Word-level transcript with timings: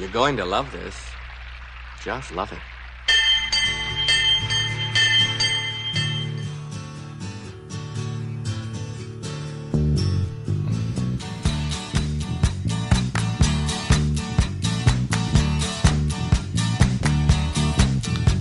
You're 0.00 0.08
going 0.08 0.34
to 0.38 0.46
love 0.46 0.72
this. 0.72 0.96
Just 2.02 2.32
love 2.32 2.50
it. 2.52 2.58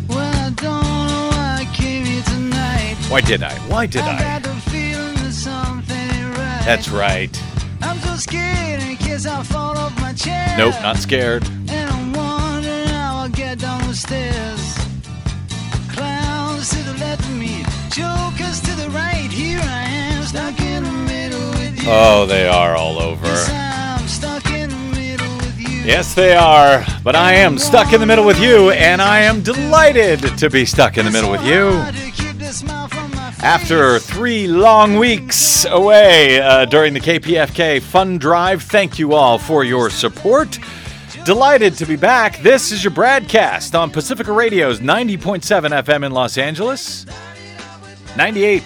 Well, 0.07 0.17
I 0.17 0.49
don't 0.51 0.63
know 0.63 1.27
why 1.29 1.57
I 1.59 1.69
came 1.75 2.05
here 2.05 2.23
tonight. 2.23 2.95
Why 3.09 3.19
did 3.19 3.43
I? 3.43 3.53
Why 3.67 3.85
did 3.85 4.03
I 4.03 4.15
I? 4.15 4.21
got 4.21 4.43
the 4.43 4.55
feeling 4.71 5.15
that 5.15 5.33
something 5.33 6.31
right. 6.31 6.61
That's 6.63 6.87
right. 6.87 7.48
Scared 8.19 8.83
in 8.83 8.97
case 8.97 9.25
I 9.25 9.41
fall 9.43 9.77
off 9.77 9.97
my 10.01 10.11
chair. 10.11 10.53
Nope, 10.57 10.75
not 10.83 10.97
scared. 10.97 11.47
And 11.69 11.89
I'm 11.89 12.11
wondering 12.11 12.87
how 12.87 13.19
I'll 13.19 13.29
get 13.29 13.59
down 13.59 13.79
the 13.87 13.95
stairs. 13.95 14.77
Clowns 15.87 16.69
to 16.69 16.83
the 16.83 16.97
left 16.99 17.21
of 17.21 17.37
me, 17.37 17.63
jokers 17.89 18.59
to 18.61 18.75
the 18.75 18.89
right. 18.89 19.31
Here 19.31 19.61
I 19.61 19.83
am, 19.83 20.23
stuck 20.23 20.59
in 20.59 20.83
the 20.83 20.91
middle 20.91 21.49
with 21.51 21.81
you. 21.81 21.89
Oh, 21.89 22.25
they 22.25 22.45
are 22.45 22.75
all 22.75 22.99
over. 22.99 23.25
Yes, 23.25 23.49
I'm 23.49 24.07
stuck 24.09 24.45
in 24.51 24.69
the 24.69 24.75
middle 24.75 25.35
with 25.37 25.57
you. 25.57 25.79
Yes, 25.85 26.13
they 26.13 26.35
are. 26.35 26.85
But 27.05 27.15
I 27.15 27.35
am 27.35 27.57
stuck 27.57 27.93
in 27.93 28.01
the 28.01 28.05
middle 28.05 28.25
with 28.25 28.39
you, 28.41 28.71
and 28.71 29.01
I 29.01 29.21
am 29.21 29.41
delighted 29.41 30.19
to 30.39 30.49
be 30.49 30.65
stuck 30.65 30.97
in 30.97 31.05
the 31.05 31.11
middle 31.11 31.31
with 31.31 31.45
you. 31.45 31.69
After 33.41 33.99
three 33.99 34.47
long 34.47 34.97
weeks 34.97 35.63
away 35.63 36.41
uh, 36.41 36.65
during 36.65 36.93
the 36.93 36.99
KPFK 36.99 37.81
Fun 37.81 38.17
Drive, 38.17 38.63
thank 38.63 38.99
you 38.99 39.13
all 39.13 39.37
for 39.37 39.63
your 39.63 39.89
support. 39.89 40.59
Delighted 41.23 41.75
to 41.75 41.85
be 41.85 41.95
back. 41.95 42.39
This 42.39 42.73
is 42.73 42.83
your 42.83 42.91
broadcast 42.91 43.75
on 43.75 43.91
Pacifica 43.91 44.33
Radio's 44.33 44.81
90.7 44.81 45.41
FM 45.83 46.05
in 46.05 46.11
Los 46.11 46.37
Angeles, 46.37 47.05
98.7 48.15 48.61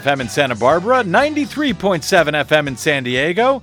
FM 0.00 0.20
in 0.20 0.28
Santa 0.30 0.54
Barbara, 0.54 1.04
93.7 1.04 2.00
FM 2.46 2.66
in 2.66 2.76
San 2.78 3.04
Diego, 3.04 3.60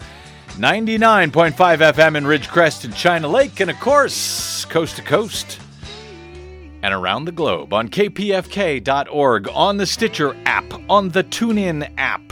99.5 0.50 1.54
FM 1.56 2.18
in 2.18 2.24
Ridgecrest 2.24 2.86
and 2.86 2.96
China 2.96 3.28
Lake, 3.28 3.60
and 3.62 3.72
of 3.72 3.80
course, 3.80 4.64
coast 4.66 4.98
to 4.98 5.02
coast 5.02 5.60
and 6.86 6.94
around 6.94 7.26
the 7.26 7.32
globe 7.32 7.74
on 7.74 7.90
kpfk.org, 7.90 9.48
on 9.50 9.78
the 9.78 9.88
Stitcher 9.88 10.38
app, 10.46 10.72
on 10.88 11.10
the 11.10 11.24
TuneIn 11.24 11.92
app, 11.98 12.32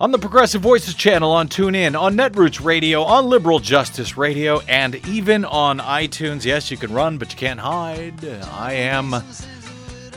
on 0.00 0.10
the 0.10 0.18
Progressive 0.18 0.60
Voices 0.60 0.94
channel 0.94 1.30
on 1.30 1.48
TuneIn, 1.48 1.98
on 1.98 2.16
Netroots 2.16 2.62
Radio, 2.62 3.02
on 3.04 3.26
Liberal 3.26 3.60
Justice 3.60 4.16
Radio, 4.16 4.58
and 4.62 4.96
even 5.06 5.44
on 5.44 5.78
iTunes. 5.78 6.44
Yes, 6.44 6.72
you 6.72 6.76
can 6.76 6.92
run, 6.92 7.18
but 7.18 7.30
you 7.30 7.38
can't 7.38 7.60
hide. 7.60 8.24
I 8.24 8.72
am 8.72 9.14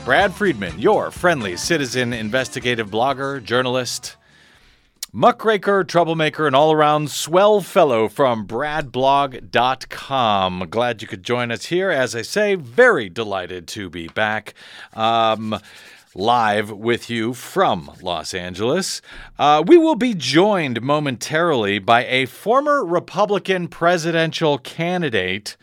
Brad 0.04 0.34
Friedman, 0.34 0.80
your 0.80 1.12
friendly 1.12 1.56
citizen 1.56 2.12
investigative 2.12 2.90
blogger, 2.90 3.40
journalist, 3.40 4.16
muckraker, 5.12 5.84
troublemaker, 5.84 6.46
and 6.46 6.54
all 6.54 6.72
around 6.72 7.10
swell 7.10 7.60
fellow 7.60 8.08
from 8.08 8.46
bradblog.com. 8.46 10.66
Glad 10.70 11.02
you 11.02 11.08
could 11.08 11.22
join 11.22 11.50
us 11.50 11.66
here. 11.66 11.90
As 11.90 12.14
I 12.14 12.22
say, 12.22 12.54
very 12.54 13.08
delighted 13.08 13.66
to 13.68 13.90
be 13.90 14.08
back. 14.08 14.54
Um, 14.94 15.58
Live 16.16 16.72
with 16.72 17.08
you 17.08 17.34
from 17.34 17.92
Los 18.02 18.34
Angeles. 18.34 19.00
Uh, 19.38 19.62
we 19.64 19.78
will 19.78 19.94
be 19.94 20.12
joined 20.12 20.82
momentarily 20.82 21.78
by 21.78 22.04
a 22.04 22.26
former 22.26 22.84
Republican 22.84 23.68
presidential 23.68 24.58
candidate. 24.58 25.56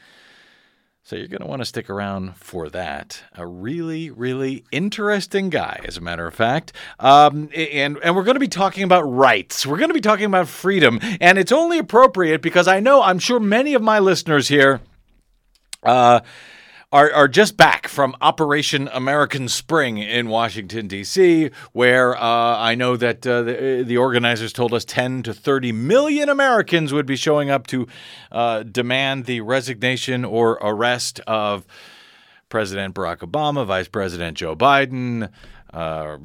So 1.07 1.15
you're 1.15 1.29
going 1.29 1.39
to 1.39 1.47
want 1.47 1.61
to 1.61 1.65
stick 1.65 1.89
around 1.89 2.35
for 2.35 2.67
that. 2.67 3.23
A 3.33 3.47
really, 3.47 4.09
really 4.09 4.65
interesting 4.73 5.49
guy, 5.49 5.79
as 5.85 5.95
a 5.95 6.01
matter 6.01 6.27
of 6.27 6.33
fact. 6.33 6.73
Um, 6.99 7.47
and 7.55 7.97
and 8.03 8.13
we're 8.13 8.25
going 8.25 8.35
to 8.35 8.41
be 8.41 8.49
talking 8.49 8.83
about 8.83 9.03
rights. 9.03 9.65
We're 9.65 9.77
going 9.77 9.89
to 9.89 9.93
be 9.93 10.01
talking 10.01 10.25
about 10.25 10.49
freedom, 10.49 10.99
and 11.21 11.37
it's 11.37 11.53
only 11.53 11.77
appropriate 11.77 12.41
because 12.41 12.67
I 12.67 12.81
know 12.81 13.01
I'm 13.01 13.19
sure 13.19 13.39
many 13.39 13.73
of 13.73 13.81
my 13.81 13.99
listeners 13.99 14.49
here. 14.49 14.81
Uh, 15.81 16.19
are, 16.91 17.11
are 17.13 17.27
just 17.27 17.57
back 17.57 17.87
from 17.87 18.15
Operation 18.21 18.89
American 18.93 19.49
Spring 19.49 19.97
in 19.97 20.29
Washington, 20.29 20.87
D.C., 20.87 21.49
where 21.73 22.15
uh, 22.15 22.57
I 22.57 22.75
know 22.75 22.95
that 22.95 23.27
uh, 23.27 23.41
the, 23.41 23.83
the 23.85 23.97
organizers 23.97 24.53
told 24.53 24.73
us 24.73 24.85
10 24.85 25.23
to 25.23 25.33
30 25.33 25.73
million 25.73 26.29
Americans 26.29 26.93
would 26.93 27.05
be 27.05 27.17
showing 27.17 27.49
up 27.49 27.67
to 27.67 27.87
uh, 28.31 28.63
demand 28.63 29.25
the 29.25 29.41
resignation 29.41 30.23
or 30.23 30.53
arrest 30.61 31.19
of 31.27 31.65
President 32.47 32.95
Barack 32.95 33.17
Obama, 33.17 33.65
Vice 33.65 33.89
President 33.89 34.37
Joe 34.37 34.55
Biden, 34.55 35.29
uh, 35.73 36.17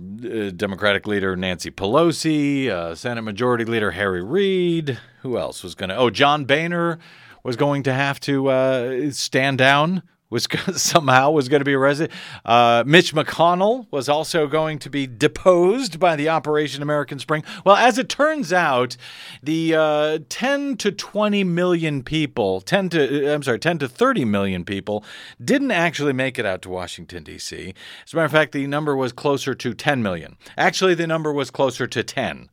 Democratic 0.55 1.09
leader 1.09 1.35
Nancy 1.35 1.73
Pelosi, 1.73 2.69
uh, 2.69 2.95
Senate 2.95 3.23
Majority 3.23 3.65
Leader 3.65 3.91
Harry 3.91 4.23
Reid. 4.23 5.01
Who 5.23 5.37
else 5.37 5.65
was 5.65 5.75
going 5.75 5.89
to? 5.91 5.97
Oh, 5.97 6.11
John 6.11 6.45
Boehner 6.45 7.01
was 7.43 7.57
going 7.57 7.83
to 7.83 7.93
have 7.93 8.21
to 8.21 8.47
uh, 8.47 9.11
stand 9.11 9.59
down 9.59 10.05
was 10.33 10.49
somehow 10.75 11.31
was 11.31 11.49
going 11.49 11.61
to 11.61 11.65
be 11.65 11.75
arrested. 11.75 12.11
Uh, 12.45 12.83
Mitch 12.87 13.15
McConnell 13.15 13.87
was 13.91 14.09
also 14.09 14.49
going 14.49 14.79
to 14.81 14.91
be 14.91 15.07
deposed 15.07 16.01
by 16.01 16.17
the 16.17 16.29
Operation 16.29 16.83
American 16.83 17.19
Spring. 17.19 17.45
Well, 17.65 17.77
as 17.77 17.99
it 17.99 18.09
turns 18.09 18.53
out, 18.53 18.97
the 19.43 19.75
uh, 19.77 20.19
10 20.29 20.79
to 20.79 20.91
20 20.91 21.45
million 21.45 22.03
people, 22.03 22.61
10 22.63 22.89
to 22.89 23.33
I'm 23.33 23.43
sorry, 23.43 23.59
10 23.59 23.79
to 23.81 23.89
30 23.89 24.25
million 24.25 24.65
people 24.65 25.05
didn't 25.43 25.71
actually 25.71 26.15
make 26.15 26.39
it 26.39 26.47
out 26.47 26.63
to 26.63 26.71
Washington 26.71 27.23
D.C. 27.23 27.75
As 28.05 28.13
a 28.13 28.17
matter 28.17 28.27
of 28.27 28.33
fact, 28.33 28.53
the 28.53 28.67
number 28.67 28.97
was 28.97 29.13
closer 29.13 29.55
to 29.55 29.75
10 29.75 30.03
million. 30.03 30.37
Actually, 30.57 30.95
the 30.95 31.07
number 31.07 31.33
was 31.33 31.51
closer 31.51 31.87
to 31.87 32.03
10. 32.03 32.49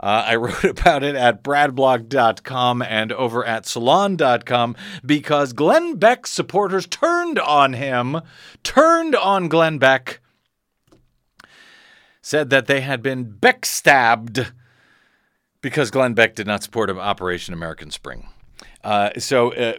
Uh, 0.00 0.24
I 0.26 0.36
wrote 0.36 0.64
about 0.64 1.02
it 1.02 1.14
at 1.14 1.42
bradblog.com 1.42 2.82
and 2.82 3.12
over 3.12 3.44
at 3.44 3.66
salon.com 3.66 4.76
because 5.04 5.52
Glenn 5.52 5.96
Beck's 5.96 6.30
supporters 6.30 6.86
turned 6.86 7.38
on 7.38 7.72
him, 7.72 8.20
turned 8.62 9.14
on 9.14 9.48
Glenn 9.48 9.78
Beck, 9.78 10.20
said 12.22 12.50
that 12.50 12.66
they 12.66 12.80
had 12.80 13.02
been 13.02 13.24
Beck 13.24 13.64
stabbed 13.64 14.52
because 15.60 15.90
Glenn 15.90 16.14
Beck 16.14 16.34
did 16.34 16.46
not 16.46 16.62
support 16.62 16.90
Operation 16.90 17.54
American 17.54 17.90
Spring. 17.90 18.28
Uh, 18.88 19.10
so, 19.18 19.52
uh, 19.52 19.74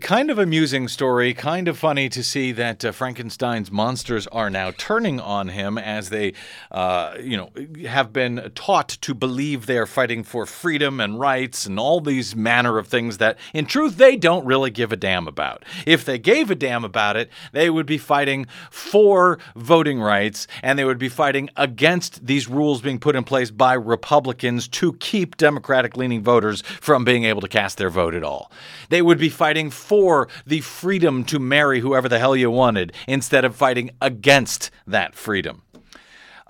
kind 0.00 0.30
of 0.30 0.38
amusing 0.38 0.88
story, 0.88 1.34
kind 1.34 1.68
of 1.68 1.76
funny 1.76 2.08
to 2.08 2.22
see 2.22 2.52
that 2.52 2.82
uh, 2.82 2.90
Frankenstein's 2.90 3.70
monsters 3.70 4.26
are 4.28 4.48
now 4.48 4.70
turning 4.78 5.20
on 5.20 5.48
him 5.48 5.76
as 5.76 6.08
they, 6.08 6.32
uh, 6.70 7.14
you 7.20 7.36
know, 7.36 7.50
have 7.86 8.14
been 8.14 8.50
taught 8.54 8.88
to 8.88 9.12
believe 9.12 9.66
they 9.66 9.76
are 9.76 9.84
fighting 9.84 10.24
for 10.24 10.46
freedom 10.46 11.00
and 11.00 11.20
rights 11.20 11.66
and 11.66 11.78
all 11.78 12.00
these 12.00 12.34
manner 12.34 12.78
of 12.78 12.88
things 12.88 13.18
that, 13.18 13.36
in 13.52 13.66
truth, 13.66 13.98
they 13.98 14.16
don't 14.16 14.46
really 14.46 14.70
give 14.70 14.90
a 14.90 14.96
damn 14.96 15.28
about. 15.28 15.62
If 15.84 16.06
they 16.06 16.18
gave 16.18 16.50
a 16.50 16.54
damn 16.54 16.82
about 16.82 17.18
it, 17.18 17.28
they 17.52 17.68
would 17.68 17.84
be 17.84 17.98
fighting 17.98 18.46
for 18.70 19.38
voting 19.54 20.00
rights 20.00 20.46
and 20.62 20.78
they 20.78 20.86
would 20.86 20.96
be 20.96 21.10
fighting 21.10 21.50
against 21.56 22.26
these 22.26 22.48
rules 22.48 22.80
being 22.80 22.98
put 22.98 23.16
in 23.16 23.24
place 23.24 23.50
by 23.50 23.74
Republicans 23.74 24.66
to 24.68 24.94
keep 24.94 25.36
Democratic 25.36 25.94
leaning 25.98 26.22
voters 26.22 26.62
from 26.62 27.04
being 27.04 27.24
able 27.24 27.42
to 27.42 27.48
cast 27.48 27.76
their 27.76 27.90
vote 27.90 28.13
at 28.14 28.24
all. 28.24 28.50
They 28.88 29.02
would 29.02 29.18
be 29.18 29.28
fighting 29.28 29.70
for 29.70 30.28
the 30.46 30.60
freedom 30.60 31.24
to 31.24 31.38
marry 31.38 31.80
whoever 31.80 32.08
the 32.08 32.18
hell 32.18 32.36
you 32.36 32.50
wanted 32.50 32.92
instead 33.06 33.44
of 33.44 33.56
fighting 33.56 33.90
against 34.00 34.70
that 34.86 35.14
freedom. 35.14 35.62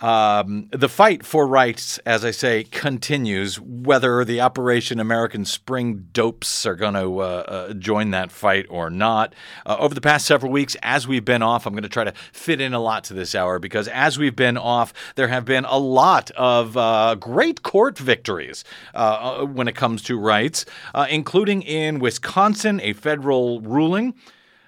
Um, 0.04 0.68
the 0.70 0.90
fight 0.90 1.24
for 1.24 1.46
rights, 1.46 1.96
as 2.04 2.26
I 2.26 2.30
say, 2.30 2.64
continues. 2.64 3.58
Whether 3.58 4.22
the 4.22 4.38
Operation 4.38 5.00
American 5.00 5.46
Spring 5.46 6.08
dopes 6.12 6.66
are 6.66 6.74
going 6.74 6.92
to 6.92 7.20
uh, 7.20 7.24
uh, 7.24 7.72
join 7.72 8.10
that 8.10 8.30
fight 8.30 8.66
or 8.68 8.90
not. 8.90 9.34
Uh, 9.64 9.76
over 9.78 9.94
the 9.94 10.02
past 10.02 10.26
several 10.26 10.52
weeks, 10.52 10.76
as 10.82 11.08
we've 11.08 11.24
been 11.24 11.40
off, 11.40 11.64
I'm 11.64 11.72
going 11.72 11.84
to 11.84 11.88
try 11.88 12.04
to 12.04 12.12
fit 12.32 12.60
in 12.60 12.74
a 12.74 12.80
lot 12.80 13.04
to 13.04 13.14
this 13.14 13.34
hour 13.34 13.58
because 13.58 13.88
as 13.88 14.18
we've 14.18 14.36
been 14.36 14.58
off, 14.58 14.92
there 15.14 15.28
have 15.28 15.46
been 15.46 15.64
a 15.64 15.78
lot 15.78 16.30
of 16.32 16.76
uh, 16.76 17.14
great 17.14 17.62
court 17.62 17.96
victories 17.96 18.62
uh, 18.92 19.46
when 19.46 19.68
it 19.68 19.74
comes 19.74 20.02
to 20.02 20.18
rights, 20.18 20.66
uh, 20.92 21.06
including 21.08 21.62
in 21.62 21.98
Wisconsin, 21.98 22.78
a 22.82 22.92
federal 22.92 23.62
ruling 23.62 24.12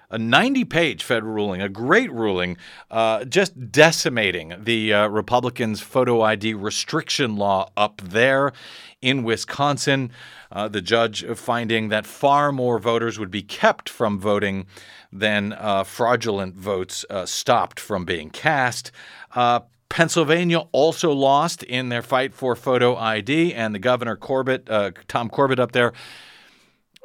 a 0.09 0.17
90 0.17 0.63
page 0.65 1.03
federal 1.03 1.33
ruling, 1.33 1.61
a 1.61 1.69
great 1.69 2.11
ruling, 2.11 2.57
uh, 2.89 3.25
just 3.25 3.71
decimating 3.71 4.53
the 4.57 4.93
uh, 4.93 5.07
Republicans' 5.07 5.81
photo 5.81 6.21
ID 6.21 6.53
restriction 6.53 7.35
law 7.35 7.69
up 7.75 8.01
there 8.01 8.53
in 9.01 9.23
Wisconsin. 9.23 10.11
Uh, 10.51 10.67
the 10.67 10.81
judge 10.81 11.25
finding 11.35 11.89
that 11.89 12.05
far 12.05 12.51
more 12.51 12.79
voters 12.79 13.19
would 13.19 13.31
be 13.31 13.41
kept 13.41 13.89
from 13.89 14.17
voting 14.17 14.65
than 15.11 15.53
uh, 15.53 15.83
fraudulent 15.83 16.55
votes 16.55 17.05
uh, 17.09 17.25
stopped 17.25 17.79
from 17.79 18.05
being 18.05 18.29
cast. 18.29 18.91
Uh, 19.35 19.61
Pennsylvania 19.89 20.59
also 20.71 21.11
lost 21.11 21.63
in 21.63 21.89
their 21.89 22.01
fight 22.01 22.33
for 22.33 22.55
photo 22.55 22.95
ID, 22.97 23.53
and 23.53 23.73
the 23.73 23.79
governor 23.79 24.17
Corbett, 24.17 24.67
Tom 25.07 25.29
Corbett 25.29 25.59
up 25.59 25.71
there, 25.71 25.93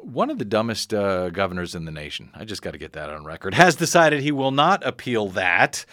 one 0.02 0.31
of 0.31 0.38
the 0.38 0.44
dumbest 0.44 0.93
uh, 0.93 1.31
governors 1.31 1.75
in 1.75 1.84
the 1.84 1.93
nation, 1.93 2.31
I 2.34 2.44
just 2.44 2.62
got 2.62 2.72
to 2.72 2.78
get 2.78 2.93
that 2.93 3.10
on 3.10 3.25
record, 3.25 3.54
has 3.54 3.76
decided 3.76 4.20
he 4.20 4.32
will 4.32 4.50
not 4.50 4.84
appeal 4.87 5.28
that. 5.31 5.84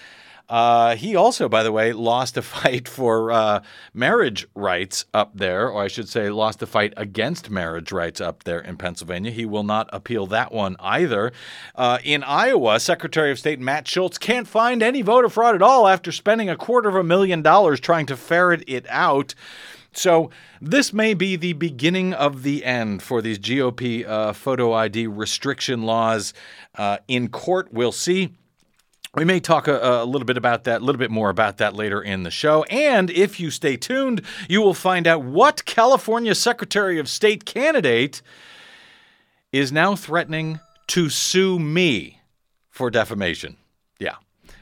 Uh, 0.50 0.96
he 0.96 1.16
also, 1.16 1.48
by 1.48 1.62
the 1.62 1.72
way, 1.72 1.94
lost 1.94 2.36
a 2.36 2.42
fight 2.42 2.88
for 2.88 3.32
uh, 3.32 3.62
marriage 3.94 4.48
rights 4.56 5.06
up 5.14 5.32
there, 5.36 5.70
or 5.70 5.84
I 5.84 5.88
should 5.88 6.10
say, 6.10 6.30
lost 6.30 6.62
a 6.64 6.66
fight 6.66 6.94
against 6.98 7.52
marriage 7.52 7.92
rights 7.92 8.20
up 8.20 8.44
there 8.44 8.60
in 8.60 8.78
Pennsylvania. 8.78 9.32
He 9.32 9.46
will 9.46 9.64
not 9.64 9.90
appeal 9.94 10.26
that 10.28 10.52
one 10.52 10.76
either. 10.80 11.32
Uh, 11.76 12.00
in 12.04 12.24
Iowa, 12.24 12.80
Secretary 12.80 13.32
of 13.32 13.38
State 13.38 13.60
Matt 13.60 13.88
Schultz 13.88 14.18
can't 14.18 14.48
find 14.48 14.82
any 14.82 15.04
voter 15.04 15.30
fraud 15.30 15.54
at 15.54 15.62
all 15.62 15.88
after 15.88 16.12
spending 16.12 16.50
a 16.50 16.58
quarter 16.58 16.90
of 16.90 16.96
a 16.96 17.04
million 17.04 17.44
dollars 17.44 17.80
trying 17.80 18.08
to 18.08 18.18
ferret 18.18 18.64
it 18.66 18.88
out. 18.90 19.36
So, 19.92 20.30
this 20.62 20.94
may 20.94 21.14
be 21.14 21.36
the 21.36 21.54
beginning 21.54 22.14
of 22.14 22.44
the 22.44 22.64
end 22.64 23.02
for 23.02 23.22
these 23.22 23.40
GOP 23.40 24.08
uh, 24.08 24.34
photo 24.34 24.74
ID 24.74 25.08
restriction 25.08 25.84
laws 25.84 26.34
uh, 26.76 26.98
in 27.08 27.30
court. 27.30 27.70
We'll 27.72 27.92
see. 27.92 28.36
We 29.16 29.26
may 29.26 29.40
talk 29.40 29.68
a, 29.68 30.04
a, 30.04 30.06
little 30.06 30.26
bit 30.26 30.38
about 30.38 30.66
that, 30.66 30.82
a 30.82 30.86
little 30.86 31.00
bit 31.00 31.10
more 31.10 31.32
about 31.32 31.58
that 31.58 31.74
later 31.74 32.00
in 32.00 32.22
the 32.22 32.30
show. 32.30 32.64
And 32.66 33.10
if 33.10 33.40
you 33.40 33.50
stay 33.50 33.76
tuned, 33.76 34.22
you 34.48 34.62
will 34.62 34.76
find 34.76 35.08
out 35.08 35.24
what 35.24 35.66
California 35.66 36.36
Secretary 36.36 37.00
of 37.00 37.10
State 37.10 37.44
candidate 37.44 38.22
is 39.52 39.72
now 39.72 39.96
threatening 39.96 40.60
to 40.88 41.10
sue 41.10 41.58
me 41.58 42.22
for 42.70 42.92
defamation. 42.92 43.58
Yeah. 44.00 44.16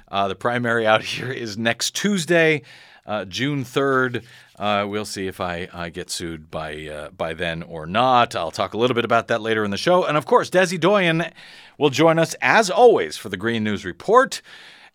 Uh, 0.07 0.29
the 0.29 0.35
primary 0.35 0.87
out 0.87 1.03
here 1.15 1.31
is 1.31 1.57
next 1.57 1.93
Tuesday, 1.93 2.61
uh, 3.05 3.25
June 3.25 3.65
3rd. 3.65 4.23
Uh, 4.57 4.87
we'll 4.89 5.05
see 5.05 5.27
if 5.27 5.39
I, 5.39 5.89
get 5.93 6.09
sued 6.09 6.49
by 6.49 6.87
uh, 6.87 7.09
by 7.11 7.33
then 7.33 7.61
or 7.61 7.85
not. 7.85 8.35
I'll 8.35 8.51
talk 8.51 8.73
a 8.73 8.77
little 8.77 8.95
bit 8.95 9.05
about 9.05 9.27
that 9.27 9.41
later 9.41 9.63
in 9.63 9.69
the 9.71 9.77
show. 9.77 10.03
And 10.03 10.17
of 10.17 10.25
course, 10.25 10.49
Desi 10.49 10.79
Doyen 10.79 11.31
will 11.77 11.91
join 11.91 12.17
us 12.17 12.35
as 12.41 12.69
always 12.69 13.17
for 13.17 13.29
the 13.29 13.37
Green 13.37 13.63
News 13.63 13.85
Report. 13.85 14.41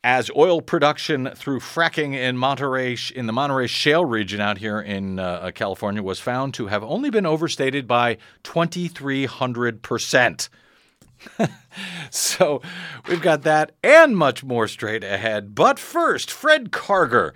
As 0.05 0.33
oil 0.37 0.61
production 0.61 1.31
through 1.37 1.61
fracking 1.61 2.13
in 2.15 2.37
Monterey 2.37 2.97
in 3.15 3.27
the 3.27 3.33
Monterey 3.33 3.69
Shale 3.69 4.05
region 4.05 4.41
out 4.41 4.59
here 4.59 4.81
in 4.81 5.21
uh, 5.21 5.53
California 5.55 6.03
was 6.03 6.19
found 6.19 6.55
to 6.55 6.67
have 6.67 6.83
only 6.83 7.09
been 7.09 7.25
overstated 7.25 7.87
by 7.87 8.19
2,300 8.43 9.81
percent. 9.81 10.49
so 12.11 12.61
we've 13.09 13.23
got 13.23 13.43
that 13.43 13.71
and 13.85 14.17
much 14.17 14.43
more 14.43 14.67
straight 14.67 15.05
ahead. 15.05 15.55
But 15.55 15.79
first, 15.79 16.33
Fred 16.33 16.73
Karger 16.73 17.31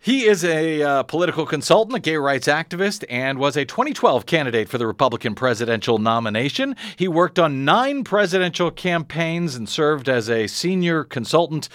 he 0.00 0.26
is 0.26 0.44
a 0.44 0.82
uh, 0.82 1.02
political 1.02 1.44
consultant, 1.44 1.96
a 1.96 2.00
gay 2.00 2.16
rights 2.16 2.46
activist, 2.46 3.04
and 3.10 3.38
was 3.38 3.56
a 3.56 3.64
2012 3.64 4.26
candidate 4.26 4.68
for 4.68 4.78
the 4.78 4.86
Republican 4.86 5.34
presidential 5.34 5.98
nomination. 5.98 6.76
He 6.96 7.08
worked 7.08 7.38
on 7.38 7.64
nine 7.64 8.04
presidential 8.04 8.70
campaigns 8.70 9.56
and 9.56 9.68
served 9.68 10.08
as 10.08 10.30
a 10.30 10.46
senior 10.46 11.02
consultant 11.02 11.68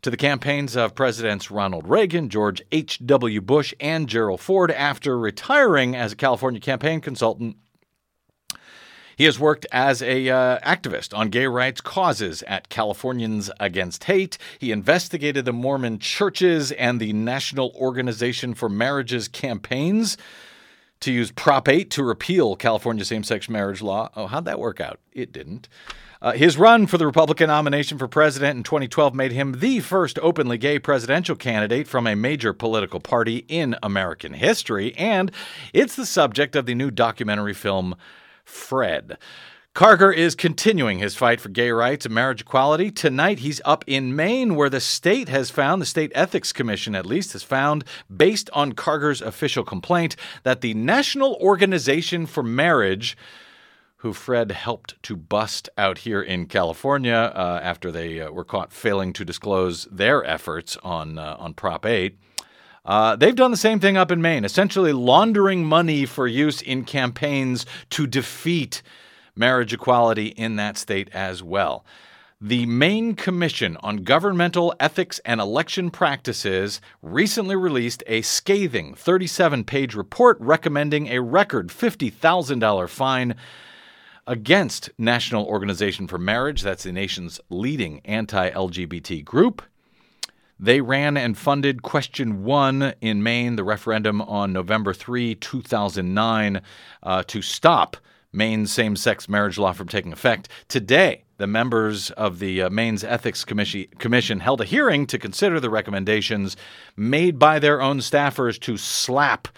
to 0.00 0.10
the 0.10 0.16
campaigns 0.16 0.74
of 0.74 0.94
Presidents 0.94 1.50
Ronald 1.50 1.86
Reagan, 1.86 2.30
George 2.30 2.62
H.W. 2.72 3.42
Bush, 3.42 3.74
and 3.78 4.08
Gerald 4.08 4.40
Ford 4.40 4.70
after 4.70 5.18
retiring 5.18 5.94
as 5.94 6.12
a 6.12 6.16
California 6.16 6.60
campaign 6.60 7.02
consultant 7.02 7.56
he 9.16 9.24
has 9.24 9.38
worked 9.38 9.66
as 9.72 10.02
a 10.02 10.28
uh, 10.28 10.58
activist 10.60 11.16
on 11.16 11.28
gay 11.28 11.46
rights 11.46 11.80
causes 11.80 12.42
at 12.44 12.68
Californians 12.68 13.50
Against 13.60 14.04
Hate. 14.04 14.38
He 14.58 14.72
investigated 14.72 15.44
the 15.44 15.52
Mormon 15.52 15.98
churches 15.98 16.72
and 16.72 17.00
the 17.00 17.12
National 17.12 17.70
Organization 17.76 18.54
for 18.54 18.68
Marriages 18.68 19.28
campaigns 19.28 20.16
to 21.00 21.12
use 21.12 21.32
Prop 21.32 21.68
8 21.68 21.90
to 21.90 22.04
repeal 22.04 22.56
California 22.56 23.04
same 23.04 23.24
sex 23.24 23.48
marriage 23.48 23.82
law. 23.82 24.10
Oh, 24.14 24.26
how'd 24.26 24.44
that 24.44 24.58
work 24.58 24.80
out? 24.80 25.00
It 25.12 25.32
didn't. 25.32 25.68
Uh, 26.22 26.32
his 26.32 26.58
run 26.58 26.86
for 26.86 26.98
the 26.98 27.06
Republican 27.06 27.48
nomination 27.48 27.96
for 27.96 28.06
president 28.06 28.54
in 28.54 28.62
2012 28.62 29.14
made 29.14 29.32
him 29.32 29.60
the 29.60 29.80
first 29.80 30.18
openly 30.20 30.58
gay 30.58 30.78
presidential 30.78 31.34
candidate 31.34 31.88
from 31.88 32.06
a 32.06 32.14
major 32.14 32.52
political 32.52 33.00
party 33.00 33.46
in 33.48 33.74
American 33.82 34.34
history, 34.34 34.94
and 34.96 35.32
it's 35.72 35.96
the 35.96 36.04
subject 36.04 36.54
of 36.54 36.66
the 36.66 36.74
new 36.74 36.90
documentary 36.90 37.54
film 37.54 37.96
Fred. 38.50 39.16
Karger 39.74 40.14
is 40.14 40.34
continuing 40.34 40.98
his 40.98 41.14
fight 41.14 41.40
for 41.40 41.48
gay 41.48 41.70
rights 41.70 42.04
and 42.04 42.14
marriage 42.14 42.40
equality. 42.40 42.90
Tonight, 42.90 43.38
he's 43.38 43.60
up 43.64 43.84
in 43.86 44.16
Maine, 44.16 44.56
where 44.56 44.68
the 44.68 44.80
state 44.80 45.28
has 45.28 45.48
found, 45.48 45.80
the 45.80 45.86
State 45.86 46.10
Ethics 46.12 46.52
Commission 46.52 46.96
at 46.96 47.06
least, 47.06 47.32
has 47.34 47.44
found, 47.44 47.84
based 48.14 48.50
on 48.52 48.72
Karger's 48.72 49.22
official 49.22 49.62
complaint, 49.62 50.16
that 50.42 50.60
the 50.60 50.74
National 50.74 51.34
Organization 51.40 52.26
for 52.26 52.42
Marriage, 52.42 53.16
who 53.98 54.12
Fred 54.12 54.50
helped 54.50 55.00
to 55.04 55.16
bust 55.16 55.68
out 55.78 55.98
here 55.98 56.20
in 56.20 56.46
California 56.46 57.32
uh, 57.34 57.60
after 57.62 57.92
they 57.92 58.20
uh, 58.20 58.30
were 58.32 58.44
caught 58.44 58.72
failing 58.72 59.12
to 59.12 59.24
disclose 59.24 59.86
their 59.90 60.24
efforts 60.24 60.76
on, 60.78 61.16
uh, 61.16 61.36
on 61.38 61.54
Prop 61.54 61.86
8, 61.86 62.18
uh, 62.84 63.16
they've 63.16 63.36
done 63.36 63.50
the 63.50 63.56
same 63.56 63.80
thing 63.80 63.96
up 63.96 64.10
in 64.10 64.22
Maine, 64.22 64.44
essentially 64.44 64.92
laundering 64.92 65.64
money 65.64 66.06
for 66.06 66.26
use 66.26 66.62
in 66.62 66.84
campaigns 66.84 67.66
to 67.90 68.06
defeat 68.06 68.82
marriage 69.36 69.72
equality 69.72 70.28
in 70.28 70.56
that 70.56 70.76
state 70.76 71.08
as 71.12 71.42
well. 71.42 71.84
The 72.42 72.64
Maine 72.64 73.16
Commission 73.16 73.76
on 73.80 73.98
Governmental 73.98 74.74
Ethics 74.80 75.20
and 75.26 75.42
Election 75.42 75.90
Practices 75.90 76.80
recently 77.02 77.54
released 77.54 78.02
a 78.06 78.22
scathing 78.22 78.94
37 78.94 79.64
page 79.64 79.94
report 79.94 80.38
recommending 80.40 81.08
a 81.08 81.20
record 81.20 81.68
$50,000 81.68 82.88
fine 82.88 83.34
against 84.26 84.88
National 84.96 85.44
Organization 85.44 86.06
for 86.06 86.16
Marriage, 86.16 86.62
that's 86.62 86.84
the 86.84 86.92
nation's 86.92 87.40
leading 87.50 88.00
anti 88.06 88.50
LGBT 88.50 89.22
group. 89.22 89.60
They 90.62 90.82
ran 90.82 91.16
and 91.16 91.38
funded 91.38 91.82
Question 91.82 92.44
1 92.44 92.92
in 93.00 93.22
Maine, 93.22 93.56
the 93.56 93.64
referendum 93.64 94.20
on 94.20 94.52
November 94.52 94.92
3, 94.92 95.34
2009, 95.36 96.60
uh, 97.02 97.22
to 97.22 97.40
stop 97.40 97.96
Maine's 98.30 98.70
same 98.70 98.94
sex 98.94 99.26
marriage 99.26 99.56
law 99.56 99.72
from 99.72 99.88
taking 99.88 100.12
effect. 100.12 100.50
Today, 100.68 101.24
the 101.38 101.46
members 101.46 102.10
of 102.10 102.40
the 102.40 102.60
uh, 102.60 102.68
Maine's 102.68 103.02
Ethics 103.02 103.42
Commission, 103.42 103.86
Commission 103.98 104.40
held 104.40 104.60
a 104.60 104.66
hearing 104.66 105.06
to 105.06 105.18
consider 105.18 105.60
the 105.60 105.70
recommendations 105.70 106.58
made 106.94 107.38
by 107.38 107.58
their 107.58 107.80
own 107.80 108.00
staffers 108.00 108.60
to 108.60 108.76
slap 108.76 109.48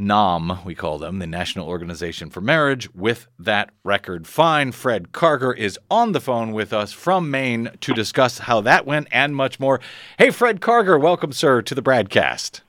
NOM, 0.00 0.60
we 0.64 0.74
call 0.74 0.98
them, 0.98 1.18
the 1.18 1.26
National 1.26 1.68
Organization 1.68 2.30
for 2.30 2.40
Marriage, 2.40 2.92
with 2.94 3.28
that 3.38 3.70
record 3.84 4.26
fine. 4.26 4.72
Fred 4.72 5.12
Karger 5.12 5.56
is 5.56 5.78
on 5.90 6.12
the 6.12 6.20
phone 6.20 6.52
with 6.52 6.72
us 6.72 6.90
from 6.90 7.30
Maine 7.30 7.70
to 7.82 7.92
discuss 7.92 8.38
how 8.38 8.62
that 8.62 8.86
went 8.86 9.08
and 9.12 9.36
much 9.36 9.60
more. 9.60 9.78
Hey, 10.18 10.30
Fred 10.30 10.60
Karger, 10.60 10.98
welcome, 10.98 11.32
sir, 11.32 11.60
to 11.60 11.74
the 11.74 11.82
broadcast. 11.82 12.62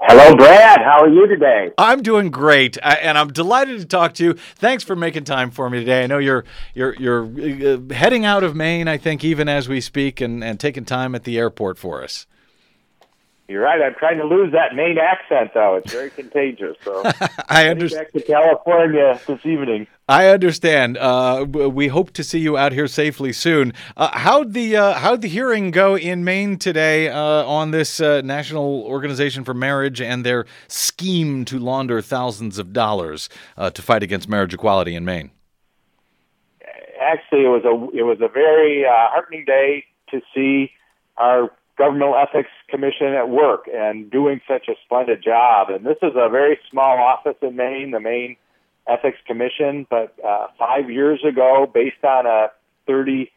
Hello, 0.00 0.34
Brad. 0.34 0.80
How 0.80 1.02
are 1.02 1.08
you 1.08 1.28
today? 1.28 1.70
I'm 1.78 2.02
doing 2.02 2.32
great, 2.32 2.76
and 2.82 3.16
I'm 3.16 3.32
delighted 3.32 3.78
to 3.78 3.86
talk 3.86 4.14
to 4.14 4.24
you. 4.24 4.32
Thanks 4.32 4.82
for 4.82 4.96
making 4.96 5.22
time 5.22 5.52
for 5.52 5.70
me 5.70 5.78
today. 5.78 6.02
I 6.02 6.06
know 6.08 6.18
you're 6.18 6.44
you're 6.74 6.96
you're 6.96 7.24
uh, 7.24 7.94
heading 7.94 8.24
out 8.24 8.42
of 8.42 8.56
Maine, 8.56 8.88
I 8.88 8.96
think, 8.96 9.22
even 9.22 9.48
as 9.48 9.68
we 9.68 9.80
speak, 9.80 10.20
and, 10.20 10.42
and 10.42 10.58
taking 10.58 10.84
time 10.84 11.14
at 11.14 11.22
the 11.22 11.38
airport 11.38 11.78
for 11.78 12.02
us. 12.02 12.26
You're 13.52 13.64
right. 13.64 13.82
I'm 13.82 13.94
trying 13.94 14.16
to 14.16 14.24
lose 14.24 14.50
that 14.52 14.74
Maine 14.74 14.96
accent, 14.96 15.50
though. 15.52 15.76
It's 15.76 15.92
very 15.92 16.08
contagious. 16.08 16.74
So 16.82 17.02
I 17.50 17.68
understand. 17.68 18.06
Back 18.06 18.12
to 18.14 18.26
California 18.26 19.20
this 19.26 19.44
evening. 19.44 19.86
I 20.08 20.28
understand. 20.28 20.96
Uh, 20.96 21.44
we 21.46 21.88
hope 21.88 22.12
to 22.12 22.24
see 22.24 22.38
you 22.38 22.56
out 22.56 22.72
here 22.72 22.86
safely 22.86 23.30
soon. 23.30 23.74
Uh, 23.94 24.08
how'd 24.16 24.54
the 24.54 24.76
uh, 24.76 24.94
how'd 24.94 25.20
the 25.20 25.28
hearing 25.28 25.70
go 25.70 25.98
in 25.98 26.24
Maine 26.24 26.56
today 26.56 27.10
uh, 27.10 27.20
on 27.44 27.72
this 27.72 28.00
uh, 28.00 28.22
National 28.22 28.84
Organization 28.84 29.44
for 29.44 29.52
Marriage 29.52 30.00
and 30.00 30.24
their 30.24 30.46
scheme 30.66 31.44
to 31.44 31.58
launder 31.58 32.00
thousands 32.00 32.56
of 32.56 32.72
dollars 32.72 33.28
uh, 33.58 33.68
to 33.68 33.82
fight 33.82 34.02
against 34.02 34.30
marriage 34.30 34.54
equality 34.54 34.94
in 34.94 35.04
Maine? 35.04 35.30
Actually, 36.98 37.44
it 37.44 37.48
was 37.48 37.64
a 37.66 37.98
it 37.98 38.04
was 38.04 38.16
a 38.22 38.28
very 38.28 38.84
heartening 38.88 39.44
day 39.44 39.84
to 40.10 40.22
see 40.34 40.70
our 41.18 41.50
governmental 41.78 42.16
ethics 42.16 42.50
commission 42.68 43.08
at 43.08 43.28
work 43.28 43.68
and 43.72 44.10
doing 44.10 44.40
such 44.46 44.68
a 44.68 44.74
splendid 44.84 45.22
job. 45.22 45.70
And 45.70 45.84
this 45.84 45.96
is 46.02 46.12
a 46.14 46.28
very 46.28 46.58
small 46.70 46.98
office 46.98 47.36
in 47.42 47.56
Maine, 47.56 47.90
the 47.92 48.00
Maine 48.00 48.36
Ethics 48.86 49.18
Commission. 49.26 49.86
But 49.88 50.14
uh, 50.24 50.48
five 50.58 50.90
years 50.90 51.24
ago, 51.24 51.70
based 51.72 52.04
on 52.04 52.26
a 52.26 52.50
30, 52.86 53.30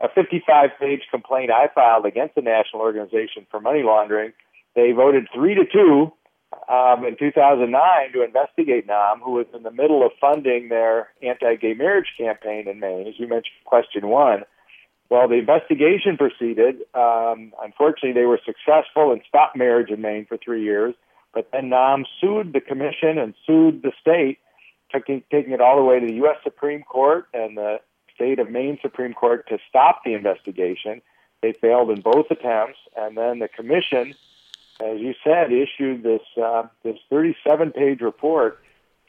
a 0.00 0.08
55 0.14 0.70
page 0.78 1.02
complaint 1.10 1.50
I 1.50 1.68
filed 1.74 2.06
against 2.06 2.34
the 2.34 2.42
National 2.42 2.82
Organization 2.82 3.46
for 3.50 3.60
Money 3.60 3.82
Laundering, 3.82 4.32
they 4.74 4.92
voted 4.92 5.26
three 5.34 5.54
to 5.54 5.64
two 5.64 6.12
um, 6.68 7.04
in 7.04 7.16
2009 7.18 8.12
to 8.12 8.22
investigate 8.22 8.86
NOM, 8.86 9.20
who 9.20 9.32
was 9.32 9.46
in 9.54 9.62
the 9.62 9.70
middle 9.70 10.04
of 10.04 10.12
funding 10.20 10.68
their 10.68 11.08
anti-gay 11.22 11.74
marriage 11.74 12.12
campaign 12.16 12.68
in 12.68 12.80
Maine. 12.80 13.06
As 13.08 13.14
you 13.18 13.26
mentioned, 13.26 13.56
question 13.64 14.08
one. 14.08 14.44
Well, 15.10 15.26
the 15.28 15.36
investigation 15.36 16.16
proceeded. 16.18 16.82
Um, 16.94 17.52
unfortunately, 17.62 18.12
they 18.12 18.26
were 18.26 18.40
successful 18.44 19.12
and 19.12 19.22
stopped 19.26 19.56
marriage 19.56 19.90
in 19.90 20.02
Maine 20.02 20.26
for 20.26 20.36
three 20.36 20.62
years. 20.62 20.94
But 21.32 21.48
then 21.52 21.70
NOM 21.70 22.04
sued 22.20 22.52
the 22.52 22.60
commission 22.60 23.18
and 23.18 23.34
sued 23.46 23.82
the 23.82 23.92
state 24.00 24.38
taking, 24.92 25.22
taking 25.30 25.52
it 25.52 25.60
all 25.60 25.76
the 25.76 25.84
way 25.84 26.00
to 26.00 26.06
the 26.06 26.14
U.S. 26.14 26.36
Supreme 26.42 26.82
Court 26.82 27.26
and 27.32 27.56
the 27.56 27.80
state 28.14 28.38
of 28.38 28.50
Maine 28.50 28.78
Supreme 28.82 29.14
Court 29.14 29.48
to 29.48 29.58
stop 29.68 30.02
the 30.04 30.14
investigation. 30.14 31.00
They 31.42 31.52
failed 31.52 31.90
in 31.90 32.00
both 32.00 32.30
attempts, 32.30 32.78
and 32.96 33.16
then 33.16 33.38
the 33.38 33.48
commission, 33.48 34.14
as 34.80 34.98
you 34.98 35.14
said, 35.22 35.52
issued 35.52 36.02
this 36.02 36.22
uh, 36.42 36.64
this 36.82 36.98
37-page 37.12 38.00
report 38.00 38.60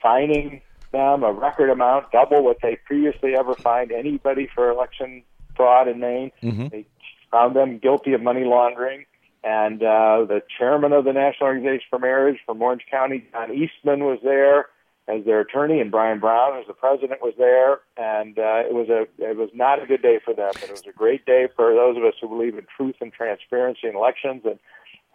fining 0.01 0.61
them 0.91 1.23
a 1.23 1.31
record 1.31 1.69
amount, 1.69 2.11
double 2.11 2.43
what 2.43 2.57
they 2.61 2.77
previously 2.85 3.35
ever 3.35 3.53
fined 3.55 3.91
anybody 3.91 4.47
for 4.53 4.69
election 4.69 5.23
fraud 5.59 5.89
in 5.89 5.99
Maine. 5.99 6.31
Mm-hmm. 6.41 6.67
They 6.69 6.85
found 7.31 7.53
them 7.53 7.79
guilty 7.79 8.13
of 8.13 8.21
money 8.21 8.45
laundering. 8.45 9.05
And 9.43 9.83
uh, 9.83 10.23
the 10.27 10.41
chairman 10.57 10.93
of 10.93 11.03
the 11.03 11.11
National 11.11 11.47
Organization 11.47 11.85
for 11.89 11.99
Marriage 11.99 12.39
from 12.45 12.61
Orange 12.61 12.85
County, 12.89 13.27
John 13.31 13.51
Eastman, 13.53 14.05
was 14.05 14.19
there 14.23 14.67
as 15.09 15.25
their 15.25 15.41
attorney, 15.41 15.81
and 15.81 15.89
Brian 15.91 16.19
Brown, 16.19 16.59
as 16.59 16.67
the 16.67 16.73
president, 16.73 17.21
was 17.21 17.33
there. 17.37 17.79
And 17.97 18.37
uh, 18.37 18.63
it 18.67 18.73
was 18.73 18.89
a 18.89 19.01
it 19.17 19.35
was 19.35 19.49
not 19.53 19.81
a 19.81 19.85
good 19.85 20.01
day 20.01 20.19
for 20.23 20.33
them, 20.33 20.51
but 20.53 20.63
it 20.63 20.71
was 20.71 20.83
a 20.87 20.91
great 20.91 21.25
day 21.25 21.47
for 21.55 21.73
those 21.73 21.97
of 21.97 22.03
us 22.03 22.13
who 22.21 22.29
believe 22.29 22.57
in 22.57 22.65
truth 22.77 22.95
and 23.01 23.11
transparency 23.11 23.87
in 23.87 23.95
elections. 23.95 24.43
And 24.45 24.59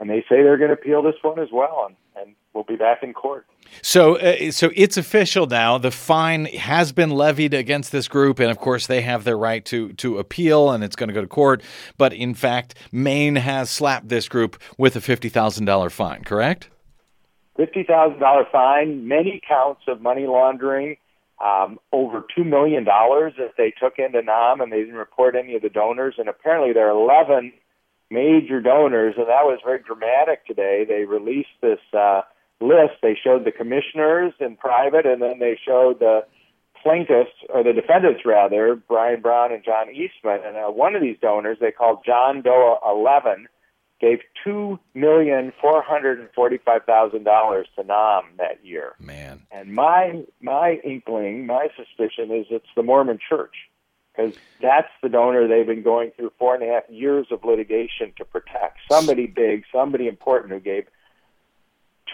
and 0.00 0.10
they 0.10 0.20
say 0.28 0.42
they're 0.42 0.58
going 0.58 0.74
to 0.74 0.80
appeal 0.80 1.02
this 1.02 1.20
one 1.22 1.38
as 1.38 1.48
well, 1.52 1.86
and, 1.86 1.96
and 2.20 2.34
we'll 2.54 2.64
be 2.64 2.76
back 2.76 3.02
in 3.02 3.12
court. 3.12 3.46
So, 3.82 4.16
uh, 4.16 4.50
so 4.52 4.70
it's 4.74 4.96
official 4.96 5.46
now. 5.46 5.78
The 5.78 5.90
fine 5.90 6.46
has 6.46 6.92
been 6.92 7.10
levied 7.10 7.54
against 7.54 7.92
this 7.92 8.08
group, 8.08 8.38
and 8.38 8.50
of 8.50 8.58
course, 8.58 8.86
they 8.86 9.02
have 9.02 9.24
their 9.24 9.36
right 9.36 9.64
to 9.66 9.92
to 9.94 10.18
appeal, 10.18 10.70
and 10.70 10.84
it's 10.84 10.96
going 10.96 11.08
to 11.08 11.14
go 11.14 11.20
to 11.20 11.26
court. 11.26 11.62
But 11.98 12.12
in 12.12 12.34
fact, 12.34 12.74
Maine 12.92 13.36
has 13.36 13.70
slapped 13.70 14.08
this 14.08 14.28
group 14.28 14.60
with 14.78 14.96
a 14.96 15.00
fifty 15.00 15.28
thousand 15.28 15.64
dollar 15.64 15.90
fine. 15.90 16.22
Correct? 16.22 16.70
Fifty 17.56 17.82
thousand 17.82 18.20
dollar 18.20 18.46
fine, 18.50 19.08
many 19.08 19.40
counts 19.46 19.82
of 19.88 20.00
money 20.00 20.26
laundering, 20.26 20.96
um, 21.44 21.78
over 21.92 22.24
two 22.34 22.44
million 22.44 22.84
dollars 22.84 23.32
that 23.38 23.54
they 23.56 23.72
took 23.80 23.98
into 23.98 24.22
NOM, 24.22 24.60
and 24.60 24.72
they 24.72 24.80
didn't 24.80 24.94
report 24.94 25.34
any 25.34 25.56
of 25.56 25.62
the 25.62 25.68
donors. 25.68 26.14
And 26.18 26.28
apparently, 26.28 26.72
there 26.72 26.88
are 26.88 26.90
eleven 26.90 27.52
major 28.10 28.60
donors, 28.60 29.14
and 29.16 29.26
that 29.26 29.44
was 29.44 29.58
very 29.64 29.80
dramatic 29.82 30.46
today. 30.46 30.84
They 30.86 31.04
released 31.04 31.48
this 31.60 31.80
uh, 31.92 32.22
list. 32.60 32.94
They 33.02 33.16
showed 33.22 33.44
the 33.44 33.52
commissioners 33.52 34.32
in 34.40 34.56
private, 34.56 35.06
and 35.06 35.20
then 35.20 35.38
they 35.38 35.58
showed 35.64 36.00
the 36.00 36.26
plaintiffs, 36.82 37.30
or 37.48 37.62
the 37.62 37.72
defendants 37.72 38.22
rather, 38.26 38.76
Brian 38.76 39.20
Brown 39.22 39.52
and 39.52 39.64
John 39.64 39.90
Eastman. 39.90 40.40
And 40.44 40.56
uh, 40.56 40.70
one 40.70 40.94
of 40.94 41.02
these 41.02 41.16
donors, 41.20 41.58
they 41.60 41.72
called 41.72 42.04
John 42.04 42.42
Doe 42.42 42.78
11, 42.86 43.48
gave 44.00 44.18
two 44.44 44.78
million 44.92 45.52
four 45.60 45.82
hundred 45.82 46.20
and 46.20 46.28
forty-five 46.34 46.84
thousand 46.84 47.24
dollars 47.24 47.66
to 47.76 47.84
NOM 47.84 48.24
that 48.38 48.64
year. 48.64 48.92
Man, 48.98 49.42
And 49.50 49.74
my 49.74 50.24
my 50.40 50.80
inkling, 50.84 51.46
my 51.46 51.68
suspicion 51.76 52.30
is 52.30 52.46
it's 52.50 52.66
the 52.76 52.82
Mormon 52.82 53.18
Church 53.28 53.54
because 54.14 54.34
that's 54.60 54.90
the 55.02 55.08
donor 55.08 55.48
they've 55.48 55.66
been 55.66 55.82
going 55.82 56.10
through 56.16 56.32
four 56.38 56.54
and 56.54 56.62
a 56.62 56.66
half 56.66 56.84
years 56.88 57.26
of 57.30 57.44
litigation 57.44 58.12
to 58.16 58.24
protect. 58.24 58.78
Somebody 58.90 59.26
big, 59.26 59.64
somebody 59.72 60.06
important 60.06 60.52
who 60.52 60.60
gave 60.60 60.86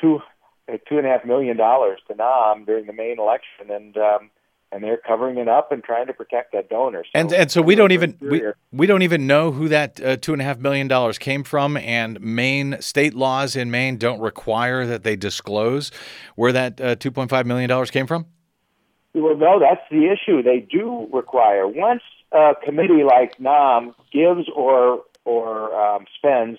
two 0.01 0.21
uh, 0.69 0.77
two 0.89 0.99
and 0.99 1.07
a 1.07 1.11
half 1.11 1.25
million 1.25 1.57
dollars 1.57 2.01
to 2.09 2.15
NOM 2.15 2.65
during 2.65 2.87
the 2.87 2.93
Maine 2.93 3.19
election, 3.19 3.71
and 3.71 3.97
um, 3.97 4.31
and 4.73 4.85
they're 4.85 4.99
covering 4.99 5.39
it 5.39 5.49
up 5.49 5.73
and 5.73 5.83
trying 5.83 6.07
to 6.07 6.13
protect 6.13 6.53
that 6.53 6.69
donor. 6.69 7.03
So 7.05 7.11
and 7.15 7.33
and 7.33 7.51
so 7.51 7.63
we 7.63 7.75
don't 7.75 7.93
even 7.93 8.17
we, 8.21 8.43
we 8.73 8.87
don't 8.87 9.03
even 9.03 9.27
know 9.27 9.51
who 9.51 9.69
that 9.69 10.01
uh, 10.01 10.17
two 10.17 10.33
and 10.33 10.41
a 10.41 10.45
half 10.45 10.59
million 10.59 10.89
dollars 10.89 11.19
came 11.19 11.45
from, 11.45 11.77
and 11.77 12.21
Maine 12.21 12.77
state 12.81 13.15
laws 13.15 13.57
in 13.57 13.71
Maine 13.71 13.97
don't 13.97 14.21
require 14.21 14.87
that 14.87 15.03
they 15.03 15.17
disclose 15.17 15.91
where 16.37 16.53
that 16.53 16.81
uh, 16.81 16.95
two 16.95 17.11
point 17.11 17.31
five 17.31 17.47
million 17.47 17.69
dollars 17.69 17.91
came 17.91 18.07
from. 18.07 18.27
Well, 19.13 19.37
no, 19.37 19.59
that's 19.59 19.83
the 19.91 20.07
issue. 20.07 20.43
They 20.43 20.61
do 20.61 21.09
require 21.13 21.67
once 21.67 22.03
a 22.33 22.53
committee 22.65 23.03
like 23.03 23.41
NOM 23.41 23.95
gives 24.13 24.49
or 24.55 25.03
or 25.25 25.75
um, 25.75 26.05
spends 26.17 26.59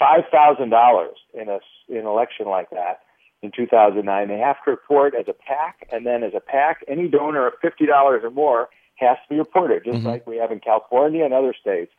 five 0.00 0.24
thousand 0.32 0.70
dollars 0.70 1.16
in 1.32 1.48
a 1.48 1.60
in 1.88 1.98
an 1.98 2.06
election 2.06 2.46
like 2.48 2.70
that 2.70 3.02
in 3.42 3.50
2009, 3.56 4.28
they 4.28 4.36
have 4.38 4.56
to 4.64 4.70
report 4.70 5.14
as 5.14 5.26
a 5.26 5.32
PAC, 5.32 5.88
and 5.90 6.04
then 6.04 6.22
as 6.22 6.32
a 6.34 6.40
PAC, 6.40 6.84
any 6.88 7.06
donor 7.08 7.46
of 7.46 7.52
fifty 7.62 7.86
dollars 7.86 8.22
or 8.24 8.30
more 8.30 8.68
has 8.96 9.16
to 9.22 9.28
be 9.34 9.38
reported, 9.38 9.84
just 9.84 10.00
Mhm. 10.00 10.04
like 10.06 10.26
we 10.26 10.36
have 10.36 10.50
in 10.52 10.60
California 10.60 11.24
and 11.24 11.32
other 11.32 11.54
states. 11.54 11.92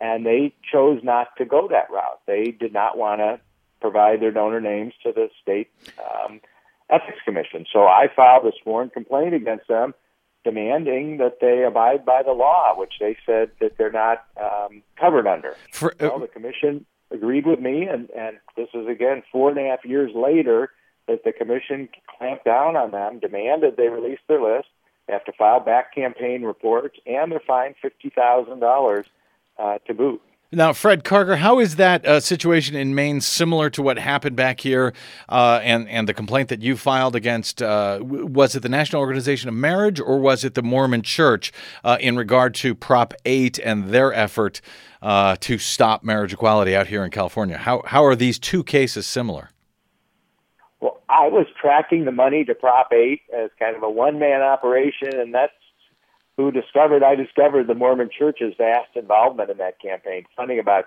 And 0.00 0.24
they 0.26 0.52
chose 0.72 1.02
not 1.04 1.36
to 1.36 1.44
go 1.44 1.68
that 1.68 1.88
route. 1.90 2.20
They 2.26 2.46
did 2.52 2.72
not 2.72 2.96
want 2.96 3.20
to 3.20 3.38
provide 3.80 4.20
their 4.20 4.30
donor 4.32 4.60
names 4.60 4.92
to 5.04 5.12
the 5.12 5.28
state 5.42 5.68
um, 6.24 6.40
ethics 6.90 7.18
commission. 7.24 7.64
So 7.72 7.86
I 7.86 8.08
filed 8.14 8.44
a 8.46 8.52
sworn 8.62 8.90
complaint 8.90 9.34
against 9.34 9.68
them, 9.68 9.94
demanding 10.44 11.18
that 11.18 11.38
they 11.40 11.64
abide 11.64 12.04
by 12.04 12.22
the 12.22 12.32
law, 12.32 12.74
which 12.76 12.94
they 13.00 13.16
said 13.26 13.50
that 13.60 13.76
they're 13.76 13.92
not 13.92 14.24
um, 14.40 14.82
covered 14.96 15.26
under. 15.26 15.54
For, 15.72 15.92
uh, 16.00 16.08
Well, 16.08 16.18
the 16.20 16.28
commission 16.28 16.86
agreed 17.10 17.46
with 17.46 17.60
me, 17.60 17.86
and, 17.86 18.10
and 18.10 18.38
this 18.56 18.68
is 18.74 18.86
again 18.86 19.22
four 19.30 19.50
and 19.50 19.58
a 19.58 19.68
half 19.68 19.84
years 19.84 20.12
later 20.14 20.70
that 21.06 21.24
the 21.24 21.32
commission 21.32 21.88
clamped 22.18 22.44
down 22.44 22.76
on 22.76 22.90
them, 22.90 23.18
demanded 23.18 23.76
they 23.76 23.88
release 23.88 24.18
their 24.28 24.42
list. 24.42 24.68
They 25.06 25.14
have 25.14 25.24
to 25.24 25.32
file 25.32 25.60
back 25.60 25.94
campaign 25.94 26.42
reports, 26.42 26.98
and 27.06 27.32
they're 27.32 27.40
fined 27.46 27.76
fifty 27.80 28.10
thousand 28.10 28.60
dollars 28.60 29.06
uh, 29.58 29.78
to 29.86 29.94
boot. 29.94 30.20
Now, 30.50 30.72
Fred 30.72 31.04
Karger, 31.04 31.36
how 31.36 31.58
is 31.58 31.76
that 31.76 32.06
uh, 32.06 32.20
situation 32.20 32.74
in 32.74 32.94
Maine 32.94 33.20
similar 33.20 33.68
to 33.68 33.82
what 33.82 33.98
happened 33.98 34.34
back 34.34 34.60
here, 34.60 34.94
uh, 35.28 35.60
and 35.62 35.86
and 35.90 36.08
the 36.08 36.14
complaint 36.14 36.48
that 36.48 36.62
you 36.62 36.78
filed 36.78 37.14
against? 37.14 37.60
Uh, 37.60 37.98
was 38.00 38.56
it 38.56 38.60
the 38.60 38.70
National 38.70 39.02
Organization 39.02 39.50
of 39.50 39.54
Marriage 39.54 40.00
or 40.00 40.18
was 40.18 40.44
it 40.44 40.54
the 40.54 40.62
Mormon 40.62 41.02
Church 41.02 41.52
uh, 41.84 41.98
in 42.00 42.16
regard 42.16 42.54
to 42.56 42.74
Prop 42.74 43.12
Eight 43.26 43.58
and 43.58 43.90
their 43.90 44.10
effort 44.14 44.62
uh, 45.02 45.36
to 45.40 45.58
stop 45.58 46.02
marriage 46.02 46.32
equality 46.32 46.74
out 46.74 46.86
here 46.86 47.04
in 47.04 47.10
California? 47.10 47.58
How 47.58 47.82
how 47.84 48.02
are 48.06 48.16
these 48.16 48.38
two 48.38 48.64
cases 48.64 49.06
similar? 49.06 49.50
Well, 50.80 51.02
I 51.10 51.28
was 51.28 51.46
tracking 51.60 52.06
the 52.06 52.12
money 52.12 52.44
to 52.46 52.54
Prop 52.54 52.90
8 52.92 53.20
as 53.36 53.50
kind 53.58 53.76
of 53.76 53.82
a 53.82 53.90
one 53.90 54.18
man 54.18 54.40
operation, 54.40 55.14
and 55.14 55.34
that's 55.34 55.52
who 56.38 56.52
discovered, 56.52 57.02
I 57.02 57.16
discovered 57.16 57.66
the 57.66 57.74
Mormon 57.74 58.08
Church's 58.16 58.54
vast 58.56 58.94
involvement 58.94 59.50
in 59.50 59.58
that 59.58 59.80
campaign, 59.82 60.24
funding 60.36 60.60
about 60.60 60.86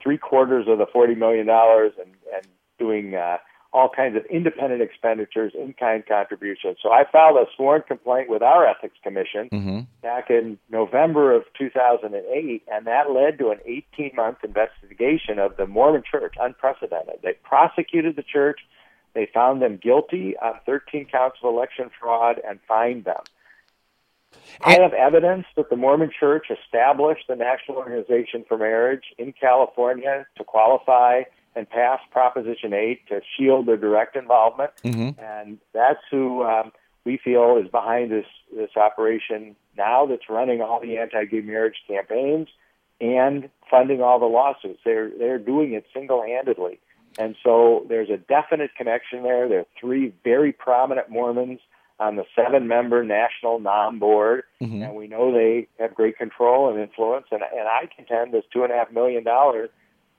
three 0.00 0.16
quarters 0.16 0.66
of 0.68 0.78
the 0.78 0.86
$40 0.86 1.18
million 1.18 1.48
and, 1.50 1.92
and 1.98 2.14
and 2.32 2.46
doing 2.78 3.14
uh, 3.14 3.36
all 3.72 3.88
kinds 3.88 4.16
of 4.16 4.24
independent 4.26 4.80
expenditures, 4.80 5.52
in 5.54 5.72
kind 5.72 6.04
contributions. 6.06 6.76
So 6.82 6.90
I 6.92 7.04
filed 7.10 7.36
a 7.36 7.46
sworn 7.56 7.82
complaint 7.86 8.28
with 8.28 8.42
our 8.42 8.66
Ethics 8.66 8.96
Commission 9.02 9.48
Mm-hmm. 9.52 9.80
back 10.02 10.30
in 10.30 10.58
November 10.70 11.34
of 11.34 11.44
2008, 11.58 12.62
and 12.70 12.86
that 12.86 13.10
led 13.10 13.38
to 13.38 13.50
an 13.50 13.58
18 13.66 14.12
month 14.14 14.38
investigation 14.44 15.38
of 15.38 15.56
the 15.56 15.66
Mormon 15.66 16.02
Church, 16.08 16.34
unprecedented. 16.40 17.16
They 17.22 17.34
prosecuted 17.42 18.16
the 18.16 18.22
church, 18.22 18.60
they 19.14 19.28
found 19.32 19.62
them 19.62 19.80
guilty 19.82 20.36
on 20.40 20.54
13 20.64 21.06
counts 21.10 21.38
of 21.42 21.52
election 21.52 21.90
fraud, 21.98 22.40
and 22.48 22.60
fined 22.68 23.04
them. 23.04 23.22
I 24.62 24.80
have 24.80 24.92
evidence 24.92 25.46
that 25.56 25.70
the 25.70 25.76
Mormon 25.76 26.10
Church 26.18 26.46
established 26.50 27.24
the 27.28 27.36
National 27.36 27.78
Organization 27.78 28.44
for 28.46 28.58
Marriage 28.58 29.04
in 29.18 29.32
California 29.32 30.26
to 30.36 30.44
qualify 30.44 31.22
and 31.54 31.68
pass 31.68 32.00
Proposition 32.10 32.72
8 32.72 33.08
to 33.08 33.20
shield 33.36 33.66
their 33.66 33.76
direct 33.76 34.16
involvement 34.16 34.72
Mm-hmm. 34.84 35.20
and 35.20 35.58
that's 35.72 36.00
who 36.10 36.42
um, 36.44 36.72
we 37.04 37.18
feel 37.22 37.60
is 37.62 37.70
behind 37.70 38.10
this 38.10 38.26
this 38.54 38.70
operation 38.76 39.56
now. 39.76 40.06
That's 40.06 40.28
running 40.28 40.60
all 40.60 40.80
the 40.80 40.98
anti-gay 40.98 41.40
marriage 41.40 41.76
campaigns 41.86 42.48
and 43.00 43.48
funding 43.70 44.00
all 44.02 44.18
the 44.18 44.26
lawsuits. 44.26 44.80
They're 44.84 45.10
they're 45.18 45.38
doing 45.38 45.72
it 45.72 45.84
single-handedly, 45.92 46.80
and 47.18 47.34
so 47.42 47.86
there's 47.88 48.10
a 48.10 48.16
definite 48.16 48.70
connection 48.76 49.22
there. 49.22 49.48
There 49.48 49.60
are 49.60 49.66
three 49.80 50.12
very 50.24 50.52
prominent 50.52 51.10
Mormons 51.10 51.60
on 52.02 52.16
the 52.16 52.24
seven-member 52.34 53.04
national 53.04 53.60
NOM 53.60 53.98
board, 53.98 54.42
Mhm. 54.60 54.82
and 54.84 54.94
we 54.96 55.06
know 55.06 55.30
they 55.32 55.68
have 55.78 55.94
great 55.94 56.18
control 56.18 56.68
and 56.68 56.78
influence. 56.80 57.26
And 57.30 57.42
and 57.42 57.68
I 57.68 57.88
contend 57.94 58.32
this 58.32 58.44
two 58.52 58.64
and 58.64 58.72
a 58.72 58.76
half 58.76 58.90
million 58.90 59.22
dollar 59.22 59.70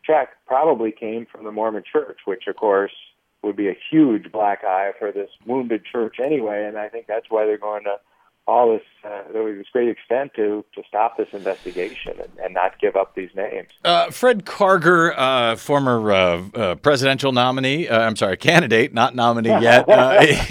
check 0.04 0.30
probably 0.48 0.92
came 0.92 1.26
from 1.26 1.44
the 1.44 1.52
Mormon 1.52 1.84
Church, 1.84 2.20
which 2.26 2.48
of 2.48 2.56
course 2.56 2.94
would 3.42 3.56
be 3.56 3.68
a 3.68 3.78
huge 3.92 4.32
black 4.32 4.64
eye 4.64 4.94
for 4.98 5.12
this 5.12 5.30
wounded 5.46 5.84
church 5.86 6.20
anyway. 6.20 6.66
And 6.66 6.78
I 6.78 6.88
think 6.90 7.08
that's 7.08 7.30
why 7.30 7.46
they're 7.46 7.58
going 7.58 7.84
to 7.84 8.00
all 8.46 8.74
this 8.74 8.82
uh, 9.06 9.22
this 9.34 9.68
great 9.72 9.90
extent 9.90 10.32
to 10.36 10.64
to 10.74 10.82
stop 10.88 11.18
this 11.18 11.28
investigation 11.34 12.14
and, 12.20 12.32
and 12.44 12.54
not 12.54 12.80
give 12.80 12.96
up 12.96 13.16
these 13.16 13.30
names. 13.36 13.68
Uh, 13.84 14.10
Fred 14.12 14.46
Karger, 14.46 15.14
uh, 15.16 15.56
former 15.56 16.12
uh, 16.12 16.44
uh, 16.54 16.76
presidential 16.76 17.32
nominee, 17.32 17.88
uh, 17.88 18.00
I'm 18.00 18.16
sorry, 18.16 18.38
candidate, 18.38 18.94
not 18.94 19.16
nominee 19.16 19.50
yet. 19.62 19.88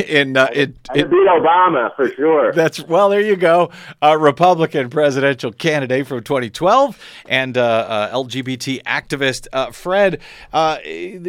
in 0.08 0.36
it, 0.36 0.74
it, 0.94 1.10
beat 1.10 1.28
Obama 1.28 1.94
for 1.96 2.08
sure. 2.12 2.52
That's 2.52 2.82
well, 2.86 3.08
there 3.08 3.20
you 3.20 3.36
go. 3.36 3.70
Republican 4.02 4.90
presidential 4.90 5.52
candidate 5.52 6.06
from 6.06 6.22
2012 6.22 6.98
and 7.28 7.54
LGBT 7.54 8.82
activist. 8.84 9.74
Fred, 9.74 10.20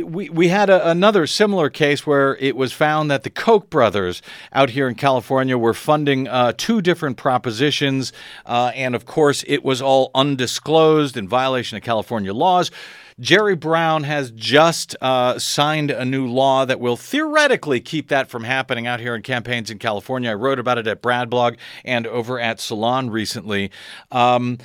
we 0.06 0.30
we 0.30 0.48
had 0.48 0.70
a, 0.70 0.90
another 0.90 1.28
similar 1.28 1.70
case 1.70 2.06
where 2.06 2.38
it 2.38 2.56
was 2.56 2.72
found 2.74 3.12
that 3.12 3.24
the 3.24 3.30
Koch 3.30 3.70
brothers 3.70 4.22
out 4.52 4.72
here 4.72 4.88
in 4.88 4.96
California 4.96 5.58
were 5.58 5.74
funding 5.74 6.28
two 6.54 6.82
different 6.82 7.18
propositions. 7.18 8.14
Uh, 8.46 8.72
and 8.76 8.96
of 8.96 9.06
course, 9.06 9.44
it 9.48 9.64
was 9.64 9.82
all 9.82 10.12
undisclosed 10.16 11.18
in 11.18 11.28
violation 11.28 11.78
of 11.78 11.84
California 11.84 12.34
laws. 12.34 12.72
Jerry 13.20 13.56
Brown 13.56 14.04
has 14.04 14.32
just 14.32 14.96
uh, 15.02 15.38
signed 15.40 15.92
a 15.92 16.06
new 16.06 16.28
law 16.28 16.66
that 16.66 16.80
will 16.80 16.98
theoretically 16.98 17.80
keep 17.80 18.08
that 18.10 18.28
from 18.28 18.44
happening 18.44 18.88
out 18.88 19.00
here 19.00 19.16
in 19.16 19.22
campaigns 19.22 19.70
in 19.70 19.80
California. 19.80 20.32
I 20.32 20.34
wrote 20.34 20.60
about 20.60 20.78
it 20.78 20.88
at 20.88 21.02
Bradblog 21.02 21.58
and 21.86 22.08
over 22.08 22.40
at 22.40 22.60
Salon 22.60 23.10
recently. 23.10 23.72
Um, 24.12 24.58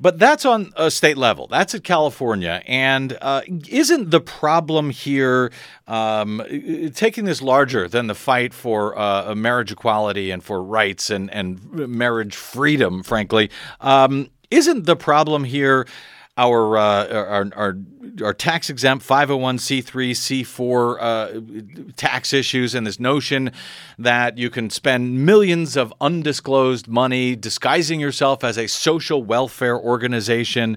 but 0.00 0.18
that's 0.18 0.44
on 0.44 0.72
a 0.76 0.90
state 0.90 1.16
level. 1.16 1.46
That's 1.46 1.74
at 1.74 1.84
California. 1.84 2.62
And 2.66 3.16
uh, 3.22 3.42
isn't 3.68 4.10
the 4.10 4.20
problem 4.20 4.90
here 4.90 5.50
um, 5.86 6.42
taking 6.94 7.24
this 7.24 7.40
larger 7.40 7.88
than 7.88 8.06
the 8.06 8.14
fight 8.14 8.52
for 8.52 8.98
uh, 8.98 9.34
marriage 9.34 9.72
equality 9.72 10.30
and 10.30 10.42
for 10.42 10.62
rights 10.62 11.10
and, 11.10 11.32
and 11.32 11.72
marriage 11.72 12.36
freedom, 12.36 13.02
frankly? 13.02 13.50
Um, 13.80 14.30
isn't 14.50 14.86
the 14.86 14.96
problem 14.96 15.44
here 15.44 15.86
our 16.36 16.76
uh, 16.76 17.06
our, 17.12 17.50
our, 17.54 17.76
our 18.22 18.34
tax 18.34 18.68
exempt 18.68 19.06
501c3 19.06 20.10
c4 20.10 20.96
uh, 21.00 21.92
tax 21.96 22.32
issues 22.32 22.74
and 22.74 22.86
this 22.86 22.98
notion 22.98 23.52
that 23.98 24.36
you 24.36 24.50
can 24.50 24.68
spend 24.68 25.24
millions 25.24 25.76
of 25.76 25.94
undisclosed 26.00 26.88
money 26.88 27.36
disguising 27.36 28.00
yourself 28.00 28.42
as 28.42 28.58
a 28.58 28.66
social 28.66 29.22
welfare 29.22 29.78
organization 29.78 30.76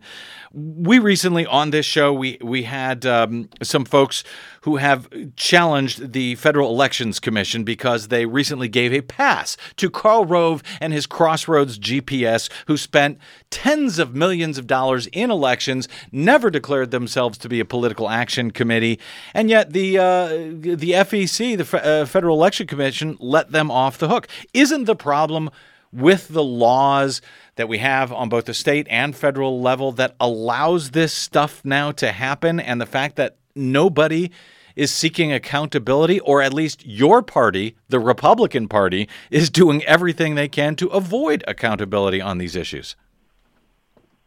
we 0.53 0.99
recently 0.99 1.45
on 1.45 1.71
this 1.71 1.85
show 1.85 2.13
we 2.13 2.37
we 2.41 2.63
had 2.63 3.05
um, 3.05 3.49
some 3.61 3.85
folks 3.85 4.23
who 4.61 4.77
have 4.77 5.07
challenged 5.35 6.13
the 6.13 6.35
Federal 6.35 6.69
Elections 6.69 7.19
Commission 7.19 7.63
because 7.63 8.09
they 8.09 8.25
recently 8.25 8.67
gave 8.67 8.91
a 8.91 9.01
pass 9.01 9.55
to 9.77 9.89
Karl 9.89 10.25
Rove 10.25 10.61
and 10.81 10.91
his 10.91 11.05
Crossroads 11.05 11.79
GPS, 11.79 12.49
who 12.67 12.75
spent 12.75 13.17
tens 13.49 13.97
of 13.97 14.13
millions 14.13 14.57
of 14.57 14.67
dollars 14.67 15.07
in 15.07 15.31
elections, 15.31 15.87
never 16.11 16.49
declared 16.49 16.91
themselves 16.91 17.37
to 17.37 17.49
be 17.49 17.59
a 17.59 17.65
political 17.65 18.09
action 18.09 18.51
committee, 18.51 18.99
and 19.33 19.49
yet 19.49 19.73
the 19.73 19.97
uh, 19.97 20.27
the 20.27 20.91
FEC, 20.91 21.57
the 21.57 21.83
uh, 21.83 22.05
Federal 22.05 22.35
Election 22.37 22.67
Commission, 22.67 23.17
let 23.19 23.51
them 23.51 23.71
off 23.71 23.97
the 23.97 24.09
hook. 24.09 24.27
Isn't 24.53 24.85
the 24.85 24.95
problem 24.95 25.49
with 25.97 26.29
the 26.29 26.43
laws? 26.43 27.21
that 27.57 27.67
we 27.67 27.79
have 27.79 28.13
on 28.13 28.29
both 28.29 28.45
the 28.45 28.53
state 28.53 28.87
and 28.89 29.15
federal 29.15 29.59
level 29.59 29.91
that 29.91 30.15
allows 30.19 30.91
this 30.91 31.11
stuff 31.11 31.65
now 31.65 31.91
to 31.91 32.11
happen 32.11 32.59
and 32.59 32.79
the 32.79 32.85
fact 32.85 33.15
that 33.17 33.35
nobody 33.55 34.31
is 34.75 34.91
seeking 34.91 35.33
accountability, 35.33 36.19
or 36.19 36.41
at 36.41 36.53
least 36.53 36.85
your 36.85 37.23
party, 37.23 37.75
the 37.89 37.99
Republican 37.99 38.67
Party, 38.67 39.09
is 39.31 39.49
doing 39.49 39.83
everything 39.85 40.35
they 40.35 40.47
can 40.47 40.75
to 40.75 40.87
avoid 40.89 41.43
accountability 41.47 42.21
on 42.21 42.37
these 42.37 42.55
issues. 42.55 42.95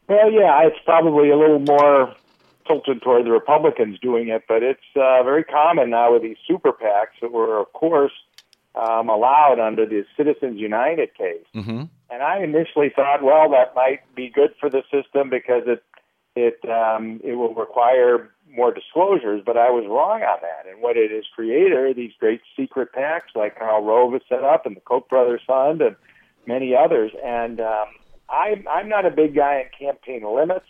Well, 0.08 0.30
yeah, 0.32 0.66
it's 0.66 0.78
probably 0.84 1.30
a 1.30 1.38
little 1.38 1.60
more 1.60 2.12
tilted 2.66 3.00
toward 3.00 3.24
the 3.26 3.30
Republicans 3.30 4.00
doing 4.00 4.28
it, 4.28 4.42
but 4.48 4.64
it's 4.64 4.80
uh, 4.96 5.22
very 5.22 5.44
common 5.44 5.90
now 5.90 6.12
with 6.12 6.22
these 6.22 6.36
super 6.48 6.72
PACs 6.72 7.20
that 7.22 7.30
were, 7.30 7.60
of 7.60 7.72
course, 7.72 8.12
um, 8.80 9.08
allowed 9.08 9.58
under 9.60 9.84
the 9.87 10.04
Citizens 10.16 10.58
United 10.58 11.14
case. 11.14 11.46
Mm-hmm. 11.54 11.84
And 12.10 12.22
I 12.22 12.42
initially 12.42 12.90
thought, 12.94 13.22
well, 13.22 13.50
that 13.50 13.75
might 13.75 14.00
be 14.14 14.28
good 14.28 14.54
for 14.58 14.70
the 14.70 14.82
system 14.90 15.30
because 15.30 15.64
it 15.66 15.82
it 16.37 16.58
um, 16.68 17.20
it 17.22 17.34
will 17.34 17.54
require 17.54 18.30
more 18.49 18.72
disclosures. 18.72 19.42
But 19.44 19.56
I 19.56 19.70
was 19.70 19.84
wrong 19.87 20.22
on 20.22 20.38
that. 20.42 20.70
And 20.70 20.80
what 20.82 20.96
it 20.96 21.10
has 21.10 21.25
created 21.34 21.72
are 21.72 21.92
these 21.92 22.12
great 22.18 22.40
secret 22.56 22.88
PACs 22.92 23.34
like 23.34 23.58
Karl 23.58 23.84
Rove 23.84 24.12
has 24.14 24.22
set 24.28 24.44
up 24.44 24.66
and 24.66 24.76
the 24.76 24.80
Koch 24.80 25.08
brothers 25.08 25.42
fund 25.46 25.82
and 25.82 25.96
many 26.46 26.75
others. 26.75 27.12
And 27.25 27.60
um, 27.60 27.88
I'm 28.28 28.66
I'm 28.68 28.88
not 28.88 29.06
a 29.06 29.10
big 29.10 29.34
guy 29.34 29.64
in 29.64 29.87
campaign 29.87 30.25
limits. 30.25 30.66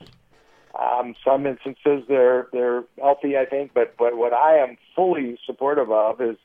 Um, 0.79 1.15
some 1.25 1.47
instances 1.47 2.05
they're 2.09 2.49
they're 2.53 2.85
healthy, 2.99 3.37
I 3.37 3.45
think, 3.45 3.73
but 3.75 3.97
but 3.99 4.17
what 4.17 4.33
I 4.33 4.59
am 4.59 4.77
fully 4.95 5.39
supportive 5.45 5.91
of 5.91 6.21
is, 6.21 6.37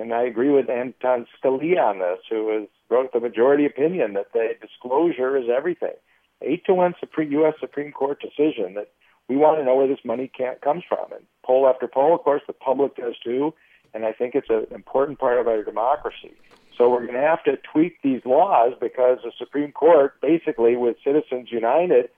and 0.00 0.14
I 0.14 0.22
agree 0.22 0.50
with 0.50 0.70
Anton 0.70 1.26
Scalia 1.36 1.78
on 1.78 1.98
this, 1.98 2.20
who 2.28 2.62
is 2.62 2.68
wrote 2.88 3.12
the 3.12 3.20
majority 3.20 3.66
opinion 3.66 4.14
that 4.14 4.32
the 4.32 4.48
disclosure 4.60 5.36
is 5.36 5.44
everything. 5.54 5.94
Eight 6.42 6.64
to 6.66 6.74
one 6.74 6.94
Supreme, 6.98 7.30
U.S. 7.32 7.54
Supreme 7.60 7.92
Court 7.92 8.20
decision 8.20 8.74
that 8.74 8.90
we 9.28 9.36
want 9.36 9.58
to 9.58 9.64
know 9.64 9.76
where 9.76 9.86
this 9.86 10.04
money 10.04 10.30
comes 10.62 10.82
from. 10.88 11.12
And 11.12 11.24
poll 11.44 11.68
after 11.68 11.86
poll, 11.86 12.14
of 12.14 12.22
course, 12.22 12.42
the 12.46 12.52
public 12.52 12.96
does 12.96 13.14
too. 13.22 13.54
And 13.94 14.04
I 14.04 14.12
think 14.12 14.34
it's 14.34 14.50
an 14.50 14.66
important 14.74 15.18
part 15.18 15.38
of 15.38 15.46
our 15.46 15.62
democracy. 15.62 16.32
So 16.76 16.88
we're 16.88 17.06
going 17.06 17.20
to 17.20 17.20
have 17.20 17.44
to 17.44 17.58
tweak 17.72 18.00
these 18.02 18.22
laws 18.24 18.72
because 18.80 19.18
the 19.22 19.32
Supreme 19.38 19.70
Court, 19.70 20.20
basically 20.22 20.76
with 20.76 20.96
Citizens 21.04 21.48
United, 21.52 22.08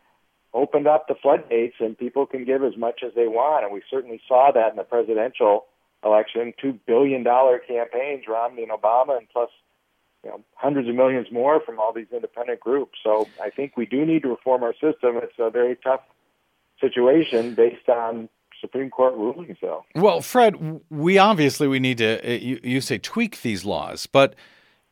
opened 0.54 0.86
up 0.86 1.08
the 1.08 1.14
floodgates 1.20 1.76
and 1.80 1.98
people 1.98 2.26
can 2.26 2.44
give 2.44 2.62
as 2.62 2.76
much 2.76 3.00
as 3.04 3.12
they 3.14 3.26
want. 3.26 3.64
And 3.64 3.74
we 3.74 3.82
certainly 3.90 4.20
saw 4.28 4.52
that 4.54 4.70
in 4.70 4.76
the 4.76 4.84
presidential 4.84 5.66
election, 6.04 6.52
two 6.60 6.78
billion 6.86 7.22
dollar 7.22 7.58
campaigns, 7.58 8.24
Romney 8.28 8.62
and 8.62 8.72
Obama, 8.72 9.18
and 9.18 9.28
plus 9.32 9.50
you 10.24 10.30
know, 10.30 10.40
hundreds 10.54 10.88
of 10.88 10.94
millions 10.94 11.28
more 11.32 11.60
from 11.60 11.78
all 11.78 11.92
these 11.92 12.06
independent 12.12 12.60
groups. 12.60 12.98
So 13.02 13.28
I 13.42 13.50
think 13.50 13.76
we 13.76 13.86
do 13.86 14.04
need 14.04 14.22
to 14.22 14.28
reform 14.28 14.62
our 14.62 14.74
system. 14.74 15.16
It's 15.16 15.34
a 15.38 15.50
very 15.50 15.76
tough 15.76 16.02
situation 16.80 17.54
based 17.54 17.88
on 17.88 18.28
Supreme 18.60 18.90
Court 18.90 19.14
rulings, 19.14 19.58
though. 19.60 19.84
Well, 19.94 20.20
Fred, 20.20 20.80
we 20.88 21.18
obviously 21.18 21.66
we 21.66 21.80
need 21.80 21.98
to 21.98 22.24
uh, 22.24 22.38
you, 22.38 22.60
you 22.62 22.80
say 22.80 22.98
tweak 22.98 23.42
these 23.42 23.64
laws, 23.64 24.06
but 24.06 24.34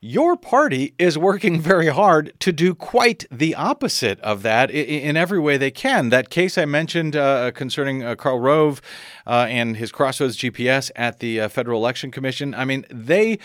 your 0.00 0.34
party 0.34 0.94
is 0.98 1.18
working 1.18 1.60
very 1.60 1.88
hard 1.88 2.32
to 2.40 2.52
do 2.52 2.74
quite 2.74 3.26
the 3.30 3.54
opposite 3.54 4.18
of 4.20 4.42
that 4.42 4.70
in 4.70 5.16
every 5.16 5.38
way 5.38 5.58
they 5.58 5.70
can. 5.70 6.08
That 6.08 6.30
case 6.30 6.56
I 6.56 6.64
mentioned 6.64 7.16
uh, 7.16 7.50
concerning 7.50 8.02
uh, 8.02 8.14
Karl 8.14 8.38
Rove 8.38 8.80
uh, 9.26 9.46
and 9.48 9.76
his 9.76 9.92
Crossroads 9.92 10.38
GPS 10.38 10.90
at 10.96 11.18
the 11.18 11.40
uh, 11.40 11.48
Federal 11.48 11.80
Election 11.80 12.10
Commission, 12.10 12.54
I 12.54 12.64
mean, 12.64 12.86
they 12.90 13.38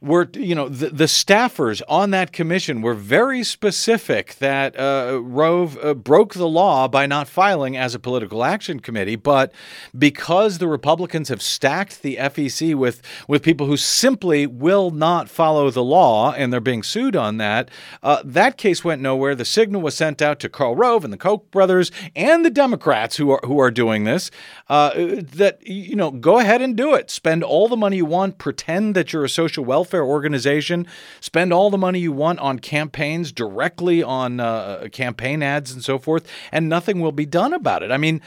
were, 0.00 0.28
you 0.34 0.54
know, 0.54 0.68
the, 0.68 0.90
the 0.90 1.04
staffers 1.04 1.82
on 1.88 2.10
that 2.10 2.32
commission 2.32 2.82
were 2.82 2.94
very 2.94 3.42
specific 3.42 4.36
that 4.36 4.78
uh, 4.78 5.20
Rove 5.20 5.76
uh, 5.82 5.94
broke 5.94 6.34
the 6.34 6.46
law 6.46 6.86
by 6.86 7.04
not 7.06 7.26
filing 7.26 7.76
as 7.76 7.94
a 7.94 7.98
political 7.98 8.44
action 8.44 8.78
committee. 8.78 9.16
But 9.16 9.52
because 9.96 10.58
the 10.58 10.68
Republicans 10.68 11.28
have 11.30 11.42
stacked 11.42 12.02
the 12.02 12.16
FEC 12.16 12.76
with, 12.76 13.02
with 13.26 13.42
people 13.42 13.66
who 13.66 13.76
simply 13.76 14.46
will 14.46 14.90
not 14.90 15.28
follow 15.28 15.68
the 15.70 15.82
law 15.82 16.32
and 16.32 16.52
they're 16.52 16.60
being 16.60 16.84
sued 16.84 17.16
on 17.16 17.38
that, 17.38 17.68
uh, 18.02 18.22
that 18.24 18.56
case 18.56 18.84
went 18.84 19.02
nowhere. 19.02 19.34
The 19.34 19.44
signal 19.44 19.82
was 19.82 19.96
sent 19.96 20.22
out 20.22 20.38
to 20.40 20.48
Karl 20.48 20.76
Rove 20.76 21.02
and 21.02 21.12
the 21.12 21.18
Koch 21.18 21.50
brothers 21.50 21.90
and 22.14 22.44
the 22.44 22.50
Democrats 22.50 23.16
who 23.16 23.32
are, 23.32 23.40
who 23.44 23.58
are 23.58 23.72
doing 23.72 24.04
this 24.04 24.30
uh, 24.68 24.90
that, 24.94 25.58
you 25.66 25.96
know, 25.96 26.12
go 26.12 26.38
ahead 26.38 26.62
and 26.62 26.76
do 26.76 26.94
it. 26.94 27.10
Spend 27.10 27.42
all 27.42 27.66
the 27.66 27.76
money 27.76 27.96
you 27.96 28.06
want, 28.06 28.38
pretend 28.38 28.94
that 28.94 29.12
you're 29.12 29.24
a 29.24 29.28
social 29.28 29.64
welfare 29.64 29.87
welfare 29.88 30.04
organization. 30.04 30.86
Spend 31.20 31.50
all 31.50 31.70
the 31.70 31.78
money 31.78 31.98
you 31.98 32.12
want 32.12 32.38
on 32.40 32.58
campaigns, 32.58 33.32
directly 33.32 34.02
on 34.02 34.38
uh, 34.38 34.88
campaign 34.92 35.42
ads 35.42 35.72
and 35.72 35.82
so 35.82 35.98
forth, 35.98 36.30
and 36.52 36.68
nothing 36.68 37.00
will 37.00 37.12
be 37.12 37.24
done 37.24 37.54
about 37.54 37.82
it. 37.82 37.90
I 37.90 37.96
mean, 37.96 38.20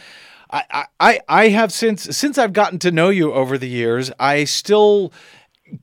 I, 0.52 0.86
I, 1.00 1.20
I 1.30 1.50
have 1.50 1.72
since 1.72 2.18
since 2.18 2.40
I've 2.40 2.54
gotten 2.54 2.80
to 2.80 2.92
know 2.92 3.10
you 3.10 3.32
over 3.32 3.60
the 3.60 3.70
years, 3.70 4.12
I 4.20 4.44
still 4.46 5.14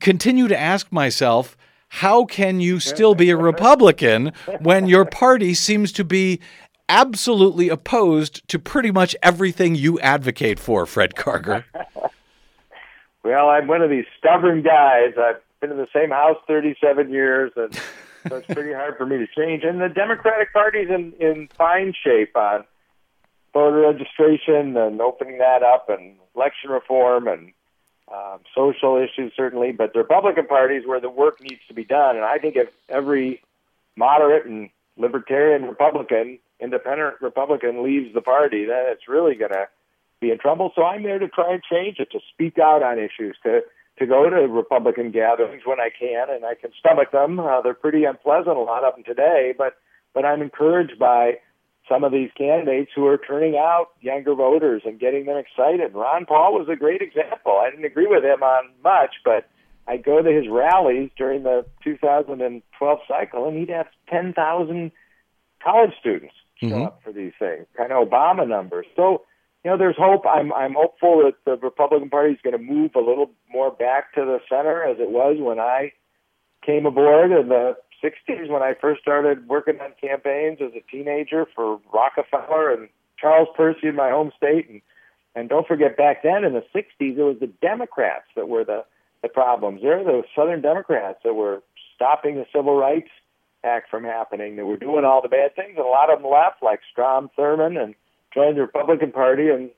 continue 0.01 0.49
to 0.49 0.59
ask 0.59 0.91
myself, 0.91 1.55
how 1.87 2.25
can 2.25 2.59
you 2.59 2.81
still 2.81 3.15
be 3.15 3.29
a 3.29 3.37
Republican 3.37 4.33
when 4.59 4.87
your 4.87 5.05
party 5.05 5.53
seems 5.53 5.93
to 5.93 6.03
be 6.03 6.41
absolutely 6.89 7.69
opposed 7.69 8.45
to 8.49 8.59
pretty 8.59 8.91
much 8.91 9.15
everything 9.23 9.75
you 9.75 9.97
advocate 10.01 10.59
for, 10.59 10.85
Fred 10.85 11.15
Karger? 11.15 11.63
well, 13.23 13.49
I'm 13.49 13.67
one 13.67 13.81
of 13.81 13.89
these 13.89 14.05
stubborn 14.17 14.61
guys. 14.61 15.13
I've 15.17 15.41
been 15.59 15.71
in 15.71 15.77
the 15.77 15.87
same 15.93 16.09
house 16.09 16.37
37 16.47 17.09
years, 17.09 17.51
and 17.55 17.73
so 18.27 18.37
it's 18.37 18.47
pretty 18.47 18.73
hard 18.73 18.97
for 18.97 19.05
me 19.05 19.17
to 19.17 19.27
change. 19.27 19.63
And 19.63 19.81
the 19.81 19.89
Democratic 19.89 20.53
Party's 20.53 20.89
in 20.89 21.13
in 21.19 21.49
fine 21.57 21.93
shape 22.03 22.35
on 22.35 22.65
voter 23.53 23.81
registration 23.81 24.77
and 24.77 25.01
opening 25.01 25.39
that 25.39 25.63
up, 25.63 25.89
and 25.89 26.15
election 26.35 26.69
reform 26.69 27.27
and 27.27 27.51
um, 28.13 28.39
social 28.55 28.97
issues 28.97 29.33
certainly. 29.35 29.71
But 29.71 29.93
the 29.93 29.99
Republican 29.99 30.47
Party 30.47 30.75
is 30.75 30.87
where 30.87 31.01
the 31.01 31.09
work 31.09 31.41
needs 31.41 31.61
to 31.67 31.73
be 31.73 31.83
done, 31.83 32.15
and 32.15 32.25
I 32.25 32.37
think 32.37 32.55
if 32.55 32.69
every 32.87 33.41
moderate 33.95 34.45
and 34.45 34.69
libertarian 34.97 35.63
Republican, 35.63 36.39
independent 36.59 37.15
Republican 37.21 37.83
leaves 37.83 38.13
the 38.13 38.21
party, 38.21 38.65
then 38.65 38.83
it's 38.87 39.07
really 39.07 39.35
going 39.35 39.51
to 39.51 39.67
be 40.19 40.31
in 40.31 40.37
trouble. 40.37 40.71
So 40.75 40.83
I'm 40.83 41.03
there 41.03 41.19
to 41.19 41.29
try 41.29 41.53
and 41.53 41.63
change 41.63 41.99
it, 41.99 42.11
to 42.11 42.19
speak 42.33 42.59
out 42.59 42.83
on 42.83 42.99
issues, 42.99 43.37
to 43.43 43.61
to 43.99 44.05
go 44.05 44.29
to 44.29 44.35
Republican 44.47 45.11
gatherings 45.11 45.63
when 45.65 45.79
I 45.79 45.89
can, 45.97 46.27
and 46.29 46.45
I 46.45 46.55
can 46.55 46.71
stomach 46.79 47.11
them. 47.11 47.39
Uh, 47.39 47.61
they're 47.61 47.73
pretty 47.73 48.05
unpleasant, 48.05 48.55
a 48.55 48.61
lot 48.61 48.83
of 48.83 48.95
them 48.95 49.03
today, 49.03 49.53
but 49.57 49.77
but 50.13 50.25
I'm 50.25 50.41
encouraged 50.41 50.97
by 50.97 51.37
some 51.87 52.03
of 52.03 52.11
these 52.11 52.29
candidates 52.37 52.91
who 52.95 53.05
are 53.07 53.17
turning 53.17 53.55
out 53.55 53.87
younger 54.01 54.35
voters 54.35 54.83
and 54.85 54.99
getting 54.99 55.25
them 55.25 55.37
excited. 55.37 55.93
Ron 55.93 56.25
Paul 56.25 56.53
was 56.53 56.67
a 56.71 56.75
great 56.75 57.01
example. 57.01 57.57
I 57.59 57.69
didn't 57.69 57.85
agree 57.85 58.07
with 58.07 58.23
him 58.23 58.43
on 58.43 58.69
much, 58.83 59.15
but 59.25 59.49
I 59.87 59.97
go 59.97 60.21
to 60.21 60.31
his 60.31 60.47
rallies 60.49 61.09
during 61.17 61.43
the 61.43 61.65
2012 61.83 62.99
cycle, 63.07 63.47
and 63.47 63.57
he'd 63.57 63.69
have 63.69 63.87
10,000 64.09 64.91
college 65.63 65.91
students 65.99 66.35
show 66.61 66.67
mm-hmm. 66.67 66.83
up 66.83 67.01
for 67.03 67.11
these 67.11 67.33
things, 67.39 67.65
kind 67.75 67.91
of 67.91 68.07
Obama 68.07 68.47
numbers. 68.47 68.85
So, 68.95 69.23
you 69.63 69.71
know, 69.71 69.77
there's 69.77 69.97
hope. 69.97 70.23
I'm 70.25 70.53
I'm 70.53 70.73
hopeful 70.73 71.23
that 71.25 71.35
the 71.45 71.57
Republican 71.57 72.09
Party 72.09 72.33
is 72.33 72.39
going 72.43 72.57
to 72.57 72.63
move 72.63 72.91
a 72.95 72.99
little 72.99 73.31
more 73.51 73.71
back 73.71 74.13
to 74.13 74.21
the 74.21 74.39
center 74.47 74.83
as 74.83 74.97
it 74.99 75.09
was 75.09 75.37
when 75.39 75.59
I 75.59 75.91
came 76.65 76.85
aboard 76.85 77.31
in 77.31 77.49
the 77.49 77.75
60s 78.03 78.49
when 78.49 78.61
I 78.61 78.73
first 78.79 79.01
started 79.01 79.47
working 79.47 79.79
on 79.81 79.91
campaigns 79.99 80.59
as 80.61 80.71
a 80.75 80.91
teenager 80.91 81.45
for 81.55 81.79
Rockefeller 81.93 82.71
and 82.71 82.89
Charles 83.17 83.49
Percy 83.55 83.87
in 83.87 83.95
my 83.95 84.09
home 84.09 84.31
state. 84.35 84.69
And, 84.69 84.81
and 85.35 85.49
don't 85.49 85.67
forget, 85.67 85.97
back 85.97 86.23
then 86.23 86.43
in 86.43 86.53
the 86.53 86.63
60s, 86.73 87.17
it 87.17 87.17
was 87.17 87.37
the 87.39 87.51
Democrats 87.61 88.25
that 88.35 88.47
were 88.47 88.63
the, 88.63 88.85
the 89.21 89.29
problems. 89.29 89.81
They're 89.81 90.03
the 90.03 90.23
Southern 90.35 90.61
Democrats 90.61 91.19
that 91.23 91.33
were 91.33 91.61
stopping 91.95 92.35
the 92.35 92.45
Civil 92.53 92.77
Rights 92.77 93.09
Act 93.63 93.89
from 93.89 94.05
happening, 94.05 94.55
that 94.55 94.65
were 94.65 94.77
doing 94.77 95.03
all 95.03 95.21
the 95.21 95.27
bad 95.27 95.53
things. 95.55 95.75
And 95.75 95.85
a 95.85 95.89
lot 95.89 96.11
of 96.11 96.21
them 96.21 96.31
left, 96.31 96.63
like 96.63 96.79
Strom 96.89 97.29
Thurmond, 97.37 97.81
and 97.81 97.93
joined 98.33 98.57
the 98.57 98.61
Republican 98.61 99.11
Party. 99.11 99.49
And 99.49 99.69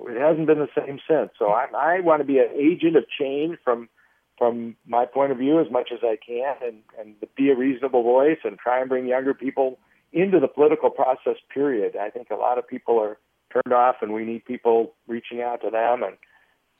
it 0.00 0.20
hasn't 0.20 0.46
been 0.46 0.58
the 0.58 0.68
same 0.76 1.00
since. 1.08 1.30
So 1.38 1.48
I, 1.48 1.66
I 1.76 2.00
want 2.00 2.20
to 2.20 2.24
be 2.24 2.38
an 2.38 2.50
agent 2.54 2.96
of 2.96 3.04
change 3.08 3.58
from 3.64 3.88
from 4.36 4.76
my 4.86 5.04
point 5.04 5.32
of 5.32 5.38
view 5.38 5.60
as 5.60 5.68
much 5.68 5.90
as 5.92 5.98
I 6.04 6.16
can 6.24 6.54
and, 6.62 6.76
and 6.96 7.16
be 7.36 7.50
a 7.50 7.56
reasonable 7.56 8.04
voice 8.04 8.38
and 8.44 8.56
try 8.56 8.78
and 8.78 8.88
bring 8.88 9.08
younger 9.08 9.34
people 9.34 9.80
into 10.12 10.38
the 10.38 10.46
political 10.46 10.90
process, 10.90 11.34
period. 11.52 11.96
I 11.96 12.10
think 12.10 12.30
a 12.30 12.36
lot 12.36 12.56
of 12.56 12.66
people 12.66 13.00
are 13.00 13.18
turned 13.52 13.74
off 13.74 13.96
and 14.00 14.12
we 14.12 14.24
need 14.24 14.44
people 14.44 14.94
reaching 15.08 15.42
out 15.42 15.62
to 15.62 15.70
them 15.70 16.04
and 16.04 16.16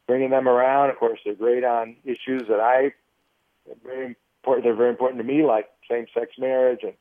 bringing 0.07 0.31
them 0.31 0.49
around. 0.49 0.91
Of 0.91 0.99
course, 0.99 1.19
they're 1.25 1.35
great 1.35 1.65
on 1.65 1.97
issues 2.05 2.43
that 2.49 2.61
I, 2.61 2.93
very 3.85 4.17
important, 4.39 4.65
they're 4.65 4.77
very 4.77 4.91
important 4.91 5.21
to 5.21 5.27
me, 5.27 5.45
like 5.45 5.69
same-sex 5.91 6.33
marriage 6.39 6.81
and 6.85 6.95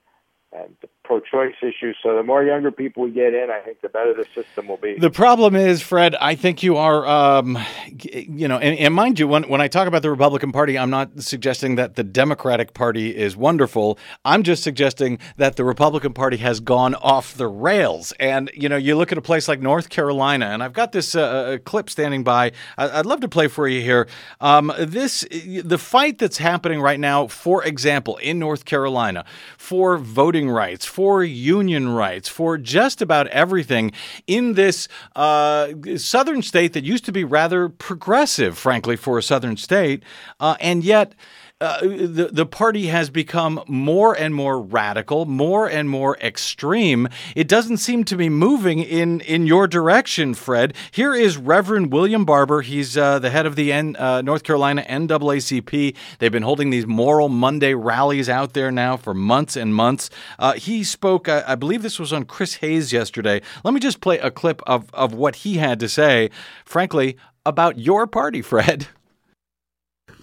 and 0.53 0.77
pro-choice 1.07 1.55
issue. 1.61 1.93
So 2.03 2.15
the 2.15 2.23
more 2.23 2.43
younger 2.43 2.69
people 2.69 3.03
we 3.03 3.11
get 3.11 3.33
in, 3.33 3.49
I 3.49 3.59
think 3.61 3.79
the 3.81 3.87
better 3.87 4.13
the 4.13 4.25
system 4.35 4.67
will 4.67 4.77
be. 4.77 4.99
The 4.99 5.09
problem 5.09 5.55
is, 5.55 5.81
Fred, 5.81 6.15
I 6.15 6.35
think 6.35 6.61
you 6.61 6.75
are, 6.75 7.07
um, 7.07 7.57
you 8.03 8.47
know, 8.47 8.57
and, 8.57 8.77
and, 8.77 8.93
mind 8.93 9.17
you, 9.17 9.27
when 9.27 9.43
when 9.43 9.61
I 9.61 9.69
talk 9.69 9.87
about 9.87 10.01
the 10.01 10.09
Republican 10.09 10.51
Party, 10.51 10.77
I'm 10.77 10.89
not 10.89 11.21
suggesting 11.21 11.75
that 11.75 11.95
the 11.95 12.03
Democratic 12.03 12.73
Party 12.73 13.15
is 13.15 13.37
wonderful. 13.37 13.97
I'm 14.25 14.43
just 14.43 14.63
suggesting 14.63 15.19
that 15.37 15.55
the 15.55 15.63
Republican 15.63 16.13
Party 16.13 16.37
has 16.37 16.59
gone 16.59 16.93
off 16.95 17.35
the 17.35 17.47
rails. 17.47 18.11
And 18.19 18.51
you 18.53 18.67
know, 18.67 18.77
you 18.77 18.97
look 18.97 19.13
at 19.13 19.17
a 19.17 19.21
place 19.21 19.47
like 19.47 19.61
North 19.61 19.87
Carolina, 19.87 20.47
and 20.47 20.61
I've 20.61 20.73
got 20.73 20.91
this 20.91 21.15
uh, 21.15 21.21
uh 21.21 21.57
clip 21.59 21.89
standing 21.89 22.23
by. 22.25 22.51
I'd 22.77 23.05
love 23.05 23.21
to 23.21 23.29
play 23.29 23.47
for 23.47 23.67
you 23.67 23.81
here. 23.81 24.07
Um, 24.41 24.73
this 24.77 25.25
the 25.31 25.77
fight 25.77 26.17
that's 26.17 26.37
happening 26.37 26.81
right 26.81 26.99
now, 26.99 27.27
for 27.27 27.63
example, 27.63 28.17
in 28.17 28.39
North 28.39 28.65
Carolina, 28.65 29.23
for 29.57 29.97
voting 29.97 30.49
rights, 30.49 30.85
for 30.97 31.23
union 31.23 31.89
rights, 31.89 32.27
for 32.27 32.57
just 32.57 33.03
about 33.03 33.27
everything 33.27 33.91
in 34.25 34.53
this 34.53 34.87
uh, 35.15 35.67
southern 35.95 36.41
state 36.41 36.73
that 36.73 36.83
used 36.83 37.05
to 37.05 37.11
be 37.11 37.23
rather 37.23 37.69
progressive, 37.69 38.57
frankly, 38.57 38.95
for 38.95 39.19
a 39.19 39.21
southern 39.21 39.55
state. 39.55 40.01
Uh, 40.39 40.55
and 40.59 40.83
yet, 40.83 41.13
uh, 41.59 41.79
the 41.81 42.29
the 42.31 42.45
party 42.45 42.85
has 42.87 43.09
become 43.09 43.63
more 43.67 44.13
and 44.13 44.35
more 44.35 44.61
radical, 44.61 45.25
more 45.25 45.67
and 45.67 45.89
more 45.89 46.15
extreme. 46.17 47.07
It 47.35 47.47
doesn't 47.47 47.77
seem 47.77 48.03
to 48.05 48.15
be 48.15 48.29
moving 48.29 48.77
in 48.79 49.21
in 49.21 49.47
your 49.47 49.67
direction, 49.67 50.35
Fred. 50.35 50.75
Here 50.91 51.15
is 51.15 51.35
Reverend 51.35 51.91
William 51.91 52.25
Barber. 52.25 52.61
He's 52.61 52.95
uh, 52.95 53.17
the 53.17 53.31
head 53.31 53.47
of 53.47 53.55
the 53.55 53.73
N, 53.73 53.95
uh, 53.95 54.21
North 54.21 54.43
Carolina 54.43 54.85
NAACP. 54.87 55.95
They've 56.19 56.31
been 56.31 56.43
holding 56.43 56.69
these 56.69 56.85
Moral 56.85 57.27
Monday 57.27 57.73
rallies 57.73 58.29
out 58.29 58.53
there 58.53 58.71
now 58.71 58.95
for 58.95 59.15
months 59.15 59.55
and 59.55 59.73
months. 59.73 60.11
Uh, 60.37 60.53
he 60.53 60.83
spoke, 60.83 61.27
I 61.27 61.55
believe 61.55 61.81
this 61.81 61.97
was 61.97 62.13
on 62.13 62.25
Chris 62.25 62.55
Hayes 62.55 62.93
yesterday. 62.93 63.41
Let 63.63 63.73
me 63.73 63.79
just 63.79 63.99
play 63.99 64.19
a 64.19 64.29
clip 64.29 64.61
of 64.67 64.93
of 64.93 65.15
what 65.15 65.37
he 65.37 65.57
had 65.57 65.79
to 65.79 65.89
say. 65.89 66.29
Frankly, 66.65 67.17
about 67.47 67.79
your 67.79 68.05
party, 68.05 68.43
Fred. 68.43 68.87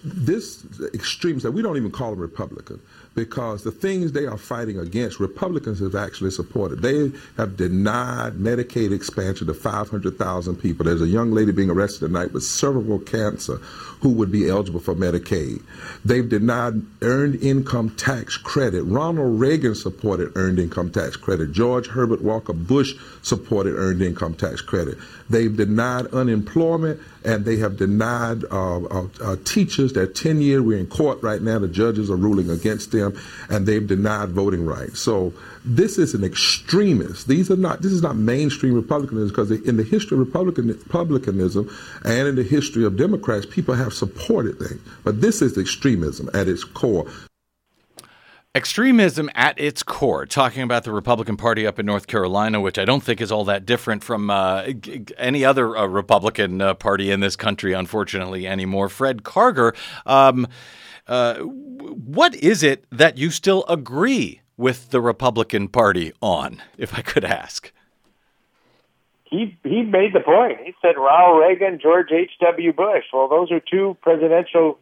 this 0.05 0.65
extremes 0.93 1.43
that 1.43 1.51
we 1.51 1.61
don't 1.61 1.77
even 1.77 1.91
call 1.91 2.11
them 2.11 2.19
Republican 2.19 2.79
because 3.15 3.63
the 3.63 3.71
things 3.71 4.11
they 4.11 4.25
are 4.25 4.37
fighting 4.37 4.77
against, 4.77 5.21
Republicans 5.21 5.79
have 5.79 5.95
actually 5.95 6.31
supported. 6.31 6.81
They 6.81 7.11
have 7.37 7.55
denied 7.55 8.33
Medicaid 8.33 8.93
expansion 8.93 9.47
to 9.47 9.53
500,000 9.53 10.55
people. 10.57 10.85
There's 10.85 11.01
a 11.01 11.07
young 11.07 11.31
lady 11.31 11.53
being 11.53 11.69
arrested 11.69 12.07
tonight 12.07 12.33
with 12.33 12.43
cervical 12.43 12.99
cancer 12.99 13.55
who 14.01 14.09
would 14.09 14.31
be 14.31 14.49
eligible 14.49 14.81
for 14.81 14.93
Medicaid. 14.93 15.63
They've 16.03 16.27
denied 16.27 16.81
earned 17.01 17.41
income 17.41 17.95
tax 17.95 18.35
credit. 18.35 18.83
Ronald 18.83 19.39
Reagan 19.39 19.75
supported 19.75 20.33
earned 20.35 20.59
income 20.59 20.91
tax 20.91 21.15
credit. 21.15 21.53
George 21.53 21.87
Herbert 21.87 22.21
Walker 22.21 22.53
Bush 22.53 22.95
supported 23.21 23.75
earned 23.75 24.01
income 24.01 24.33
tax 24.33 24.59
credit. 24.61 24.97
They've 25.29 25.55
denied 25.55 26.07
unemployment 26.07 26.99
and 27.23 27.45
they 27.45 27.55
have 27.57 27.77
denied 27.77 28.43
uh, 28.51 28.83
uh, 28.83 29.07
uh, 29.23 29.35
teachers 29.43 29.93
their 29.93 30.05
10 30.05 30.41
year. 30.41 30.61
We're 30.61 30.77
in 30.77 30.87
court 30.87 31.23
right 31.23 31.41
now. 31.41 31.57
The 31.57 31.67
judges 31.67 32.11
are 32.11 32.15
ruling 32.15 32.49
against 32.49 32.91
them 32.91 33.04
and 33.49 33.65
they've 33.65 33.85
denied 33.85 34.29
voting 34.29 34.65
rights. 34.65 34.99
So 34.99 35.33
this 35.63 35.97
is 35.97 36.13
an 36.13 36.23
extremist. 36.23 37.27
These 37.27 37.49
are 37.51 37.57
not. 37.57 37.81
This 37.81 37.91
is 37.91 38.01
not 38.01 38.15
mainstream 38.15 38.73
republicanism 38.73 39.29
because 39.29 39.51
in 39.51 39.77
the 39.77 39.83
history 39.83 40.15
of 40.15 40.25
Republican, 40.27 40.67
republicanism 40.67 41.69
and 42.03 42.27
in 42.27 42.35
the 42.35 42.43
history 42.43 42.85
of 42.85 42.97
Democrats, 42.97 43.45
people 43.45 43.73
have 43.73 43.93
supported 43.93 44.59
things. 44.59 44.81
But 45.03 45.21
this 45.21 45.41
is 45.41 45.57
extremism 45.57 46.29
at 46.33 46.47
its 46.47 46.63
core. 46.63 47.07
Extremism 48.55 49.29
at 49.35 49.59
its 49.59 49.83
core, 49.83 50.25
talking 50.25 50.63
about 50.63 50.85
the 50.85 50.91
Republican 50.93 51.35
Party 51.35 51.67
up 51.67 51.77
in 51.77 51.85
North 51.85 52.07
Carolina, 52.07 52.61
which 52.61 52.79
I 52.79 52.85
don't 52.85 53.03
think 53.03 53.19
is 53.19 53.29
all 53.29 53.43
that 53.45 53.65
different 53.65 54.01
from 54.01 54.29
uh, 54.29 54.67
any 55.17 55.43
other 55.43 55.75
uh, 55.75 55.85
Republican 55.87 56.61
uh, 56.61 56.73
party 56.73 57.11
in 57.11 57.19
this 57.19 57.35
country, 57.35 57.73
unfortunately, 57.73 58.47
anymore. 58.47 58.87
Fred 58.87 59.23
Karger, 59.23 59.75
um, 60.05 60.47
uh, 61.07 61.35
what 61.39 62.35
is 62.35 62.63
it 62.63 62.85
that 62.91 63.17
you 63.17 63.29
still 63.29 63.65
agree 63.67 64.41
with 64.57 64.89
the 64.89 65.01
Republican 65.01 65.67
Party 65.67 66.13
on, 66.21 66.61
if 66.77 66.93
I 66.93 67.01
could 67.01 67.25
ask? 67.25 67.71
He 69.25 69.57
he 69.63 69.81
made 69.81 70.13
the 70.13 70.19
point. 70.19 70.59
He 70.63 70.73
said 70.81 70.95
Ronald 70.97 71.41
Reagan, 71.41 71.79
George 71.81 72.11
H. 72.11 72.31
W. 72.41 72.71
Bush. 72.71 73.05
Well, 73.11 73.27
those 73.27 73.51
are 73.51 73.59
two 73.59 73.97
presidential 74.01 74.79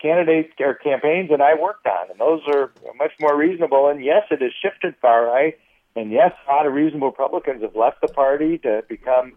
candidates 0.00 0.52
or 0.60 0.74
campaigns 0.74 1.30
that 1.30 1.40
I 1.40 1.60
worked 1.60 1.86
on, 1.86 2.10
and 2.10 2.20
those 2.20 2.42
are 2.46 2.70
much 2.98 3.12
more 3.18 3.36
reasonable. 3.36 3.88
And 3.88 4.04
yes, 4.04 4.24
it 4.30 4.42
has 4.42 4.52
shifted 4.62 4.94
far 5.00 5.24
right, 5.26 5.58
and 5.96 6.12
yes, 6.12 6.32
a 6.46 6.52
lot 6.52 6.66
of 6.66 6.74
reasonable 6.74 7.08
Republicans 7.08 7.62
have 7.62 7.74
left 7.74 8.00
the 8.00 8.08
party 8.08 8.58
to 8.58 8.84
become 8.88 9.32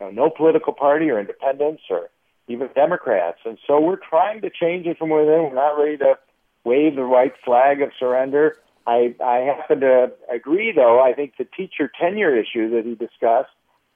you 0.00 0.06
know, 0.06 0.10
no 0.10 0.30
political 0.30 0.72
party 0.72 1.08
or 1.08 1.20
independents 1.20 1.82
or 1.88 2.10
even 2.50 2.68
Democrats. 2.74 3.38
And 3.44 3.58
so 3.66 3.80
we're 3.80 3.96
trying 3.96 4.42
to 4.42 4.50
change 4.50 4.86
it 4.86 4.98
from 4.98 5.10
within. 5.10 5.48
We're 5.50 5.54
not 5.54 5.78
ready 5.78 5.96
to 5.98 6.18
wave 6.64 6.96
the 6.96 7.06
white 7.06 7.34
flag 7.44 7.80
of 7.80 7.90
surrender. 7.98 8.56
I, 8.86 9.14
I 9.24 9.38
happen 9.56 9.80
to 9.80 10.12
agree, 10.32 10.72
though. 10.74 11.00
I 11.00 11.12
think 11.12 11.34
the 11.38 11.44
teacher 11.44 11.90
tenure 12.00 12.36
issue 12.36 12.70
that 12.70 12.84
he 12.84 12.94
discussed 12.94 13.50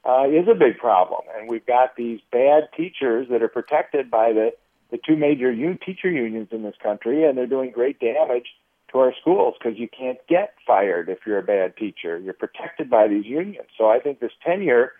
uh, 0.04 0.24
is 0.28 0.46
a 0.48 0.54
big 0.54 0.78
problem, 0.78 1.22
and 1.36 1.48
we've 1.48 1.66
got 1.66 1.96
these 1.96 2.20
bad 2.30 2.68
teachers 2.76 3.26
that 3.30 3.42
are 3.42 3.48
protected 3.48 4.10
by 4.10 4.32
the 4.32 4.50
the 4.90 4.98
two 4.98 5.16
major 5.16 5.50
un- 5.50 5.78
teacher 5.84 6.10
unions 6.10 6.48
in 6.52 6.62
this 6.62 6.74
country, 6.80 7.24
and 7.24 7.36
they're 7.36 7.46
doing 7.46 7.72
great 7.72 7.98
damage 7.98 8.46
to 8.92 8.98
our 8.98 9.12
schools 9.20 9.54
because 9.58 9.78
you 9.78 9.88
can't 9.88 10.18
get 10.28 10.54
fired 10.66 11.08
if 11.08 11.18
you're 11.26 11.38
a 11.38 11.42
bad 11.42 11.76
teacher. 11.76 12.18
You're 12.18 12.34
protected 12.34 12.90
by 12.90 13.08
these 13.08 13.24
unions. 13.24 13.66
So 13.76 13.88
I 13.88 13.98
think 13.98 14.20
this 14.20 14.30
tenure 14.44 14.92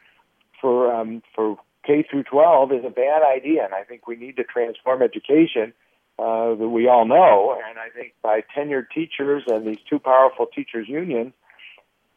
for 0.61 0.93
um, 0.93 1.23
for 1.35 1.59
K 1.87 2.05
through 2.09 2.25
12 2.25 2.73
is 2.73 2.85
a 2.85 2.91
bad 2.91 3.23
idea, 3.23 3.65
and 3.65 3.75
I 3.75 3.83
think 3.83 4.07
we 4.07 4.17
need 4.17 4.37
to 4.37 4.45
transform 4.45 5.03
education 5.03 5.73
uh, 6.19 6.55
that 6.55 6.69
we 6.69 6.89
all 6.89 7.07
know. 7.07 7.57
And 7.69 7.79
I 7.79 7.89
think 7.91 8.15
by 8.23 8.43
tenured 8.57 8.87
teachers 8.95 9.45
and 9.47 9.67
these 9.67 9.83
two 9.89 9.99
powerful 9.99 10.47
teachers 10.47 10.89
unions, 10.89 11.33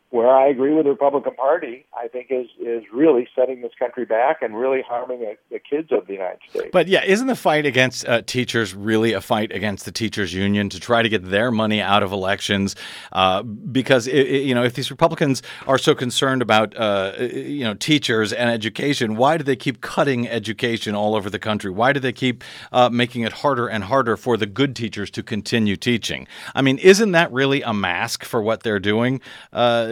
where 0.10 0.30
I 0.30 0.48
agree 0.48 0.74
with 0.74 0.86
the 0.86 0.92
Republican 0.92 1.36
Party, 1.36 1.86
I 1.94 2.08
think 2.08 2.28
is 2.30 2.48
is 2.60 2.84
really 2.94 3.28
setting 3.36 3.62
this 3.62 3.74
country 3.78 4.06
back 4.06 4.42
and 4.42 4.58
really 4.58 4.82
harming 4.82 5.20
the, 5.20 5.36
the 5.52 5.60
kids 5.60 5.92
of 5.92 6.08
the 6.08 6.14
United 6.14 6.40
States. 6.50 6.70
But 6.72 6.88
yeah, 6.88 7.04
isn't 7.04 7.28
the 7.28 7.36
fight 7.36 7.66
against 7.66 8.08
uh, 8.08 8.22
teachers 8.22 8.74
really 8.74 9.12
a 9.12 9.20
fight 9.20 9.52
against 9.52 9.84
the 9.84 9.92
teachers 9.92 10.34
union 10.34 10.70
to 10.70 10.80
try 10.80 11.02
to 11.02 11.10
get 11.10 11.30
their 11.30 11.52
money 11.52 11.82
out 11.82 12.04
of 12.04 12.14
elections? 12.14 12.76
Uh, 13.12 13.44
because 13.44 14.08
it, 14.08 14.28
it, 14.28 14.44
you 14.44 14.56
know, 14.56 14.64
if 14.64 14.76
these 14.76 14.90
Republicans 14.90 15.44
are 15.68 15.78
so 15.78 15.94
concerned 15.94 16.42
about 16.42 16.76
uh, 16.78 17.12
you 17.20 17.66
know 17.66 17.74
teachers 17.74 18.32
and 18.32 18.50
education, 18.50 19.18
why 19.18 19.38
do 19.38 19.44
they 19.44 19.58
keep 19.58 19.82
cutting 19.82 20.26
education 20.28 20.96
all 20.96 21.16
over 21.16 21.30
the 21.30 21.40
country? 21.40 21.70
Why 21.70 21.92
do 21.92 22.00
they 22.00 22.14
keep 22.14 22.46
uh, 22.72 22.90
making 22.90 23.24
it 23.24 23.34
harder 23.34 23.68
and 23.68 23.84
harder 23.84 24.16
for 24.16 24.38
the 24.38 24.46
good 24.46 24.74
teachers 24.74 25.12
to 25.12 25.24
continue 25.24 25.76
teaching? 25.76 26.28
I 26.56 26.62
mean, 26.62 26.78
isn't 26.78 27.12
that 27.12 27.30
really 27.34 27.62
a 27.62 27.74
mask 27.74 28.24
for 28.24 28.42
what 28.42 28.64
they're 28.64 28.80
doing? 28.80 29.20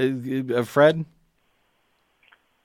Uh, 0.05 0.63
Fred? 0.63 1.05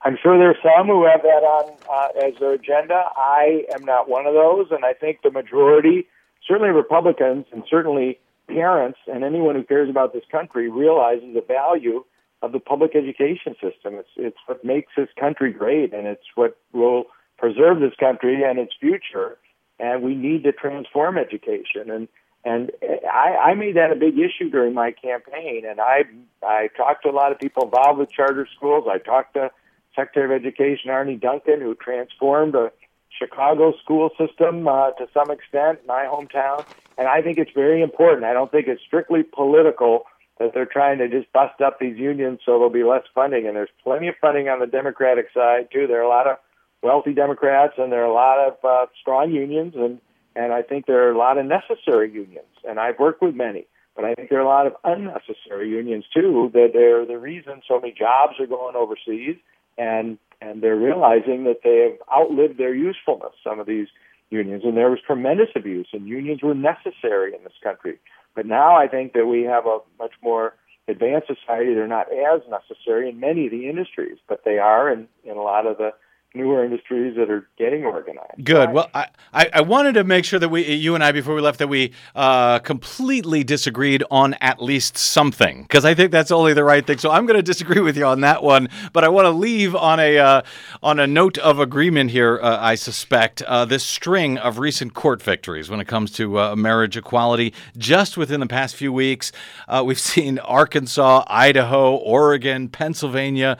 I'm 0.02 0.16
sure 0.22 0.38
there's 0.38 0.56
some 0.62 0.86
who 0.86 1.04
have 1.04 1.22
that 1.22 1.42
on 1.44 1.76
uh, 1.90 2.26
as 2.26 2.34
their 2.40 2.52
agenda. 2.52 3.02
I 3.16 3.64
am 3.74 3.84
not 3.84 4.08
one 4.08 4.26
of 4.26 4.32
those, 4.32 4.68
and 4.70 4.84
I 4.84 4.94
think 4.94 5.20
the 5.22 5.30
majority, 5.30 6.06
certainly 6.46 6.70
Republicans, 6.70 7.44
and 7.52 7.64
certainly 7.68 8.18
parents, 8.48 8.98
and 9.06 9.24
anyone 9.24 9.56
who 9.56 9.62
cares 9.62 9.90
about 9.90 10.12
this 10.12 10.24
country, 10.30 10.70
realizes 10.70 11.34
the 11.34 11.44
value 11.46 12.04
of 12.42 12.52
the 12.52 12.60
public 12.60 12.96
education 12.96 13.54
system. 13.60 13.94
It's 13.94 14.08
it's 14.16 14.38
what 14.46 14.64
makes 14.64 14.92
this 14.96 15.08
country 15.18 15.52
great, 15.52 15.92
and 15.92 16.06
it's 16.06 16.24
what 16.34 16.56
will 16.72 17.04
preserve 17.36 17.80
this 17.80 17.94
country 17.98 18.42
and 18.42 18.58
its 18.58 18.72
future. 18.80 19.36
And 19.78 20.02
we 20.02 20.14
need 20.14 20.44
to 20.44 20.52
transform 20.52 21.16
education. 21.16 21.90
And 21.90 22.08
and 22.44 22.70
I, 22.82 23.50
I 23.50 23.54
made 23.54 23.76
that 23.76 23.92
a 23.92 23.96
big 23.96 24.18
issue 24.18 24.50
during 24.50 24.74
my 24.74 24.92
campaign. 24.92 25.64
And 25.68 25.80
I 25.80 26.04
I 26.42 26.68
talked 26.76 27.02
to 27.04 27.10
a 27.10 27.12
lot 27.12 27.32
of 27.32 27.38
people 27.38 27.64
involved 27.64 27.98
with 27.98 28.10
charter 28.10 28.48
schools. 28.56 28.84
I 28.90 28.98
talked 28.98 29.34
to 29.34 29.50
Secretary 29.94 30.36
of 30.36 30.42
Education 30.42 30.90
Arne 30.90 31.18
Duncan, 31.18 31.60
who 31.60 31.74
transformed 31.74 32.54
a 32.54 32.72
Chicago 33.10 33.74
school 33.82 34.10
system 34.16 34.66
uh, 34.66 34.92
to 34.92 35.06
some 35.12 35.30
extent, 35.30 35.80
my 35.86 36.04
hometown. 36.04 36.64
And 36.96 37.08
I 37.08 37.20
think 37.22 37.38
it's 37.38 37.50
very 37.54 37.82
important. 37.82 38.24
I 38.24 38.32
don't 38.32 38.50
think 38.50 38.68
it's 38.68 38.82
strictly 38.86 39.22
political 39.22 40.04
that 40.38 40.54
they're 40.54 40.64
trying 40.64 40.98
to 40.98 41.08
just 41.08 41.30
bust 41.32 41.60
up 41.60 41.78
these 41.78 41.98
unions 41.98 42.40
so 42.46 42.52
there'll 42.52 42.70
be 42.70 42.84
less 42.84 43.02
funding. 43.14 43.46
And 43.46 43.54
there's 43.54 43.68
plenty 43.82 44.08
of 44.08 44.14
funding 44.20 44.48
on 44.48 44.60
the 44.60 44.66
Democratic 44.66 45.26
side 45.34 45.68
too. 45.70 45.86
There 45.86 45.98
are 45.98 46.04
a 46.04 46.08
lot 46.08 46.26
of 46.26 46.38
wealthy 46.82 47.12
Democrats, 47.12 47.74
and 47.76 47.92
there 47.92 48.02
are 48.02 48.10
a 48.10 48.14
lot 48.14 48.38
of 48.38 48.64
uh, 48.64 48.86
strong 48.98 49.32
unions, 49.32 49.74
and 49.76 50.00
and 50.36 50.52
I 50.52 50.62
think 50.62 50.86
there 50.86 51.06
are 51.06 51.12
a 51.12 51.18
lot 51.18 51.38
of 51.38 51.46
necessary 51.46 52.10
unions, 52.12 52.46
and 52.68 52.78
I've 52.78 52.98
worked 52.98 53.22
with 53.22 53.34
many. 53.34 53.66
But 53.96 54.04
I 54.04 54.14
think 54.14 54.30
there 54.30 54.38
are 54.38 54.42
a 54.42 54.46
lot 54.46 54.66
of 54.66 54.74
unnecessary 54.84 55.68
unions 55.68 56.04
too. 56.14 56.50
That 56.54 56.70
they're 56.72 57.04
the 57.04 57.18
reason 57.18 57.62
so 57.66 57.80
many 57.80 57.92
jobs 57.92 58.34
are 58.38 58.46
going 58.46 58.76
overseas, 58.76 59.36
and 59.76 60.18
and 60.40 60.62
they're 60.62 60.76
realizing 60.76 61.44
that 61.44 61.60
they 61.64 61.90
have 61.90 61.98
outlived 62.10 62.58
their 62.58 62.74
usefulness. 62.74 63.32
Some 63.44 63.60
of 63.60 63.66
these 63.66 63.88
unions, 64.30 64.62
and 64.64 64.76
there 64.76 64.90
was 64.90 65.00
tremendous 65.04 65.50
abuse, 65.54 65.88
and 65.92 66.08
unions 66.08 66.42
were 66.42 66.54
necessary 66.54 67.34
in 67.34 67.42
this 67.42 67.52
country. 67.62 67.98
But 68.34 68.46
now 68.46 68.76
I 68.76 68.86
think 68.86 69.12
that 69.14 69.26
we 69.26 69.42
have 69.42 69.66
a 69.66 69.80
much 69.98 70.12
more 70.22 70.54
advanced 70.88 71.26
society. 71.26 71.74
They're 71.74 71.86
not 71.86 72.06
as 72.12 72.42
necessary 72.48 73.08
in 73.08 73.20
many 73.20 73.46
of 73.46 73.50
the 73.50 73.68
industries, 73.68 74.18
but 74.28 74.44
they 74.44 74.58
are 74.58 74.90
in, 74.90 75.08
in 75.24 75.36
a 75.36 75.42
lot 75.42 75.66
of 75.66 75.78
the 75.78 75.90
newer 76.34 76.64
industries 76.64 77.16
that 77.16 77.28
are 77.28 77.48
getting 77.58 77.84
organized. 77.84 78.44
Good. 78.44 78.72
Well, 78.72 78.88
I, 78.94 79.08
I 79.32 79.60
wanted 79.62 79.94
to 79.94 80.04
make 80.04 80.24
sure 80.24 80.38
that 80.38 80.48
we, 80.48 80.64
you 80.74 80.94
and 80.94 81.02
I, 81.02 81.10
before 81.10 81.34
we 81.34 81.40
left, 81.40 81.58
that 81.58 81.68
we 81.68 81.92
uh, 82.14 82.60
completely 82.60 83.42
disagreed 83.42 84.04
on 84.12 84.34
at 84.34 84.62
least 84.62 84.96
something, 84.96 85.62
because 85.62 85.84
I 85.84 85.94
think 85.94 86.12
that's 86.12 86.30
only 86.30 86.54
the 86.54 86.62
right 86.62 86.86
thing. 86.86 86.98
So 86.98 87.10
I'm 87.10 87.26
going 87.26 87.36
to 87.36 87.42
disagree 87.42 87.80
with 87.80 87.96
you 87.96 88.06
on 88.06 88.20
that 88.20 88.44
one, 88.44 88.68
but 88.92 89.02
I 89.02 89.08
want 89.08 89.26
to 89.26 89.30
leave 89.30 89.74
on 89.74 89.98
a 89.98 90.18
uh, 90.18 90.42
on 90.82 91.00
a 91.00 91.06
note 91.06 91.36
of 91.38 91.58
agreement 91.58 92.12
here. 92.12 92.38
Uh, 92.40 92.58
I 92.60 92.76
suspect 92.76 93.42
uh, 93.42 93.64
this 93.64 93.82
string 93.82 94.38
of 94.38 94.58
recent 94.58 94.94
court 94.94 95.20
victories 95.20 95.68
when 95.68 95.80
it 95.80 95.88
comes 95.88 96.12
to 96.12 96.38
uh, 96.38 96.56
marriage 96.56 96.96
equality. 96.96 97.52
Just 97.76 98.16
within 98.16 98.38
the 98.38 98.46
past 98.46 98.76
few 98.76 98.92
weeks, 98.92 99.32
uh, 99.66 99.82
we've 99.84 99.98
seen 100.10 100.38
Arkansas, 100.38 101.24
Idaho, 101.26 101.96
Oregon, 101.96 102.68
Pennsylvania 102.68 103.58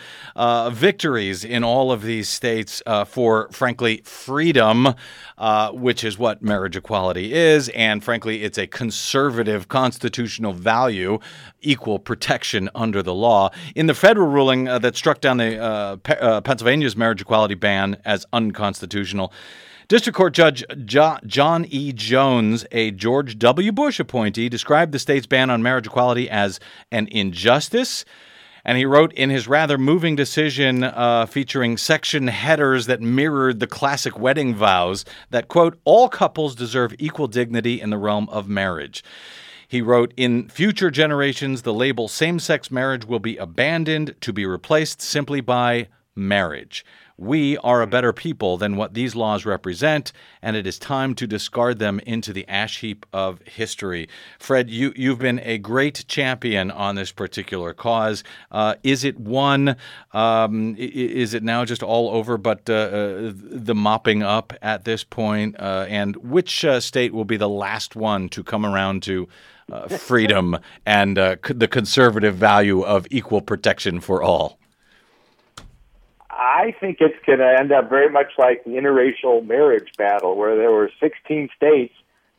victories 0.71 1.45
in 1.45 1.65
all 1.65 1.91
of 1.91 2.03
these 2.03 2.29
states 2.29 2.60
States 2.61 2.83
uh, 2.85 3.05
for, 3.05 3.49
frankly, 3.53 4.03
freedom, 4.05 4.89
uh, 5.39 5.71
which 5.73 6.05
is 6.05 6.19
what 6.19 6.43
marriage 6.43 6.77
equality 6.77 7.33
is. 7.33 7.71
And 7.71 8.05
frankly, 8.05 8.43
it's 8.43 8.59
a 8.59 8.67
conservative 8.67 9.69
constitutional 9.69 10.53
value, 10.53 11.19
equal 11.63 11.99
protection 11.99 12.69
under 12.75 13.03
the 13.03 13.15
law. 13.15 13.51
In 13.75 13.87
the 13.87 13.95
federal 13.95 14.29
ruling 14.29 14.69
uh, 14.69 14.79
that 14.81 14.95
struck 14.95 15.21
down 15.21 15.39
the 15.39 15.59
uh, 15.59 15.97
uh, 16.21 16.41
Pennsylvania's 16.43 16.97
marriage 16.97 17.23
equality 17.23 17.55
ban 17.55 17.97
as 18.05 18.27
unconstitutional, 18.33 19.33
District 19.89 20.17
Court 20.17 20.35
Judge 20.35 20.63
John 20.85 21.65
E. 21.69 21.93
Jones, 21.93 22.65
a 22.71 22.93
George 22.93 23.39
W. 23.39 23.73
Bush 23.73 23.99
appointee, 23.99 24.49
described 24.49 24.93
the 24.93 25.01
state's 25.01 25.27
ban 25.27 25.51
on 25.51 25.63
marriage 25.63 25.87
equality 25.87 26.31
as 26.31 26.61
an 26.93 27.09
injustice 27.11 28.05
and 28.65 28.79
he 28.79 28.85
wrote 28.85 29.13
in 29.15 29.31
his 29.31 29.49
rather 29.49 29.79
moving 29.79 30.17
decision 30.17 30.85
uh, 30.85 31.27
featuring 31.27 31.77
section 31.77 32.29
headers 32.29 32.87
that 32.87 33.01
mirrored 33.01 33.61
the 33.61 33.67
classic 33.67 34.19
wedding 34.19 34.55
vows 34.55 35.05
that, 35.31 35.49
quote, 35.49 35.79
all 35.85 36.09
couples 36.09 36.55
deserve 36.55 36.95
equal 36.99 37.27
dignity 37.27 37.81
in 37.81 37.91
the 37.91 37.99
realm 37.99 38.29
of 38.31 38.49
marriage. 38.49 39.03
He 39.67 39.83
wrote, 39.83 40.13
In 40.17 40.49
future 40.49 40.91
generations, 40.91 41.63
the 41.63 41.73
label 41.73 42.09
same 42.09 42.41
sex 42.41 42.71
marriage 42.71 43.05
will 43.05 43.21
be 43.21 43.37
abandoned 43.37 44.17
to 44.21 44.33
be 44.33 44.45
replaced 44.45 45.01
simply 45.01 45.41
by 45.41 45.87
marriage. 46.17 46.85
We 47.21 47.59
are 47.59 47.83
a 47.83 47.87
better 47.87 48.15
people 48.15 48.57
than 48.57 48.77
what 48.77 48.95
these 48.95 49.15
laws 49.15 49.45
represent, 49.45 50.11
and 50.41 50.57
it 50.57 50.67
is 50.67 50.79
time 50.79 51.15
to 51.17 51.27
discard 51.27 51.79
them 51.79 52.01
into 52.07 52.33
the 52.33 52.49
ash 52.49 52.81
heap 52.81 53.05
of 53.13 53.43
history. 53.43 54.09
Fred, 54.39 54.71
you, 54.71 54.95
you've 54.97 55.19
been 55.19 55.39
a 55.41 55.59
great 55.59 56.07
champion 56.09 56.71
on 56.71 56.95
this 56.95 57.13
particular 57.13 57.75
cause. 57.75 58.25
Uh, 58.51 58.77
is 58.83 59.05
it 59.05 59.21
one? 59.21 59.77
Um, 60.15 60.75
is 60.79 61.35
it 61.35 61.43
now 61.43 61.67
just 61.67 61.83
all 61.83 62.09
over 62.09 62.39
but 62.39 62.71
uh, 62.71 62.73
uh, 62.73 63.33
the 63.35 63.75
mopping 63.75 64.23
up 64.23 64.55
at 64.63 64.87
this 64.87 65.05
point? 65.05 65.57
Uh, 65.61 65.85
and 65.91 66.17
which 66.17 66.65
uh, 66.65 66.81
state 66.81 67.13
will 67.13 67.27
be 67.27 67.37
the 67.37 67.51
last 67.51 67.95
one 67.95 68.31
to 68.31 68.43
come 68.43 68.65
around 68.65 69.03
to? 69.03 69.29
Uh, 69.71 69.87
freedom 69.87 70.59
and 70.85 71.17
the 71.17 71.69
conservative 71.71 72.35
value 72.35 72.81
of 72.83 73.07
equal 73.09 73.41
protection 73.41 74.01
for 74.01 74.21
all. 74.21 74.60
I 76.41 76.75
think 76.81 76.97
it's 77.01 77.23
going 77.27 77.41
to 77.41 77.55
end 77.59 77.71
up 77.71 77.91
very 77.91 78.09
much 78.09 78.33
like 78.39 78.65
the 78.65 78.71
interracial 78.71 79.47
marriage 79.47 79.93
battle, 79.99 80.37
where 80.37 80.57
there 80.57 80.73
were 80.73 80.91
16 80.99 81.51
states 81.55 81.93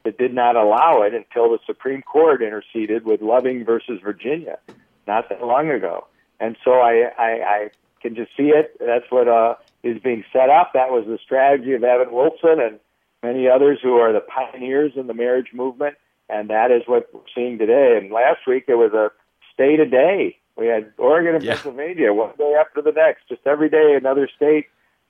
that 0.04 0.18
did 0.18 0.34
not 0.34 0.56
allow 0.56 1.04
it 1.04 1.14
until 1.14 1.52
the 1.52 1.60
Supreme 1.68 2.02
Court 2.02 2.42
interceded 2.42 3.06
with 3.06 3.22
Loving 3.22 3.64
versus 3.64 4.00
Virginia, 4.04 4.58
not 5.06 5.30
that 5.30 5.46
long 5.46 5.70
ago. 5.70 6.08
And 6.40 6.58
so 6.66 6.72
I, 6.72 7.12
I, 7.16 7.30
I 7.30 7.70
can 8.02 8.16
just 8.16 8.32
see 8.36 8.50
it. 8.50 8.76
That's 8.80 9.06
what 9.12 9.28
uh, 9.28 9.54
is 9.84 10.02
being 10.02 10.24
set 10.34 10.50
up. 10.50 10.72
That 10.74 10.90
was 10.90 11.06
the 11.06 11.20
strategy 11.24 11.74
of 11.74 11.84
Evan 11.84 12.08
Wolfson 12.08 12.60
and 12.60 12.80
many 13.22 13.48
others 13.48 13.78
who 13.84 13.98
are 13.98 14.12
the 14.12 14.22
pioneers 14.22 14.94
in 14.96 15.06
the 15.06 15.14
marriage 15.14 15.54
movement. 15.54 15.96
And 16.28 16.50
that 16.50 16.72
is 16.72 16.82
what 16.88 17.14
we're 17.14 17.22
seeing 17.36 17.60
today. 17.60 18.00
And 18.02 18.12
last 18.12 18.48
week 18.48 18.66
there 18.66 18.80
was 18.80 18.94
a 18.94 19.12
state 19.54 19.80
a 19.80 19.86
day 19.86 20.40
we 20.62 20.68
had 20.68 20.94
Oregon 20.98 21.36
and 21.36 21.44
yeah. 21.44 21.56
Pennsylvania 21.56 22.14
one 22.14 22.34
day 22.38 22.54
after 22.60 22.84
the 22.84 22.92
next. 22.92 23.28
Just 23.28 23.42
every 23.46 23.68
day, 23.68 23.96
another 23.98 24.30
state 24.34 24.68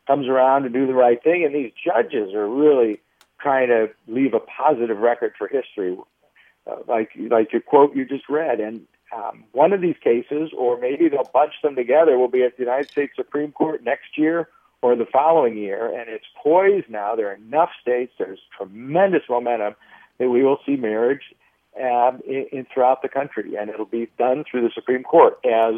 comes 0.08 0.28
around 0.28 0.64
to 0.64 0.70
do 0.70 0.88
the 0.88 0.94
right 0.94 1.22
thing, 1.22 1.44
and 1.44 1.54
these 1.54 1.74
judges 1.86 2.34
are 2.34 2.48
really 2.48 3.02
trying 3.40 3.68
to 3.68 3.90
leave 4.08 4.34
a 4.34 4.40
positive 4.40 4.98
record 4.98 5.34
for 5.38 5.50
history, 5.50 5.98
uh, 6.66 6.78
like 6.88 7.10
like 7.18 7.52
your 7.52 7.62
quote 7.62 7.94
you 7.96 8.06
just 8.06 8.30
read. 8.30 8.62
And 8.62 8.88
um, 9.14 9.44
one 9.52 9.74
of 9.74 9.82
these 9.82 9.98
cases, 10.02 10.52
or 10.58 10.80
maybe 10.80 11.10
they'll 11.10 11.30
bunch 11.34 11.54
them 11.62 11.76
together, 11.76 12.18
will 12.18 12.30
be 12.30 12.44
at 12.44 12.56
the 12.56 12.64
United 12.64 12.90
States 12.90 13.12
Supreme 13.18 13.52
Court 13.52 13.84
next 13.84 14.18
year 14.18 14.48
or 14.82 14.96
the 14.96 15.06
following 15.06 15.58
year, 15.58 15.88
and 15.88 16.10
it's 16.10 16.26
poised 16.42 16.90
now. 16.90 17.16
There 17.16 17.30
are 17.30 17.36
enough 17.36 17.70
states. 17.82 18.14
There's 18.18 18.40
tremendous 18.58 19.24
momentum 19.30 19.76
that 20.18 20.30
we 20.30 20.44
will 20.44 20.60
see 20.66 20.78
marriage 20.78 21.24
um, 21.80 22.22
in, 22.28 22.46
in 22.52 22.68
throughout 22.74 23.02
the 23.02 23.10
country, 23.10 23.56
and 23.56 23.70
it'll 23.70 23.86
be 23.86 24.10
done 24.18 24.44
through 24.50 24.62
the 24.62 24.72
Supreme 24.74 25.04
Court 25.04 25.40
as 25.46 25.76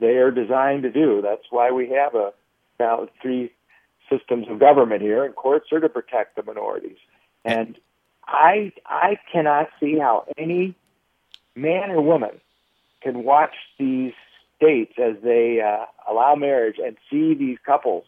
they 0.00 0.16
are 0.16 0.30
designed 0.30 0.82
to 0.82 0.90
do. 0.90 1.20
That's 1.22 1.44
why 1.50 1.70
we 1.70 1.90
have 1.90 2.14
a 2.14 2.32
now 2.78 3.08
three 3.20 3.52
systems 4.10 4.46
of 4.48 4.58
government 4.58 5.02
here, 5.02 5.24
and 5.24 5.34
courts 5.34 5.70
are 5.72 5.80
to 5.80 5.88
protect 5.88 6.36
the 6.36 6.42
minorities. 6.42 6.98
And 7.44 7.78
I 8.26 8.72
I 8.86 9.18
cannot 9.32 9.68
see 9.78 9.98
how 9.98 10.26
any 10.36 10.74
man 11.54 11.90
or 11.90 12.00
woman 12.00 12.40
can 13.02 13.24
watch 13.24 13.54
these 13.78 14.12
states 14.56 14.94
as 14.98 15.16
they 15.22 15.60
uh, 15.60 15.86
allow 16.10 16.34
marriage 16.34 16.76
and 16.84 16.96
see 17.10 17.34
these 17.34 17.58
couples 17.64 18.04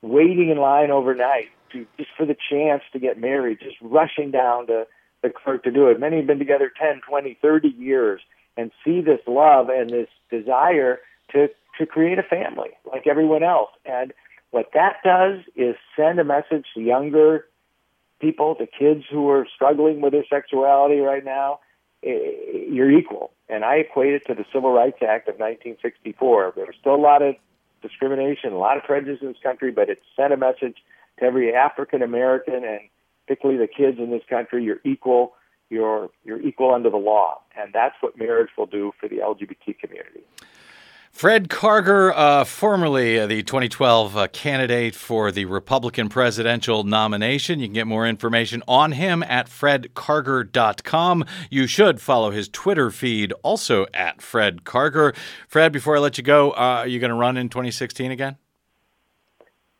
waiting 0.00 0.50
in 0.50 0.58
line 0.58 0.90
overnight 0.90 1.48
to 1.72 1.86
just 1.96 2.10
for 2.16 2.24
the 2.24 2.36
chance 2.50 2.82
to 2.92 2.98
get 2.98 3.18
married, 3.18 3.58
just 3.60 3.76
rushing 3.80 4.30
down 4.30 4.66
to 4.68 4.86
the 5.22 5.30
clerk 5.30 5.64
to 5.64 5.70
do 5.70 5.88
it. 5.88 5.98
Many 5.98 6.18
have 6.18 6.26
been 6.26 6.38
together 6.38 6.70
10, 6.80 7.00
20, 7.08 7.38
30 7.40 7.68
years 7.68 8.20
and 8.56 8.70
see 8.84 9.00
this 9.00 9.20
love 9.26 9.68
and 9.68 9.90
this 9.90 10.08
desire 10.30 11.00
to 11.32 11.48
to 11.78 11.86
create 11.86 12.18
a 12.18 12.22
family 12.22 12.70
like 12.90 13.06
everyone 13.06 13.42
else. 13.42 13.70
And 13.86 14.12
what 14.50 14.70
that 14.74 14.96
does 15.04 15.40
is 15.56 15.76
send 15.96 16.18
a 16.18 16.24
message 16.24 16.66
to 16.74 16.80
younger 16.80 17.46
people, 18.20 18.56
to 18.56 18.66
kids 18.66 19.04
who 19.10 19.30
are 19.30 19.46
struggling 19.54 20.00
with 20.00 20.12
their 20.12 20.24
sexuality 20.28 20.98
right 20.98 21.24
now. 21.24 21.60
You're 22.02 22.90
equal. 22.90 23.32
And 23.48 23.64
I 23.64 23.76
equate 23.76 24.14
it 24.14 24.22
to 24.26 24.34
the 24.34 24.44
Civil 24.52 24.72
Rights 24.72 24.98
Act 25.02 25.28
of 25.28 25.34
1964. 25.34 26.52
There 26.56 26.66
was 26.66 26.74
still 26.80 26.94
a 26.94 26.96
lot 26.96 27.22
of 27.22 27.36
discrimination, 27.80 28.52
a 28.52 28.58
lot 28.58 28.76
of 28.76 28.82
prejudice 28.82 29.18
in 29.22 29.28
this 29.28 29.36
country, 29.42 29.70
but 29.70 29.88
it 29.88 30.00
sent 30.16 30.32
a 30.32 30.36
message 30.36 30.76
to 31.18 31.24
every 31.24 31.54
African 31.54 32.02
American 32.02 32.64
and 32.64 32.80
particularly 33.28 33.60
the 33.60 33.68
kids 33.68 33.98
in 33.98 34.10
this 34.10 34.22
country, 34.28 34.64
you're 34.64 34.80
equal, 34.84 35.34
you're 35.68 36.08
you're 36.24 36.40
equal 36.40 36.72
under 36.72 36.90
the 36.90 36.96
law. 36.96 37.42
And 37.56 37.72
that's 37.72 37.94
what 38.00 38.18
marriage 38.18 38.48
will 38.56 38.66
do 38.66 38.92
for 38.98 39.08
the 39.08 39.16
LGBT 39.16 39.78
community. 39.78 40.22
Fred 41.10 41.48
Karger, 41.48 42.12
uh, 42.14 42.44
formerly 42.44 43.18
uh, 43.18 43.26
the 43.26 43.42
2012 43.42 44.16
uh, 44.16 44.28
candidate 44.28 44.94
for 44.94 45.32
the 45.32 45.46
Republican 45.46 46.08
presidential 46.08 46.84
nomination. 46.84 47.58
You 47.58 47.66
can 47.66 47.74
get 47.74 47.86
more 47.86 48.06
information 48.06 48.62
on 48.68 48.92
him 48.92 49.22
at 49.24 49.48
fredkarger.com. 49.48 51.24
You 51.50 51.66
should 51.66 52.00
follow 52.00 52.30
his 52.30 52.48
Twitter 52.48 52.90
feed, 52.90 53.32
also 53.42 53.86
at 53.92 54.22
Fred 54.22 54.64
Karger. 54.64 55.16
Fred, 55.48 55.72
before 55.72 55.96
I 55.96 55.98
let 55.98 56.18
you 56.18 56.24
go, 56.24 56.52
uh, 56.52 56.80
are 56.80 56.86
you 56.86 57.00
going 57.00 57.10
to 57.10 57.16
run 57.16 57.36
in 57.36 57.48
2016 57.48 58.12
again? 58.12 58.36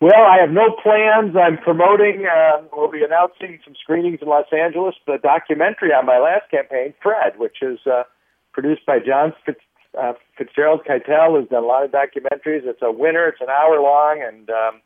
Well, 0.01 0.13
I 0.15 0.39
have 0.41 0.51
no 0.51 0.77
plans. 0.81 1.35
I'm 1.35 1.59
promoting, 1.59 2.25
uh, 2.25 2.63
we'll 2.73 2.91
be 2.91 3.03
announcing 3.03 3.59
some 3.65 3.75
screenings 3.83 4.21
in 4.23 4.29
Los 4.29 4.47
Angeles, 4.53 4.95
the 5.09 5.19
documentary 5.21 5.91
on 5.91 6.07
my 6.07 6.19
last 6.19 6.49
campaign, 6.53 6.95
Fred, 7.03 7.37
which 7.37 7.57
is 7.63 7.81
uh, 7.85 8.05
produced 8.53 8.87
by 8.87 9.01
John 9.05 9.33
Fitz, 9.45 9.59
uh, 10.01 10.13
Fitzgerald 10.37 10.83
Keitel, 10.89 11.41
who's 11.41 11.49
done 11.49 11.65
a 11.65 11.67
lot 11.67 11.85
of 11.85 11.91
documentaries. 11.91 12.63
It's 12.63 12.83
a 12.83 12.93
winner, 12.93 13.27
it's 13.27 13.41
an 13.41 13.49
hour 13.49 13.81
long, 13.83 14.23
and 14.25 14.49
um, 14.51 14.81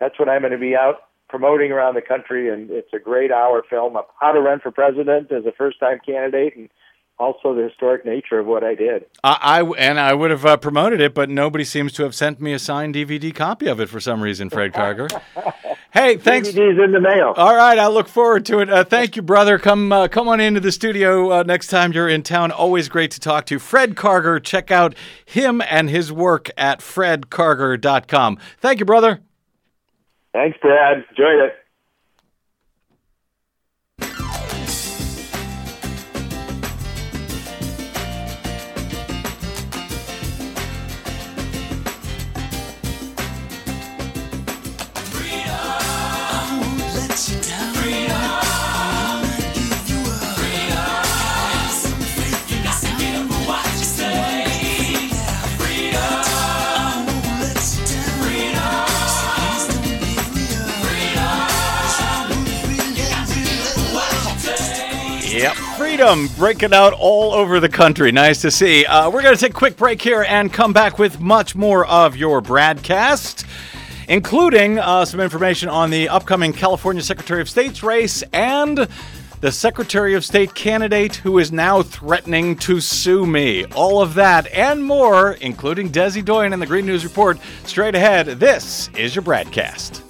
that's 0.00 0.18
what 0.18 0.28
I'm 0.28 0.40
going 0.40 0.52
to 0.52 0.58
be 0.58 0.74
out 0.74 1.06
promoting 1.28 1.70
around 1.70 1.94
the 1.94 2.02
country. 2.02 2.52
And 2.52 2.68
it's 2.68 2.92
a 2.92 2.98
great 2.98 3.30
hour 3.30 3.62
film 3.70 3.96
of 3.96 4.06
how 4.20 4.32
to 4.32 4.40
run 4.40 4.58
for 4.58 4.72
president 4.72 5.30
as 5.30 5.46
a 5.46 5.52
first 5.52 5.78
time 5.78 6.00
candidate 6.04 6.56
and 6.56 6.68
also 7.18 7.54
the 7.54 7.62
historic 7.62 8.04
nature 8.04 8.38
of 8.38 8.46
what 8.46 8.62
I 8.62 8.74
did. 8.74 9.06
I, 9.24 9.38
I 9.40 9.62
and 9.78 9.98
I 9.98 10.12
would 10.14 10.30
have 10.30 10.44
uh, 10.44 10.56
promoted 10.56 11.00
it, 11.00 11.14
but 11.14 11.30
nobody 11.30 11.64
seems 11.64 11.92
to 11.94 12.02
have 12.02 12.14
sent 12.14 12.40
me 12.40 12.52
a 12.52 12.58
signed 12.58 12.94
DVD 12.94 13.34
copy 13.34 13.66
of 13.66 13.80
it 13.80 13.88
for 13.88 14.00
some 14.00 14.22
reason. 14.22 14.50
Fred 14.50 14.72
Karger. 14.72 15.10
hey, 15.92 16.16
thanks. 16.16 16.48
DVD's 16.48 16.82
in 16.82 16.92
the 16.92 17.00
mail. 17.00 17.34
All 17.36 17.56
right, 17.56 17.78
I 17.78 17.86
look 17.88 18.08
forward 18.08 18.44
to 18.46 18.58
it. 18.60 18.68
Uh, 18.68 18.84
thank 18.84 19.16
you, 19.16 19.22
brother. 19.22 19.58
Come, 19.58 19.92
uh, 19.92 20.08
come 20.08 20.28
on 20.28 20.40
into 20.40 20.60
the 20.60 20.72
studio 20.72 21.32
uh, 21.32 21.42
next 21.42 21.68
time 21.68 21.92
you're 21.92 22.08
in 22.08 22.22
town. 22.22 22.50
Always 22.50 22.88
great 22.88 23.10
to 23.12 23.20
talk 23.20 23.46
to 23.46 23.58
Fred 23.58 23.94
Karger. 23.94 24.42
Check 24.42 24.70
out 24.70 24.94
him 25.24 25.62
and 25.68 25.88
his 25.88 26.12
work 26.12 26.50
at 26.56 26.80
fredkarger.com. 26.80 28.38
Thank 28.60 28.80
you, 28.80 28.86
brother. 28.86 29.20
Thanks, 30.32 30.58
Brad. 30.60 30.98
Enjoyed 31.10 31.40
it. 31.46 31.54
Yep. 65.46 65.54
Freedom 65.78 66.28
breaking 66.36 66.74
out 66.74 66.92
all 66.92 67.32
over 67.32 67.60
the 67.60 67.68
country. 67.68 68.10
Nice 68.10 68.40
to 68.40 68.50
see. 68.50 68.84
Uh, 68.84 69.08
we're 69.08 69.22
going 69.22 69.36
to 69.36 69.40
take 69.40 69.52
a 69.52 69.54
quick 69.54 69.76
break 69.76 70.02
here 70.02 70.24
and 70.28 70.52
come 70.52 70.72
back 70.72 70.98
with 70.98 71.20
much 71.20 71.54
more 71.54 71.86
of 71.86 72.16
your 72.16 72.42
Bradcast, 72.42 73.46
including 74.08 74.80
uh, 74.80 75.04
some 75.04 75.20
information 75.20 75.68
on 75.68 75.90
the 75.90 76.08
upcoming 76.08 76.52
California 76.52 77.00
Secretary 77.00 77.40
of 77.40 77.48
State's 77.48 77.84
race 77.84 78.24
and 78.32 78.88
the 79.40 79.52
Secretary 79.52 80.14
of 80.14 80.24
State 80.24 80.52
candidate 80.56 81.14
who 81.14 81.38
is 81.38 81.52
now 81.52 81.80
threatening 81.80 82.56
to 82.56 82.80
sue 82.80 83.24
me. 83.24 83.66
All 83.66 84.02
of 84.02 84.14
that 84.14 84.48
and 84.48 84.82
more, 84.82 85.34
including 85.34 85.90
Desi 85.90 86.24
Doyen 86.24 86.54
and 86.54 86.60
the 86.60 86.66
Green 86.66 86.86
News 86.86 87.04
Report, 87.04 87.38
straight 87.62 87.94
ahead. 87.94 88.26
This 88.26 88.90
is 88.96 89.14
your 89.14 89.22
Bradcast. 89.22 90.05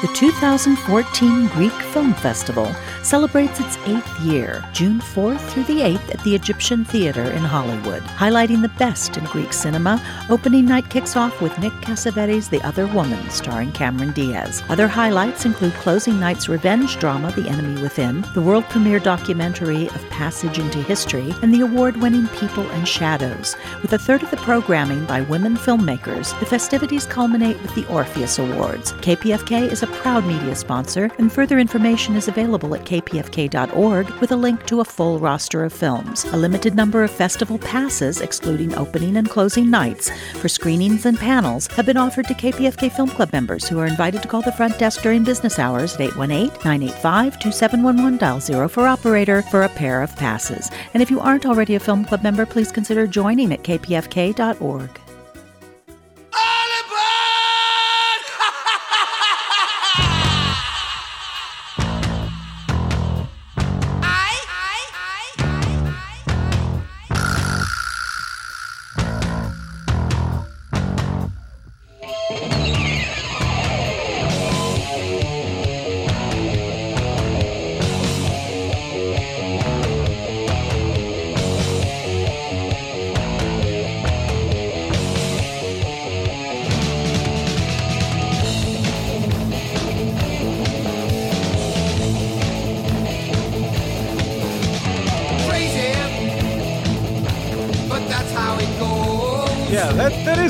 The 0.00 0.08
2014 0.14 1.48
Greek 1.48 1.72
Film 1.92 2.14
Festival 2.14 2.74
celebrates 3.10 3.58
its 3.58 3.76
eighth 3.88 4.20
year, 4.20 4.64
June 4.72 5.00
4th 5.00 5.40
through 5.50 5.64
the 5.64 5.80
8th 5.80 6.14
at 6.14 6.22
the 6.22 6.32
Egyptian 6.32 6.84
Theater 6.84 7.24
in 7.32 7.42
Hollywood, 7.42 8.02
highlighting 8.02 8.62
the 8.62 8.76
best 8.78 9.16
in 9.16 9.24
Greek 9.24 9.52
cinema. 9.52 10.00
Opening 10.30 10.64
night 10.64 10.88
kicks 10.90 11.16
off 11.16 11.42
with 11.42 11.58
Nick 11.58 11.72
Cassavetes' 11.82 12.48
The 12.48 12.62
Other 12.62 12.86
Woman, 12.86 13.28
starring 13.28 13.72
Cameron 13.72 14.12
Diaz. 14.12 14.62
Other 14.68 14.86
highlights 14.86 15.44
include 15.44 15.72
closing 15.72 16.20
night's 16.20 16.48
revenge 16.48 17.00
drama 17.00 17.32
The 17.32 17.48
Enemy 17.48 17.82
Within, 17.82 18.24
the 18.32 18.42
world 18.42 18.62
premiere 18.68 19.00
documentary 19.00 19.88
of 19.88 20.10
Passage 20.10 20.60
into 20.60 20.80
History, 20.80 21.34
and 21.42 21.52
the 21.52 21.62
award-winning 21.62 22.28
People 22.28 22.70
and 22.70 22.86
Shadows. 22.86 23.56
With 23.82 23.92
a 23.92 23.98
third 23.98 24.22
of 24.22 24.30
the 24.30 24.36
programming 24.36 25.04
by 25.06 25.22
women 25.22 25.56
filmmakers, 25.56 26.38
the 26.38 26.46
festivities 26.46 27.06
culminate 27.06 27.60
with 27.60 27.74
the 27.74 27.88
Orpheus 27.88 28.38
Awards. 28.38 28.92
KPFK 28.92 29.68
is 29.72 29.82
a 29.82 29.88
proud 29.88 30.24
media 30.26 30.54
sponsor, 30.54 31.10
and 31.18 31.32
further 31.32 31.58
information 31.58 32.14
is 32.14 32.28
available 32.28 32.72
at 32.76 32.84
kpfk.org 33.00 34.10
with 34.20 34.32
a 34.32 34.36
link 34.36 34.66
to 34.66 34.80
a 34.80 34.84
full 34.84 35.18
roster 35.18 35.64
of 35.64 35.72
films. 35.72 36.24
A 36.26 36.36
limited 36.36 36.74
number 36.74 37.02
of 37.02 37.10
festival 37.10 37.58
passes, 37.58 38.20
excluding 38.20 38.74
opening 38.74 39.16
and 39.16 39.28
closing 39.28 39.70
nights, 39.70 40.10
for 40.34 40.48
screenings 40.48 41.06
and 41.06 41.18
panels 41.18 41.66
have 41.68 41.86
been 41.86 41.96
offered 41.96 42.26
to 42.28 42.34
KPFK 42.34 42.92
Film 42.92 43.08
Club 43.08 43.32
members 43.32 43.68
who 43.68 43.78
are 43.78 43.86
invited 43.86 44.22
to 44.22 44.28
call 44.28 44.42
the 44.42 44.52
front 44.52 44.78
desk 44.78 45.02
during 45.02 45.24
business 45.24 45.58
hours 45.58 45.94
at 45.94 46.02
818 46.02 46.48
985 46.64 47.38
2711 47.38 48.18
dial 48.18 48.40
0 48.40 48.68
for 48.68 48.86
operator 48.86 49.42
for 49.42 49.62
a 49.62 49.68
pair 49.68 50.02
of 50.02 50.14
passes. 50.16 50.70
And 50.94 51.02
if 51.02 51.10
you 51.10 51.20
aren't 51.20 51.46
already 51.46 51.74
a 51.74 51.80
Film 51.80 52.04
Club 52.04 52.22
member, 52.22 52.46
please 52.46 52.70
consider 52.70 53.06
joining 53.06 53.52
at 53.52 53.62
kpfk.org. 53.62 55.00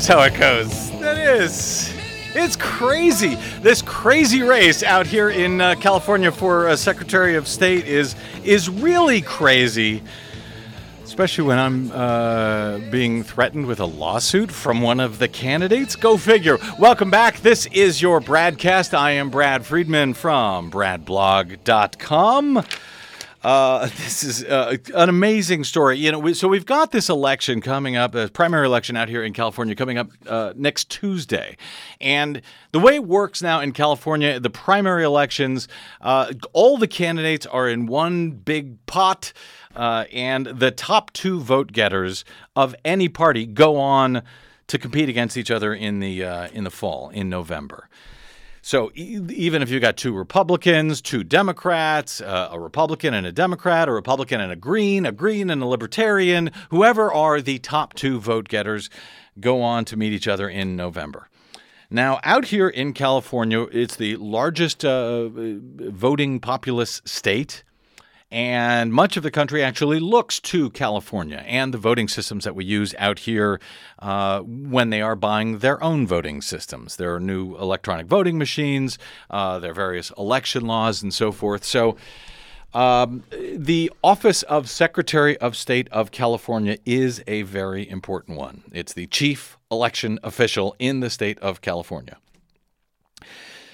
is 0.01 0.07
how 0.07 0.23
it 0.23 0.35
goes. 0.35 0.91
That 1.01 1.19
is. 1.19 1.93
It's 2.35 2.57
crazy. 2.57 3.35
This 3.61 3.83
crazy 3.83 4.41
race 4.41 4.83
out 4.83 5.07
here 5.07 5.29
in 5.29 5.61
uh, 5.61 5.75
California 5.75 6.33
for 6.33 6.69
uh, 6.69 6.77
Secretary 6.77 7.35
of 7.35 7.47
State 7.47 7.87
is 7.87 8.17
is 8.43 8.71
really 8.71 9.21
crazy. 9.21 10.03
Especially 11.05 11.45
when 11.45 11.59
I'm 11.59 11.93
uh, 11.93 12.79
being 12.91 13.23
threatened 13.23 13.67
with 13.67 13.79
a 13.79 13.85
lawsuit 13.85 14.51
from 14.51 14.81
one 14.81 15.01
of 15.01 15.19
the 15.19 15.29
candidates. 15.29 15.97
Go 15.97 16.17
figure. 16.17 16.57
Welcome 16.79 17.11
back. 17.11 17.41
This 17.41 17.67
is 17.67 18.01
your 18.01 18.23
Bradcast. 18.23 18.97
I 18.97 19.11
am 19.11 19.29
Brad 19.29 19.67
Friedman 19.67 20.15
from 20.15 20.71
BradBlog.com. 20.71 22.65
Uh, 23.43 23.87
this 23.97 24.23
is 24.23 24.45
uh, 24.45 24.77
an 24.95 25.09
amazing 25.09 25.65
story. 25.65 25.99
You 25.99 26.13
know, 26.13 26.19
we, 26.19 26.35
so 26.35 26.49
we've 26.49 26.67
got 26.67 26.93
this 26.93 27.09
election 27.09 27.61
coming 27.61 27.97
up, 27.97 28.15
a 28.15 28.29
primary 28.29 28.67
election 28.67 28.97
out 28.97 29.09
here 29.09 29.23
in 29.23 29.33
California 29.33 29.75
coming 29.75 29.99
up 29.99 30.11
uh, 30.27 30.53
next 30.57 30.91
Tuesday, 30.91 31.57
and 32.01 32.43
the 32.73 32.79
way 32.79 32.97
it 32.97 33.05
works 33.05 33.43
now 33.43 33.61
in 33.61 33.73
California, 33.73 34.39
the 34.39 34.51
primary 34.51 35.05
elections, 35.05 35.69
uh, 36.01 36.33
all 36.53 36.77
the 36.77 36.89
candidates 36.89 37.47
are 37.47 37.69
in 37.69 37.87
one 37.87 38.31
big 38.31 38.85
pot, 38.87 39.33
uh, 39.75 40.05
and 40.13 40.47
the 40.47 40.71
top 40.71 41.13
two 41.13 41.41
vote 41.41 41.73
getters 41.73 42.25
of 42.57 42.75
any 42.85 43.09
party 43.09 43.47
go 43.47 43.77
on 43.77 44.23
to 44.67 44.79
compete 44.79 45.09
against 45.09 45.37
each 45.37 45.51
other 45.51 45.75
in 45.75 45.99
the 45.99 46.23
in 46.53 46.65
the 46.65 46.71
fall 46.71 47.09
in 47.11 47.29
November. 47.29 47.89
So 48.63 48.91
e- 48.95 49.21
even 49.31 49.63
if 49.63 49.71
you 49.71 49.81
got 49.81 49.97
two 49.97 50.13
Republicans, 50.13 51.01
two 51.01 51.25
Democrats, 51.25 52.21
uh, 52.21 52.49
a 52.53 52.61
Republican 52.61 53.15
and 53.15 53.27
a 53.27 53.33
Democrat, 53.33 53.89
a 53.89 53.93
Republican 53.93 54.41
and 54.41 54.53
a 54.53 54.57
Green, 54.57 55.07
a 55.07 55.13
Green 55.13 55.51
and 55.51 55.63
a 55.63 55.67
Libertarian, 55.67 56.51
whoever 56.71 57.13
are 57.13 57.41
the 57.41 57.59
top 57.59 57.95
two 57.95 58.21
vote 58.21 58.49
getters, 58.49 58.91
go 59.39 59.63
on 59.63 59.85
to 59.87 59.97
meet 59.97 60.13
each 60.13 60.29
other 60.29 60.49
in 60.49 60.77
November. 60.77 61.29
Now, 61.91 62.21
out 62.23 62.47
here 62.47 62.69
in 62.69 62.93
California, 62.93 63.63
it's 63.73 63.97
the 63.97 64.17
largest 64.17 64.85
uh, 64.85 65.29
voting 65.33 66.39
populous 66.39 67.03
state. 67.05 67.65
And 68.33 68.93
much 68.93 69.17
of 69.17 69.25
the 69.25 69.31
country 69.31 69.63
actually 69.63 69.99
looks 69.99 70.39
to 70.41 70.71
California 70.71 71.43
and 71.47 71.75
the 71.75 71.79
voting 71.79 72.07
systems 72.07 72.45
that 72.45 72.55
we 72.55 72.65
use 72.65 72.95
out 72.97 73.21
here 73.21 73.61
uh, 73.99 74.41
when 74.41 74.91
they 74.91 75.03
are 75.03 75.17
buying 75.17 75.59
their 75.59 75.83
own 75.83 76.07
voting 76.07 76.41
systems. 76.41 76.95
There 76.97 77.13
are 77.13 77.21
new 77.21 77.57
electronic 77.57 78.07
voting 78.07 78.39
machines, 78.39 78.99
uh, 79.31 79.59
there 79.59 79.73
are 79.73 79.75
various 79.75 80.13
election 80.17 80.67
laws, 80.67 81.03
and 81.03 81.13
so 81.13 81.33
forth. 81.33 81.65
So, 81.65 81.97
um, 82.73 83.25
the 83.33 83.91
Office 84.05 84.45
of 84.45 84.71
Secretary 84.71 85.37
of 85.39 85.57
State 85.57 85.89
of 85.91 86.13
California 86.13 86.79
is 86.87 87.21
a 87.27 87.43
very 87.43 87.89
important 87.89 88.39
one. 88.39 88.63
It's 88.73 88.93
the 88.93 89.09
chief 89.09 89.59
election 89.73 90.21
official 90.23 90.77
in 90.79 91.01
the 91.01 91.11
state 91.11 91.41
of 91.41 91.63
California. 91.63 92.17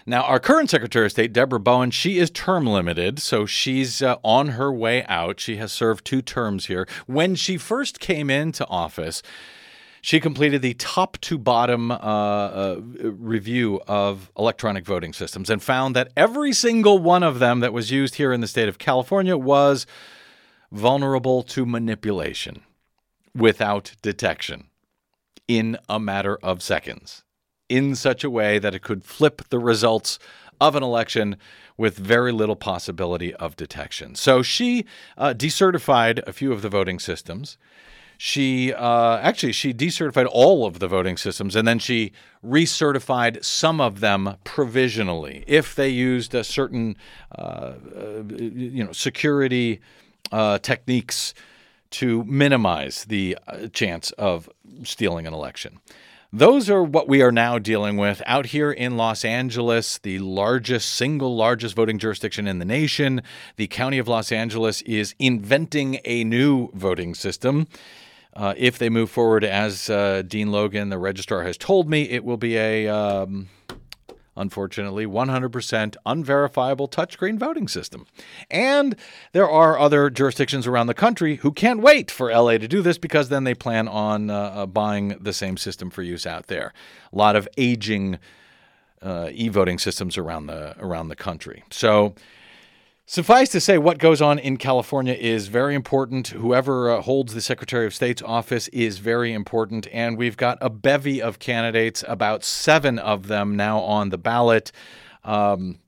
Now, 0.09 0.23
our 0.23 0.39
current 0.39 0.71
Secretary 0.71 1.07
of 1.07 1.11
State, 1.11 1.33
Debra 1.33 1.59
Bowen, 1.59 1.91
she 1.91 2.19
is 2.19 2.31
term 2.31 2.65
limited, 2.65 3.19
so 3.19 3.45
she's 3.45 4.01
uh, 4.01 4.17
on 4.23 4.49
her 4.51 4.73
way 4.73 5.05
out. 5.07 5.41
She 5.41 5.57
has 5.57 5.73
served 5.73 6.05
two 6.05 6.23
terms 6.23 6.67
here. 6.67 6.87
When 7.07 7.35
she 7.35 7.59
first 7.59 7.99
came 7.99 8.31
into 8.31 8.65
office, 8.69 9.21
she 10.01 10.21
completed 10.21 10.63
the 10.63 10.75
top 10.75 11.19
to 11.23 11.37
bottom 11.37 11.91
uh, 11.91 11.95
uh, 11.97 12.81
review 13.03 13.81
of 13.89 14.31
electronic 14.39 14.85
voting 14.85 15.13
systems 15.13 15.51
and 15.51 15.61
found 15.61 15.97
that 15.97 16.13
every 16.17 16.53
single 16.53 17.01
one 17.01 17.25
of 17.25 17.41
them 17.41 17.59
that 17.59 17.73
was 17.73 17.91
used 17.91 18.15
here 18.15 18.33
in 18.33 18.41
the 18.41 18.47
state 18.47 18.69
of 18.69 18.79
California 18.79 19.37
was 19.37 19.87
vulnerable 20.71 21.43
to 21.43 21.67
manipulation 21.67 22.63
without 23.35 23.97
detection 24.03 24.69
in 25.49 25.77
a 25.89 25.99
matter 25.99 26.39
of 26.45 26.63
seconds 26.63 27.25
in 27.69 27.95
such 27.95 28.25
a 28.25 28.31
way 28.31 28.59
that 28.59 28.75
it 28.75 28.83
could 28.83 29.05
flip 29.05 29.43
the 29.51 29.59
results 29.59 30.19
of 30.61 30.75
an 30.75 30.83
election 30.83 31.37
with 31.77 31.99
very 31.99 32.33
little 32.33 32.57
possibility 32.57 33.35
of 33.35 33.57
detection. 33.57 34.15
So 34.15 34.43
she 34.43 34.87
uh, 35.19 35.35
decertified 35.35 36.27
a 36.27 36.33
few 36.33 36.53
of 36.53 36.63
the 36.63 36.69
voting 36.69 36.99
systems. 36.99 37.59
She 38.19 38.73
uh, 38.73 39.19
actually 39.19 39.53
she 39.53 39.75
decertified 39.75 40.27
all 40.31 40.65
of 40.65 40.79
the 40.79 40.89
voting 40.89 41.19
systems, 41.19 41.55
and 41.55 41.69
then 41.69 41.79
she 41.79 42.13
recertified 42.43 43.45
some 43.45 43.79
of 43.79 44.01
them 44.01 44.37
provisionally 44.43 45.45
if 45.47 45.75
they 45.75 45.91
used 45.91 46.35
a 46.35 46.43
certain 46.43 46.97
uh, 47.37 47.43
uh, 47.43 48.23
you 48.39 48.83
know 48.83 48.93
security 48.93 49.81
uh, 50.33 50.59
techniques 50.59 51.35
to 51.91 52.25
minimize 52.25 53.05
the 53.05 53.37
uh, 53.47 53.69
chance 53.69 54.13
of 54.13 54.49
stealing 54.83 55.27
an 55.27 55.35
election. 55.35 55.79
Those 56.33 56.69
are 56.69 56.83
what 56.83 57.09
we 57.09 57.23
are 57.23 57.31
now 57.31 57.59
dealing 57.59 57.97
with 57.97 58.21
out 58.27 58.47
here 58.47 58.73
in 58.73 58.97
Los 58.97 59.25
Angeles, 59.25 59.99
the 59.99 60.19
largest, 60.19 60.89
single 60.89 61.37
largest 61.37 61.77
voting 61.77 61.99
jurisdiction 61.99 62.49
in 62.49 62.59
the 62.59 62.65
nation. 62.65 63.23
The 63.55 63.69
County 63.69 63.99
of 63.99 64.09
Los 64.09 64.33
Angeles 64.33 64.83
is 64.83 65.15
inventing 65.21 66.01
a 66.05 66.25
new 66.25 66.71
voting 66.75 67.15
system. 67.15 67.69
Uh, 68.35 68.55
if 68.57 68.77
they 68.77 68.91
move 68.91 69.09
forward, 69.09 69.45
as 69.45 69.89
uh, 69.89 70.23
Dean 70.27 70.51
Logan, 70.51 70.89
the 70.89 70.99
registrar, 70.99 71.45
has 71.45 71.57
told 71.57 71.89
me, 71.89 72.03
it 72.11 72.25
will 72.25 72.37
be 72.37 72.57
a, 72.57 72.89
um, 72.89 73.49
unfortunately, 74.37 75.07
100% 75.07 75.97
unverifiable 76.05 76.89
touchscreen 76.89 77.39
voting 77.39 77.69
system. 77.69 78.07
And 78.51 78.97
there 79.33 79.49
are 79.49 79.79
other 79.79 80.11
jurisdictions 80.11 80.67
around 80.67 80.87
the 80.87 80.95
country 80.95 81.37
who 81.37 81.53
can't 81.53 81.81
wait 81.81 82.11
for 82.11 82.31
LA 82.31 82.59
to 82.59 82.69
do 82.69 82.83
this 82.83 82.99
because 82.99 83.29
then 83.29 83.45
they 83.45 83.55
plan 83.55 83.89
on 83.89 84.31
uh, 84.31 84.35
uh, 84.35 84.67
buying 84.67 85.17
the 85.21 85.33
same 85.33 85.57
system 85.57 85.91
for 85.91 86.03
use 86.03 86.27
out 86.27 86.47
there. 86.47 86.73
A 87.13 87.17
lot 87.17 87.37
of 87.37 87.49
aging 87.57 88.19
uh, 89.03 89.31
e-voting 89.33 89.79
systems 89.79 90.17
around 90.19 90.47
the 90.47 90.77
around 90.79 91.09
the 91.09 91.17
country. 91.17 91.65
So. 91.71 92.15
Suffice 93.09 93.51
to 93.51 93.61
say, 93.61 93.79
what 93.79 93.99
goes 93.99 94.21
on 94.21 94.41
in 94.41 94.57
California 94.57 95.15
is 95.15 95.47
very 95.47 95.77
important. 95.77 96.27
Whoever 96.27 96.91
uh, 96.91 97.03
holds 97.03 97.35
the 97.35 97.41
Secretary 97.41 97.87
of 97.87 97.95
State's 97.95 98.21
office 98.21 98.67
is 98.69 98.99
very 98.99 99.33
important. 99.33 99.87
And 99.93 100.19
we've 100.19 100.37
got 100.37 100.59
a 100.61 100.69
bevy 100.69 101.23
of 101.23 101.39
candidates, 101.39 102.03
about 102.09 102.43
seven 102.43 102.99
of 102.99 103.29
them 103.29 103.55
now 103.55 103.79
on 103.79 104.09
the 104.11 104.19
ballot. 104.19 104.73
Um, 105.23 105.79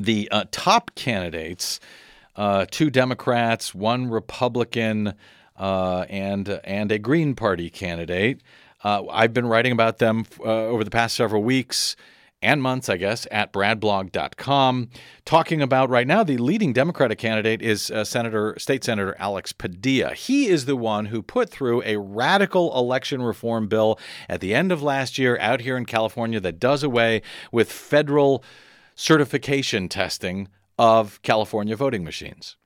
the 0.00 0.30
uh, 0.32 0.44
top 0.50 0.94
candidates 0.94 1.80
uh, 2.34 2.64
two 2.70 2.90
Democrats, 2.90 3.74
one 3.74 4.08
Republican, 4.08 5.14
uh, 5.58 6.06
and, 6.08 6.48
and 6.64 6.92
a 6.92 6.98
Green 6.98 7.34
Party 7.34 7.68
candidate. 7.68 8.40
Uh, 8.82 9.06
I've 9.08 9.34
been 9.34 9.46
writing 9.46 9.72
about 9.72 9.98
them 9.98 10.24
uh, 10.40 10.44
over 10.44 10.82
the 10.82 10.90
past 10.90 11.16
several 11.16 11.42
weeks 11.42 11.96
and 12.46 12.62
months, 12.62 12.88
I 12.88 12.96
guess, 12.96 13.26
at 13.30 13.52
bradblog.com. 13.52 14.88
Talking 15.24 15.60
about 15.60 15.90
right 15.90 16.06
now, 16.06 16.22
the 16.22 16.38
leading 16.38 16.72
Democratic 16.72 17.18
candidate 17.18 17.60
is 17.60 17.90
uh, 17.90 18.04
Senator, 18.04 18.54
State 18.56 18.84
Senator 18.84 19.16
Alex 19.18 19.52
Padilla. 19.52 20.14
He 20.14 20.46
is 20.46 20.64
the 20.64 20.76
one 20.76 21.06
who 21.06 21.22
put 21.22 21.50
through 21.50 21.82
a 21.84 21.96
radical 21.96 22.76
election 22.78 23.20
reform 23.20 23.66
bill 23.66 23.98
at 24.28 24.40
the 24.40 24.54
end 24.54 24.70
of 24.70 24.80
last 24.80 25.18
year 25.18 25.36
out 25.40 25.60
here 25.60 25.76
in 25.76 25.84
California 25.84 26.38
that 26.38 26.60
does 26.60 26.84
away 26.84 27.20
with 27.50 27.70
federal 27.70 28.44
certification 28.94 29.88
testing 29.88 30.48
of 30.78 31.20
California 31.22 31.74
voting 31.74 32.04
machines. 32.04 32.56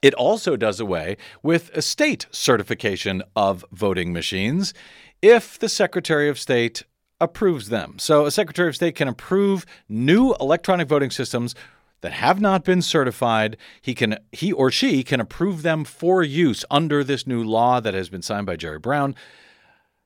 It 0.00 0.14
also 0.14 0.56
does 0.56 0.78
away 0.78 1.16
with 1.42 1.70
a 1.74 1.82
state 1.82 2.26
certification 2.30 3.22
of 3.34 3.64
voting 3.72 4.12
machines 4.12 4.72
if 5.20 5.58
the 5.58 5.68
Secretary 5.68 6.28
of 6.28 6.38
State 6.38 6.84
approves 7.20 7.68
them. 7.68 7.98
So 7.98 8.26
a 8.26 8.30
Secretary 8.30 8.68
of 8.68 8.76
State 8.76 8.96
can 8.96 9.08
approve 9.08 9.66
new 9.88 10.34
electronic 10.40 10.88
voting 10.88 11.10
systems 11.10 11.54
that 12.00 12.12
have 12.12 12.40
not 12.40 12.64
been 12.64 12.82
certified. 12.82 13.56
He 13.80 13.94
can 13.94 14.18
he 14.32 14.52
or 14.52 14.70
she 14.70 15.02
can 15.02 15.20
approve 15.20 15.62
them 15.62 15.84
for 15.84 16.22
use 16.22 16.64
under 16.70 17.04
this 17.04 17.26
new 17.26 17.44
law 17.44 17.80
that 17.80 17.94
has 17.94 18.08
been 18.08 18.22
signed 18.22 18.46
by 18.46 18.56
Jerry 18.56 18.78
Brown 18.78 19.14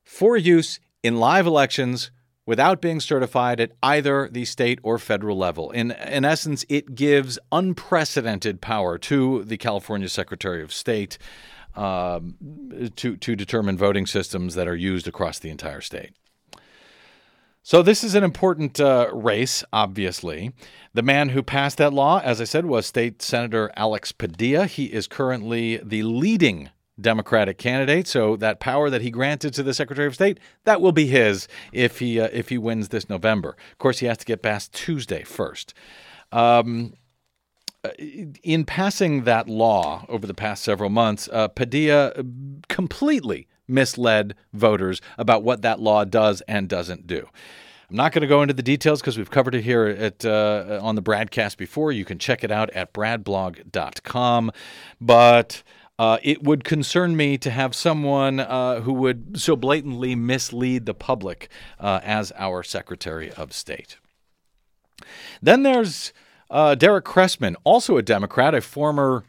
for 0.02 0.36
use 0.36 0.80
in 1.02 1.16
live 1.16 1.46
elections 1.46 2.10
without 2.46 2.82
being 2.82 3.00
certified 3.00 3.58
at 3.58 3.72
either 3.82 4.28
the 4.30 4.44
state 4.44 4.78
or 4.82 4.98
federal 4.98 5.36
level. 5.36 5.70
In 5.70 5.92
in 5.92 6.24
essence, 6.24 6.64
it 6.68 6.94
gives 6.94 7.38
unprecedented 7.52 8.60
power 8.60 8.98
to 8.98 9.44
the 9.44 9.56
California 9.56 10.08
Secretary 10.08 10.62
of 10.62 10.72
State 10.72 11.16
um, 11.76 12.36
to 12.96 13.16
to 13.16 13.36
determine 13.36 13.76
voting 13.76 14.06
systems 14.06 14.54
that 14.54 14.68
are 14.68 14.76
used 14.76 15.08
across 15.08 15.38
the 15.38 15.50
entire 15.50 15.80
state. 15.80 16.12
So, 17.66 17.80
this 17.80 18.04
is 18.04 18.14
an 18.14 18.24
important 18.24 18.78
uh, 18.78 19.08
race, 19.10 19.64
obviously. 19.72 20.52
The 20.92 21.00
man 21.00 21.30
who 21.30 21.42
passed 21.42 21.78
that 21.78 21.94
law, 21.94 22.20
as 22.22 22.38
I 22.38 22.44
said, 22.44 22.66
was 22.66 22.84
State 22.84 23.22
Senator 23.22 23.72
Alex 23.74 24.12
Padilla. 24.12 24.66
He 24.66 24.92
is 24.92 25.06
currently 25.06 25.78
the 25.78 26.02
leading 26.02 26.68
Democratic 27.00 27.56
candidate. 27.56 28.06
So, 28.06 28.36
that 28.36 28.60
power 28.60 28.90
that 28.90 29.00
he 29.00 29.10
granted 29.10 29.54
to 29.54 29.62
the 29.62 29.72
Secretary 29.72 30.06
of 30.06 30.14
State, 30.14 30.38
that 30.64 30.82
will 30.82 30.92
be 30.92 31.06
his 31.06 31.48
if 31.72 32.00
he, 32.00 32.20
uh, 32.20 32.28
if 32.34 32.50
he 32.50 32.58
wins 32.58 32.90
this 32.90 33.08
November. 33.08 33.56
Of 33.72 33.78
course, 33.78 34.00
he 34.00 34.06
has 34.08 34.18
to 34.18 34.26
get 34.26 34.42
past 34.42 34.74
Tuesday 34.74 35.24
first. 35.24 35.72
Um, 36.32 36.92
in 38.42 38.66
passing 38.66 39.24
that 39.24 39.48
law 39.48 40.04
over 40.10 40.26
the 40.26 40.34
past 40.34 40.64
several 40.64 40.90
months, 40.90 41.30
uh, 41.32 41.48
Padilla 41.48 42.12
completely 42.68 43.48
misled 43.68 44.34
voters 44.52 45.00
about 45.18 45.42
what 45.42 45.62
that 45.62 45.80
law 45.80 46.04
does 46.04 46.40
and 46.42 46.68
doesn't 46.68 47.06
do. 47.06 47.28
I'm 47.90 47.96
not 47.96 48.12
going 48.12 48.22
to 48.22 48.28
go 48.28 48.42
into 48.42 48.54
the 48.54 48.62
details 48.62 49.00
because 49.00 49.18
we've 49.18 49.30
covered 49.30 49.54
it 49.54 49.62
here 49.62 49.86
at 49.86 50.24
uh, 50.24 50.80
on 50.82 50.94
the 50.94 51.02
Bradcast 51.02 51.56
before. 51.56 51.92
You 51.92 52.04
can 52.04 52.18
check 52.18 52.42
it 52.42 52.50
out 52.50 52.70
at 52.70 52.92
bradblog.com. 52.94 54.50
But 55.00 55.62
uh, 55.98 56.18
it 56.22 56.42
would 56.42 56.64
concern 56.64 57.16
me 57.16 57.38
to 57.38 57.50
have 57.50 57.74
someone 57.74 58.40
uh, 58.40 58.80
who 58.80 58.92
would 58.94 59.38
so 59.38 59.54
blatantly 59.54 60.14
mislead 60.16 60.86
the 60.86 60.94
public 60.94 61.48
uh, 61.78 62.00
as 62.02 62.32
our 62.36 62.62
Secretary 62.62 63.30
of 63.32 63.52
State. 63.52 63.98
Then 65.42 65.62
there's 65.62 66.12
Uh, 66.50 66.74
Derek 66.74 67.04
Cressman, 67.04 67.56
also 67.64 67.96
a 67.96 68.02
Democrat, 68.02 68.54
a 68.54 68.60
former 68.60 69.24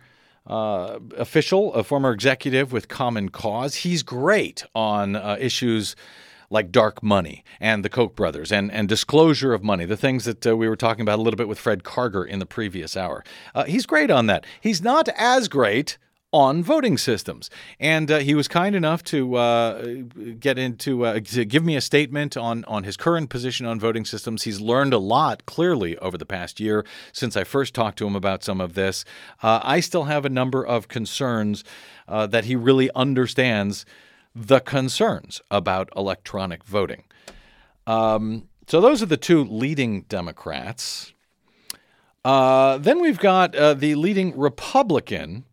uh, 0.47 0.99
official, 1.17 1.73
a 1.73 1.83
former 1.83 2.11
executive 2.11 2.71
with 2.71 2.87
Common 2.87 3.29
Cause. 3.29 3.75
He's 3.75 4.03
great 4.03 4.63
on 4.73 5.15
uh, 5.15 5.37
issues 5.39 5.95
like 6.49 6.71
dark 6.71 7.01
money 7.01 7.43
and 7.59 7.83
the 7.83 7.89
Koch 7.89 8.15
brothers 8.15 8.51
and, 8.51 8.71
and 8.71 8.87
disclosure 8.87 9.53
of 9.53 9.63
money, 9.63 9.85
the 9.85 9.97
things 9.97 10.25
that 10.25 10.45
uh, 10.45 10.55
we 10.55 10.69
were 10.69 10.75
talking 10.75 11.01
about 11.01 11.19
a 11.19 11.21
little 11.21 11.37
bit 11.37 11.47
with 11.47 11.59
Fred 11.59 11.83
Karger 11.83 12.25
in 12.25 12.39
the 12.39 12.45
previous 12.45 12.95
hour. 12.95 13.23
Uh, 13.53 13.63
he's 13.63 13.85
great 13.85 14.11
on 14.11 14.27
that. 14.27 14.45
He's 14.61 14.81
not 14.81 15.09
as 15.17 15.47
great 15.47 15.97
on 16.35 16.61
voting 16.61 16.97
systems. 16.97 17.49
And 17.79 18.11
uh, 18.11 18.17
he 18.19 18.35
was 18.35 18.49
kind 18.49 18.75
enough 18.75 19.01
to 19.05 19.35
uh, 19.35 19.85
get 20.37 20.59
into 20.59 21.05
uh, 21.05 21.21
to 21.21 21.45
give 21.45 21.63
me 21.63 21.77
a 21.77 21.81
statement 21.81 22.35
on 22.35 22.65
on 22.65 22.83
his 22.83 22.97
current 22.97 23.29
position 23.29 23.65
on 23.65 23.79
voting 23.79 24.03
systems. 24.03 24.43
He's 24.43 24.59
learned 24.59 24.93
a 24.93 24.97
lot 24.97 25.45
clearly 25.45 25.97
over 25.99 26.17
the 26.17 26.25
past 26.25 26.59
year 26.59 26.85
since 27.13 27.37
I 27.37 27.45
first 27.45 27.73
talked 27.73 27.97
to 27.99 28.05
him 28.05 28.17
about 28.17 28.43
some 28.43 28.59
of 28.59 28.73
this. 28.73 29.05
Uh, 29.41 29.61
I 29.63 29.79
still 29.79 30.03
have 30.03 30.25
a 30.25 30.29
number 30.29 30.61
of 30.65 30.89
concerns 30.89 31.63
uh, 32.09 32.27
that 32.27 32.43
he 32.43 32.57
really 32.57 32.91
understands 32.93 33.85
the 34.35 34.59
concerns 34.59 35.41
about 35.49 35.87
electronic 35.95 36.65
voting. 36.65 37.03
Um, 37.87 38.49
so 38.67 38.81
those 38.81 39.01
are 39.01 39.05
the 39.05 39.15
two 39.15 39.45
leading 39.45 40.01
Democrats. 40.01 41.13
Uh, 42.25 42.77
then 42.77 42.99
we've 42.99 43.19
got 43.19 43.53
the 43.53 43.95
leading 43.95 44.37
Republican. 44.37 45.45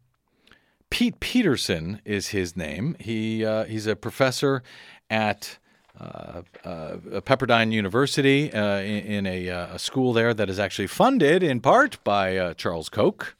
Pete 0.93 1.21
Peterson 1.21 2.03
is 2.05 2.29
his 2.29 2.55
name. 2.55 2.97
He 3.01 3.47
uh, 3.47 3.65
he's 3.65 3.87
a 3.87 3.97
professor 3.97 4.63
at 5.09 5.57
uh, 5.99 6.43
uh, 6.67 6.97
Pepperdine 7.23 7.73
University 7.73 8.53
uh, 8.53 8.77
in, 8.81 9.05
in 9.05 9.27
a, 9.27 9.49
uh, 9.49 9.75
a, 9.77 9.79
school 9.79 10.13
there 10.13 10.35
that 10.35 10.51
is 10.51 10.59
actually 10.59 10.89
funded 10.89 11.43
in 11.43 11.61
part 11.61 11.97
by 12.05 12.37
uh, 12.37 12.53
Charles 12.53 12.91
Koch. 12.91 13.35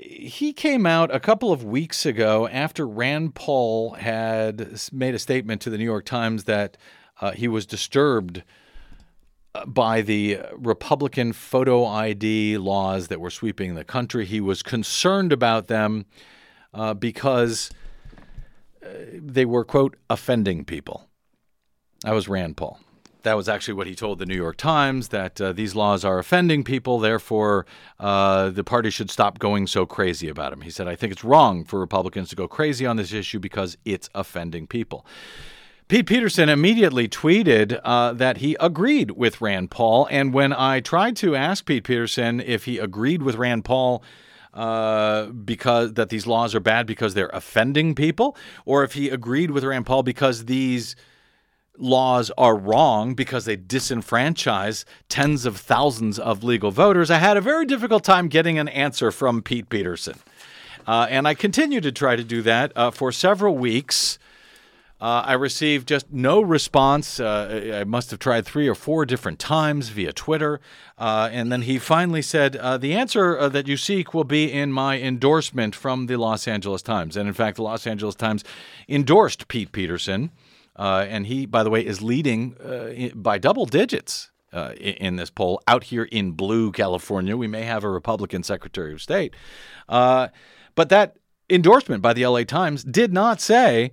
he 0.00 0.52
came 0.52 0.86
out 0.86 1.12
a 1.12 1.18
couple 1.18 1.50
of 1.50 1.64
weeks 1.64 2.06
ago 2.06 2.46
after 2.46 2.86
Rand 2.86 3.34
Paul 3.34 3.94
had 3.94 4.80
made 4.92 5.16
a 5.16 5.18
statement 5.18 5.60
to 5.62 5.70
the 5.70 5.78
New 5.78 5.84
York 5.84 6.04
Times 6.04 6.44
that 6.44 6.76
he 7.34 7.48
was 7.48 7.66
disturbed 7.66 8.44
by 9.66 10.02
the 10.02 10.40
Republican 10.52 11.32
photo 11.32 11.84
ID 11.84 12.58
laws 12.58 13.08
that 13.08 13.20
were 13.20 13.30
sweeping 13.30 13.74
the 13.74 13.84
country. 13.84 14.24
He 14.24 14.40
was 14.40 14.62
concerned 14.62 15.32
about 15.32 15.68
them 15.68 16.06
uh, 16.74 16.94
because 16.94 17.70
uh, 18.84 18.88
they 19.12 19.44
were, 19.44 19.64
quote, 19.64 19.96
offending 20.08 20.64
people. 20.64 21.08
That 22.02 22.12
was 22.12 22.28
Rand 22.28 22.56
Paul. 22.56 22.78
That 23.22 23.36
was 23.36 23.48
actually 23.48 23.74
what 23.74 23.88
he 23.88 23.94
told 23.96 24.20
the 24.20 24.26
New 24.26 24.36
York 24.36 24.56
Times 24.56 25.08
that 25.08 25.40
uh, 25.40 25.52
these 25.52 25.74
laws 25.74 26.04
are 26.04 26.18
offending 26.18 26.62
people, 26.62 27.00
therefore, 27.00 27.66
uh, 27.98 28.50
the 28.50 28.62
party 28.62 28.90
should 28.90 29.10
stop 29.10 29.40
going 29.40 29.66
so 29.66 29.84
crazy 29.84 30.28
about 30.28 30.50
them. 30.50 30.60
He 30.60 30.70
said, 30.70 30.86
I 30.86 30.94
think 30.94 31.12
it's 31.12 31.24
wrong 31.24 31.64
for 31.64 31.80
Republicans 31.80 32.28
to 32.30 32.36
go 32.36 32.46
crazy 32.46 32.86
on 32.86 32.96
this 32.96 33.12
issue 33.12 33.40
because 33.40 33.76
it's 33.84 34.08
offending 34.14 34.68
people. 34.68 35.04
Pete 35.88 36.06
Peterson 36.06 36.50
immediately 36.50 37.08
tweeted 37.08 37.80
uh, 37.82 38.12
that 38.12 38.36
he 38.36 38.56
agreed 38.60 39.12
with 39.12 39.40
Rand 39.40 39.70
Paul. 39.70 40.06
And 40.10 40.34
when 40.34 40.52
I 40.52 40.80
tried 40.80 41.16
to 41.16 41.34
ask 41.34 41.64
Pete 41.64 41.84
Peterson 41.84 42.40
if 42.40 42.66
he 42.66 42.76
agreed 42.76 43.22
with 43.22 43.36
Rand 43.36 43.64
Paul, 43.64 44.02
uh, 44.52 45.26
because 45.26 45.94
that 45.94 46.10
these 46.10 46.26
laws 46.26 46.54
are 46.54 46.60
bad 46.60 46.86
because 46.86 47.14
they're 47.14 47.30
offending 47.32 47.94
people, 47.94 48.36
or 48.66 48.84
if 48.84 48.92
he 48.92 49.08
agreed 49.08 49.50
with 49.50 49.64
Rand 49.64 49.86
Paul 49.86 50.02
because 50.02 50.44
these 50.44 50.94
laws 51.78 52.30
are 52.36 52.56
wrong 52.56 53.14
because 53.14 53.46
they 53.46 53.56
disenfranchise 53.56 54.84
tens 55.08 55.46
of 55.46 55.56
thousands 55.56 56.18
of 56.18 56.44
legal 56.44 56.70
voters, 56.70 57.10
I 57.10 57.16
had 57.16 57.38
a 57.38 57.40
very 57.40 57.64
difficult 57.64 58.04
time 58.04 58.28
getting 58.28 58.58
an 58.58 58.68
answer 58.68 59.10
from 59.10 59.40
Pete 59.40 59.70
Peterson. 59.70 60.18
Uh, 60.86 61.06
and 61.08 61.26
I 61.26 61.32
continued 61.32 61.84
to 61.84 61.92
try 61.92 62.14
to 62.16 62.24
do 62.24 62.42
that 62.42 62.72
uh, 62.76 62.90
for 62.90 63.10
several 63.10 63.56
weeks. 63.56 64.18
Uh, 65.00 65.22
I 65.24 65.34
received 65.34 65.86
just 65.86 66.10
no 66.10 66.40
response. 66.40 67.20
Uh, 67.20 67.76
I 67.80 67.84
must 67.84 68.10
have 68.10 68.18
tried 68.18 68.44
three 68.44 68.66
or 68.66 68.74
four 68.74 69.06
different 69.06 69.38
times 69.38 69.90
via 69.90 70.12
Twitter. 70.12 70.60
Uh, 70.96 71.28
and 71.32 71.52
then 71.52 71.62
he 71.62 71.78
finally 71.78 72.22
said, 72.22 72.56
uh, 72.56 72.78
The 72.78 72.94
answer 72.94 73.38
uh, 73.38 73.48
that 73.50 73.68
you 73.68 73.76
seek 73.76 74.12
will 74.12 74.24
be 74.24 74.52
in 74.52 74.72
my 74.72 74.98
endorsement 75.00 75.74
from 75.74 76.06
the 76.06 76.16
Los 76.16 76.48
Angeles 76.48 76.82
Times. 76.82 77.16
And 77.16 77.28
in 77.28 77.34
fact, 77.34 77.56
the 77.56 77.62
Los 77.62 77.86
Angeles 77.86 78.16
Times 78.16 78.42
endorsed 78.88 79.46
Pete 79.46 79.70
Peterson. 79.70 80.30
Uh, 80.74 81.06
and 81.08 81.26
he, 81.26 81.46
by 81.46 81.62
the 81.62 81.70
way, 81.70 81.84
is 81.84 82.02
leading 82.02 83.12
by 83.14 83.38
double 83.38 83.66
digits 83.66 84.30
uh, 84.52 84.72
in, 84.78 85.16
this 85.16 85.30
poll 85.30 85.62
out 85.66 85.84
here 85.84 86.04
in 86.04 86.32
blue 86.32 86.72
California. 86.72 87.36
We 87.36 87.46
may 87.46 87.62
have 87.62 87.84
a 87.84 87.90
Republican 87.90 88.42
Secretary 88.42 88.92
of 88.92 89.02
State. 89.02 89.34
Uh, 89.88 90.28
but 90.74 90.88
that 90.88 91.16
endorsement 91.50 92.02
by 92.02 92.12
the 92.12 92.26
LA 92.26 92.44
Times 92.44 92.84
did 92.84 93.12
not 93.12 93.40
say 93.40 93.92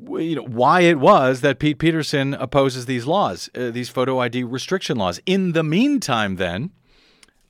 you 0.00 0.36
know 0.36 0.44
why 0.44 0.80
it 0.80 0.98
was 0.98 1.40
that 1.40 1.58
Pete 1.58 1.78
Peterson 1.78 2.34
opposes 2.34 2.86
these 2.86 3.06
laws, 3.06 3.50
uh, 3.54 3.70
these 3.70 3.88
photo 3.88 4.18
ID 4.20 4.44
restriction 4.44 4.96
laws. 4.96 5.20
In 5.26 5.52
the 5.52 5.62
meantime, 5.62 6.36
then. 6.36 6.70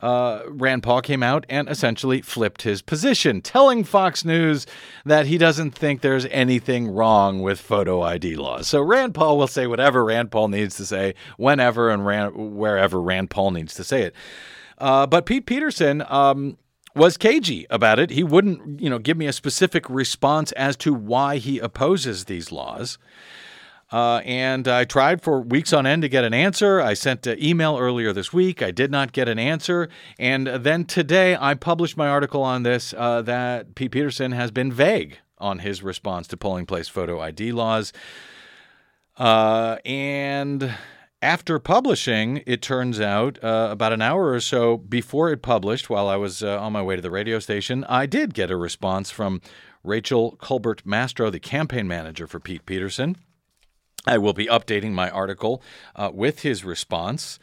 Uh, 0.01 0.43
Rand 0.49 0.83
Paul 0.83 1.01
came 1.01 1.23
out 1.23 1.47
and 1.49 1.69
essentially 1.69 2.23
flipped 2.23 2.63
his 2.63 2.83
position, 2.83 3.41
telling 3.41 3.85
Fox 3.85 4.25
News 4.25 4.67
that 5.05 5.27
he 5.27 5.39
doesn't 5.39 5.71
think 5.77 6.01
there's 6.01 6.27
anything 6.27 6.89
wrong 6.89 7.41
with 7.41 7.61
photo 7.61 8.03
ID 8.03 8.35
laws. 8.35 8.67
So 8.67 8.83
Rand 8.83 9.15
Paul 9.15 9.39
will 9.39 9.47
say 9.47 9.69
whatever 9.69 10.05
Rand 10.05 10.33
Paul 10.33 10.49
needs 10.49 10.77
to 10.79 10.87
say, 10.87 11.15
whenever 11.37 11.89
and 11.89 12.05
Rand, 12.05 12.35
wherever 12.35 13.01
Rand 13.01 13.31
Paul 13.31 13.53
needs 13.53 13.75
to 13.75 13.85
say 13.85 14.03
it. 14.03 14.15
Uh, 14.77 15.07
but 15.07 15.25
Pete 15.25 15.47
Peterson 15.47 16.03
um, 16.09 16.59
was 16.95 17.17
cagey 17.17 17.67
about 17.71 17.99
it. 17.99 18.11
He 18.11 18.23
wouldn't, 18.23 18.81
you 18.81 18.91
know, 18.91 18.99
give 18.99 19.17
me 19.17 19.27
a 19.27 19.33
specific 19.33 19.89
response 19.89 20.53
as 20.53 20.77
to 20.79 20.93
why 20.93 21.39
he 21.39 21.59
opposes 21.59 22.25
these 22.25 22.53
laws. 22.53 22.99
Uh, 23.91 24.23
and 24.25 24.67
I 24.67 24.85
tried 24.85 25.21
for 25.21 25.41
weeks 25.43 25.73
on 25.73 25.85
end 25.85 26.01
to 26.01 26.09
get 26.09 26.25
an 26.25 26.33
answer. 26.33 26.81
I 26.81 26.95
sent 26.95 27.27
an 27.27 27.43
email 27.43 27.77
earlier 27.79 28.15
this 28.15 28.33
week. 28.33 28.63
I 28.63 28.71
did 28.71 28.91
not 28.91 29.13
get 29.13 29.29
an 29.29 29.39
answer. 29.39 29.91
And 30.19 30.47
then 30.47 30.87
today 30.87 31.37
I 31.39 31.55
published 31.55 31.99
my 31.99 32.09
article 32.09 32.43
on 32.43 32.63
this 32.63 32.95
uh, 32.97 33.21
that 33.23 33.75
Pete 33.75 33.91
Peterson 33.91 34.33
has 34.33 34.51
been 34.51 34.73
vague 34.73 35.19
on 35.37 35.59
his 35.59 35.83
response 35.83 36.27
to 36.29 36.39
polling 36.39 36.65
place 36.65 36.89
photo 36.89 37.21
ID 37.21 37.53
laws. 37.53 37.93
Uh, 39.19 39.77
and 39.85 40.75
after 41.23 41.59
publishing, 41.61 42.43
it 42.47 42.61
turns 42.61 43.01
out 43.01 43.43
uh, 43.43 43.69
about 43.71 43.93
an 43.93 44.03
hour 44.03 44.33
or 44.33 44.41
so 44.41 44.77
before 44.77 45.31
it 45.31 45.41
published, 45.41 45.89
while 45.89 46.09
I 46.09 46.17
was 46.17 46.43
uh, 46.43 46.61
on 46.61 46.73
my 46.73 46.83
way 46.83 46.97
to 46.97 47.03
the 47.03 47.11
radio 47.11 47.39
station, 47.39 47.85
I 47.85 48.07
did 48.07 48.35
get 48.35 48.51
a 48.51 48.57
response 48.57 49.11
from 49.11 49.41
Rachel 49.85 50.37
Colbert 50.41 50.85
Mastro, 50.85 51.31
the 51.31 51.39
campaign 51.39 51.87
manager 51.87 52.27
for 52.27 52.41
Pete 52.41 52.67
Peterson. 52.67 53.17
I 54.05 54.19
will 54.19 54.33
be 54.33 54.47
updating 54.47 54.93
my 54.93 55.11
article 55.11 55.63
uh, 55.95 56.11
with 56.13 56.41
his 56.41 56.65
response, 56.65 57.39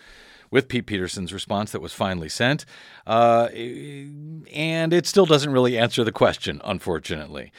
with 0.51 0.67
Pete 0.67 0.85
Peterson's 0.85 1.31
response 1.31 1.71
that 1.71 1.81
was 1.81 1.93
finally 1.93 2.29
sent. 2.29 2.65
Uh, 3.07 3.47
and 3.53 4.91
it 4.91 5.07
still 5.07 5.25
doesn't 5.25 5.53
really 5.53 5.77
answer 5.77 6.03
the 6.03 6.11
question, 6.11 6.59
unfortunately. 6.65 7.53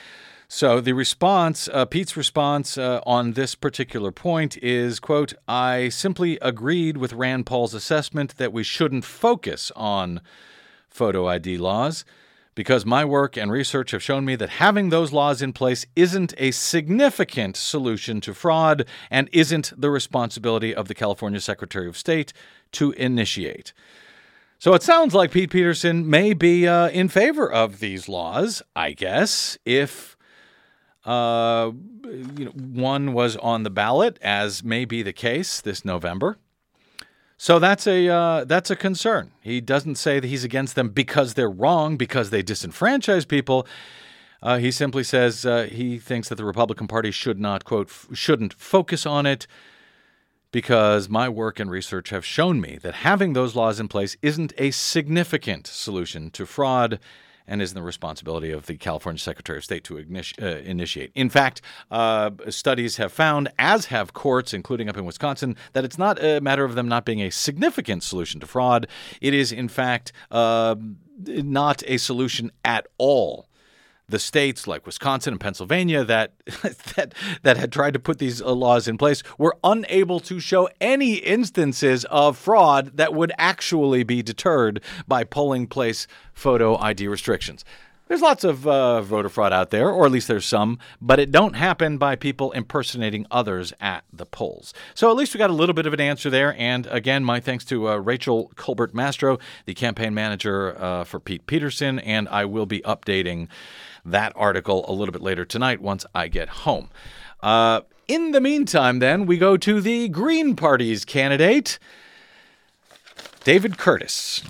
So 0.53 0.81
the 0.81 0.95
response, 0.95 1.69
uh, 1.73 1.85
Pete's 1.85 2.17
response 2.17 2.77
uh, 2.77 3.01
on 3.07 3.35
this 3.35 3.55
particular 3.55 4.11
point 4.11 4.57
is, 4.57 4.99
quote, 4.99 5.33
I 5.47 5.91
simply 5.91 6.41
agreed 6.43 6.97
with 6.97 7.13
Rand 7.13 7.47
Paul's 7.47 7.73
assessment 7.73 8.37
that 8.39 8.53
we 8.53 8.65
shouldn't 8.65 9.05
focus 9.05 9.71
on 9.77 10.21
photo 10.89 11.29
ID 11.29 11.57
laws 11.59 12.05
because 12.57 12.85
my 12.85 13.05
work 13.05 13.37
and 13.37 13.53
research 13.53 13.93
have 13.93 14.03
shown 14.03 14.25
me 14.25 14.35
that 14.35 14.49
having 14.49 14.89
those 14.89 15.13
laws 15.13 15.41
in 15.41 15.53
place 15.53 15.87
isn't 15.95 16.35
a 16.37 16.51
significant 16.51 17.57
solution 17.57 18.21
to 18.23 18.35
fraud 18.35 18.85
and 19.09 19.31
isn't 19.33 19.73
the 19.81 19.89
responsibility 19.89 20.75
of 20.75 20.89
the 20.89 20.97
California 20.97 21.41
Secretary 21.41 21.87
of 21.87 21.97
State 21.97 22.33
to 22.73 22.91
initiate. 22.93 23.73
So 24.59 24.75
it 24.75 24.83
sounds 24.83 25.15
like 25.15 25.31
Pete 25.31 25.53
Peterson 25.53 26.11
may 26.11 26.35
be 26.35 26.67
uh, 26.67 26.89
in 26.89 27.09
favor 27.09 27.49
of 27.49 27.79
these 27.79 28.09
laws, 28.09 28.65
I 28.75 28.95
guess, 28.95 29.57
if 29.65 30.17
uh, 31.05 31.71
you 32.05 32.45
know, 32.45 32.51
one 32.51 33.13
was 33.13 33.37
on 33.37 33.63
the 33.63 33.71
ballot, 33.71 34.19
as 34.21 34.63
may 34.63 34.85
be 34.85 35.03
the 35.03 35.13
case 35.13 35.61
this 35.61 35.85
November. 35.85 36.39
So 37.37 37.59
that's 37.59 37.87
a 37.87 38.07
uh, 38.09 38.45
that's 38.45 38.71
a 38.71 38.77
concern. 38.77 39.31
He 39.41 39.63
doesn't 39.63 39.95
say 39.95 40.21
that 40.21 40.29
he's 40.29 40.45
against 40.45 40.75
them 40.75 40.91
because 40.91 41.35
they're 41.35 41.51
wrong, 41.51 41.97
because 41.97 42.29
they 42.29 42.43
disenfranchise 42.43 43.27
people. 43.27 43.67
Uh, 44.43 44.59
he 44.59 44.71
simply 44.71 45.05
says 45.05 45.47
uh, 45.47 45.69
he 45.71 45.99
thinks 45.99 46.29
that 46.29 46.35
the 46.35 46.45
Republican 46.45 46.87
Party 46.87 47.11
should 47.11 47.39
not 47.41 47.65
quote 47.65 47.89
f- 47.89 48.09
shouldn't 48.13 48.53
focus 48.55 49.07
on 49.07 49.25
it 49.27 49.47
because 50.53 51.09
my 51.09 51.29
work 51.29 51.61
and 51.61 51.71
research 51.71 52.11
have 52.11 52.25
shown 52.25 52.61
me 52.61 52.79
that 52.83 52.97
having 52.97 53.33
those 53.33 53.55
laws 53.55 53.79
in 53.79 53.89
place 53.89 54.17
isn't 54.21 54.53
a 54.59 54.71
significant 54.71 55.67
solution 55.67 56.31
to 56.31 56.45
fraud 56.45 56.99
and 57.47 57.61
isn't 57.61 57.75
the 57.75 57.83
responsibility 57.83 58.51
of 58.51 58.67
the 58.67 58.77
California 58.77 59.19
Secretary 59.19 59.59
of 59.59 59.65
State 59.65 59.85
to 59.85 59.99
uh, 59.99 60.45
initiate. 60.45 61.11
In 61.15 61.29
fact, 61.29 61.61
uh, 61.91 62.31
studies 62.49 62.97
have 62.97 63.13
found, 63.13 63.49
as 63.59 63.87
have 63.87 64.13
courts, 64.13 64.55
including 64.55 64.89
up 64.89 64.97
in 64.97 65.05
Wisconsin, 65.05 65.57
that 65.73 65.85
it's 65.85 65.99
not 65.99 66.23
a 66.23 66.41
matter 66.41 66.65
of 66.65 66.75
them 66.75 66.89
not 66.89 67.05
being 67.05 67.21
a 67.21 67.31
significant 67.31 68.03
solution 68.03 68.41
to 68.41 68.47
fraud. 68.47 68.87
It 69.21 69.35
is, 69.35 69.53
in 69.53 69.69
fact, 69.69 70.13
uh, 70.31 70.77
not 71.27 71.83
a 71.87 71.99
solution 71.99 72.51
at 72.65 72.87
all 72.99 73.50
the 74.11 74.19
states 74.19 74.67
like 74.67 74.87
Wisconsin 74.87 75.35
and 75.35 75.41
Pennsylvania 75.41 76.05
that 76.05 76.33
that 76.97 77.15
that 77.43 77.57
had 77.57 77.73
tried 77.73 77.95
to 77.95 77.99
put 77.99 78.19
these 78.19 78.43
uh, 78.43 78.53
laws 78.53 78.89
in 78.89 78.99
place 78.99 79.23
were 79.39 79.57
unable 79.65 80.21
to 80.21 80.41
show 80.41 80.69
any 80.81 81.15
instances 81.15 82.05
of 82.07 82.37
fraud 82.37 82.97
that 82.97 83.15
would 83.15 83.33
actually 83.39 84.03
be 84.03 84.23
deterred 84.23 84.83
by 85.07 85.25
polling 85.25 85.67
place 85.67 86.07
photo 86.33 86.77
ID 86.77 87.09
restrictions. 87.09 87.65
There's 88.11 88.23
lots 88.23 88.43
of 88.43 88.67
uh, 88.67 89.03
voter 89.03 89.29
fraud 89.29 89.53
out 89.53 89.71
there, 89.71 89.89
or 89.89 90.05
at 90.05 90.11
least 90.11 90.27
there's 90.27 90.45
some, 90.45 90.81
but 91.01 91.21
it 91.21 91.31
don't 91.31 91.55
happen 91.55 91.97
by 91.97 92.17
people 92.17 92.51
impersonating 92.51 93.25
others 93.31 93.73
at 93.81 94.03
the 94.13 94.27
polls. 94.27 94.75
So 94.97 95.13
at 95.13 95.17
least 95.17 95.33
we 95.33 95.39
got 95.39 95.49
a 95.49 95.53
little 95.53 95.77
bit 95.77 95.87
of 95.87 95.95
an 95.95 96.01
answer 96.01 96.29
there. 96.29 96.57
And 96.59 96.89
again, 96.89 97.23
my 97.23 97.39
thanks 97.39 97.65
to 97.67 97.89
uh, 97.89 97.97
Rachel 97.99 98.51
Colbert 98.57 98.95
Mastro, 98.95 99.39
the 99.65 99.75
campaign 99.75 100.13
manager 100.13 100.77
uh, 100.77 101.05
for 101.05 101.21
Pete 101.21 101.47
Peterson, 101.47 102.01
and 102.01 102.29
I 102.31 102.47
will 102.47 102.67
be 102.67 102.81
updating 102.81 103.47
that 104.05 104.33
article 104.37 104.85
a 104.89 104.93
little 104.93 105.13
bit 105.13 105.23
later 105.23 105.45
tonight 105.45 105.81
once 105.81 106.05
I 106.15 106.29
get 106.29 106.49
home. 106.49 106.89
Uh, 107.43 107.83
in 108.09 108.33
the 108.33 108.41
meantime, 108.41 108.99
then, 108.99 109.25
we 109.25 109.39
go 109.39 109.57
to 109.57 109.81
the 109.81 110.09
Green 110.09 110.57
Party's 110.57 111.05
candidate, 111.05 111.79
David 113.45 113.79
Curtis. 113.79 114.43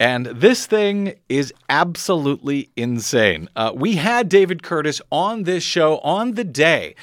And 0.00 0.26
this 0.26 0.66
thing 0.66 1.14
is 1.28 1.52
absolutely 1.68 2.70
insane. 2.74 3.48
Uh, 3.54 3.72
we 3.74 3.96
had 3.96 4.28
David 4.28 4.62
Curtis 4.62 5.00
on 5.12 5.44
this 5.44 5.62
show 5.62 5.98
on 5.98 6.32
the 6.34 6.42
day 6.42 6.96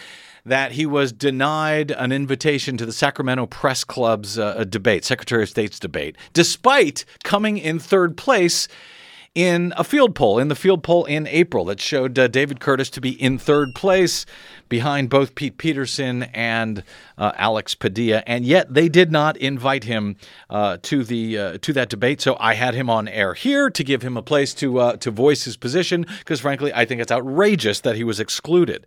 that 0.45 0.74
he 0.74 0.86
was 0.86 1.12
denied 1.12 1.91
an 1.91 2.12
invitation 2.12 2.76
to 2.78 2.86
the 2.86 2.91
Sacramento 2.91 3.45
Press 3.45 3.84
Club's 3.84 4.39
uh, 4.39 4.64
debate, 4.64 5.06
Secretary 5.06 5.43
of 5.43 5.50
State's 5.50 5.80
debate, 5.80 6.18
despite 6.34 7.06
coming 7.24 7.58
in 7.58 7.80
third 7.80 8.18
place 8.18 8.68
in 9.36 9.73
a 9.77 9.84
field 9.84 10.15
poll, 10.15 10.39
in 10.39 10.47
the 10.47 10.55
field 10.55 10.84
poll 10.84 11.05
in 11.05 11.27
April, 11.27 11.65
that 11.65 11.80
showed 11.80 12.17
uh, 12.17 12.27
David 12.27 12.59
Curtis 12.59 12.89
to 12.91 13.01
be 13.01 13.11
in 13.21 13.38
third 13.38 13.69
place 13.75 14.25
behind 14.67 15.09
both 15.09 15.36
Pete 15.36 15.57
Peterson 15.57 16.23
and 16.23 16.84
uh, 17.17 17.32
Alex 17.36 17.75
Padilla, 17.75 18.23
and 18.25 18.45
yet 18.45 18.73
they 18.73 18.89
did 18.89 19.11
not 19.11 19.38
invite 19.38 19.84
him 19.84 20.15
uh, 20.49 20.77
to 20.82 21.03
the 21.03 21.38
uh, 21.38 21.57
to 21.61 21.73
that 21.73 21.89
debate. 21.89 22.21
So 22.21 22.38
I 22.39 22.53
had 22.53 22.73
him 22.73 22.89
on 22.89 23.07
air 23.07 23.34
here 23.34 23.69
to 23.69 23.84
give 23.84 24.01
him 24.01 24.17
a 24.17 24.21
place 24.21 24.53
to 24.55 24.80
uh, 24.80 24.95
to 24.97 25.11
voice 25.11 25.43
his 25.43 25.57
position, 25.57 26.05
because 26.19 26.39
frankly, 26.39 26.73
I 26.73 26.86
think 26.86 27.01
it's 27.01 27.11
outrageous 27.11 27.82
that 27.82 27.95
he 27.95 28.03
was 28.03 28.19
excluded. 28.19 28.86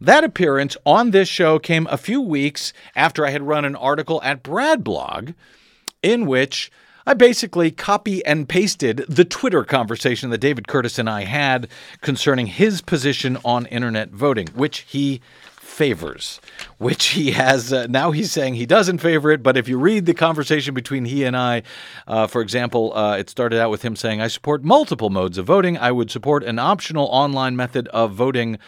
That 0.00 0.24
appearance 0.24 0.76
on 0.86 1.10
this 1.10 1.28
show 1.28 1.58
came 1.58 1.86
a 1.90 1.96
few 1.98 2.20
weeks 2.20 2.72
after 2.94 3.26
I 3.26 3.30
had 3.30 3.42
run 3.42 3.64
an 3.64 3.76
article 3.76 4.20
at 4.22 4.42
Brad 4.42 4.82
Blog, 4.84 5.32
in 6.02 6.26
which 6.26 6.70
I 7.06 7.14
basically 7.14 7.70
copy 7.70 8.24
and 8.24 8.48
pasted 8.48 9.04
the 9.08 9.24
Twitter 9.24 9.64
conversation 9.64 10.30
that 10.30 10.38
David 10.38 10.68
Curtis 10.68 10.98
and 10.98 11.08
I 11.08 11.24
had 11.24 11.68
concerning 12.02 12.46
his 12.46 12.82
position 12.82 13.38
on 13.44 13.66
internet 13.66 14.10
voting, 14.10 14.48
which 14.54 14.80
he 14.80 15.20
favors, 15.60 16.40
which 16.78 17.06
he 17.06 17.30
has 17.30 17.72
uh, 17.72 17.86
now 17.88 18.10
he's 18.10 18.30
saying 18.30 18.54
he 18.54 18.66
doesn't 18.66 18.98
favor 18.98 19.30
it. 19.30 19.42
But 19.42 19.56
if 19.56 19.66
you 19.66 19.78
read 19.78 20.04
the 20.04 20.12
conversation 20.12 20.74
between 20.74 21.06
he 21.06 21.24
and 21.24 21.36
I, 21.36 21.62
uh, 22.06 22.26
for 22.26 22.42
example, 22.42 22.94
uh, 22.94 23.16
it 23.16 23.30
started 23.30 23.58
out 23.58 23.70
with 23.70 23.82
him 23.82 23.96
saying, 23.96 24.20
I 24.20 24.28
support 24.28 24.62
multiple 24.62 25.08
modes 25.08 25.38
of 25.38 25.46
voting. 25.46 25.78
I 25.78 25.90
would 25.90 26.10
support 26.10 26.44
an 26.44 26.58
optional 26.58 27.06
online 27.06 27.56
method 27.56 27.88
of 27.88 28.12
voting. 28.12 28.58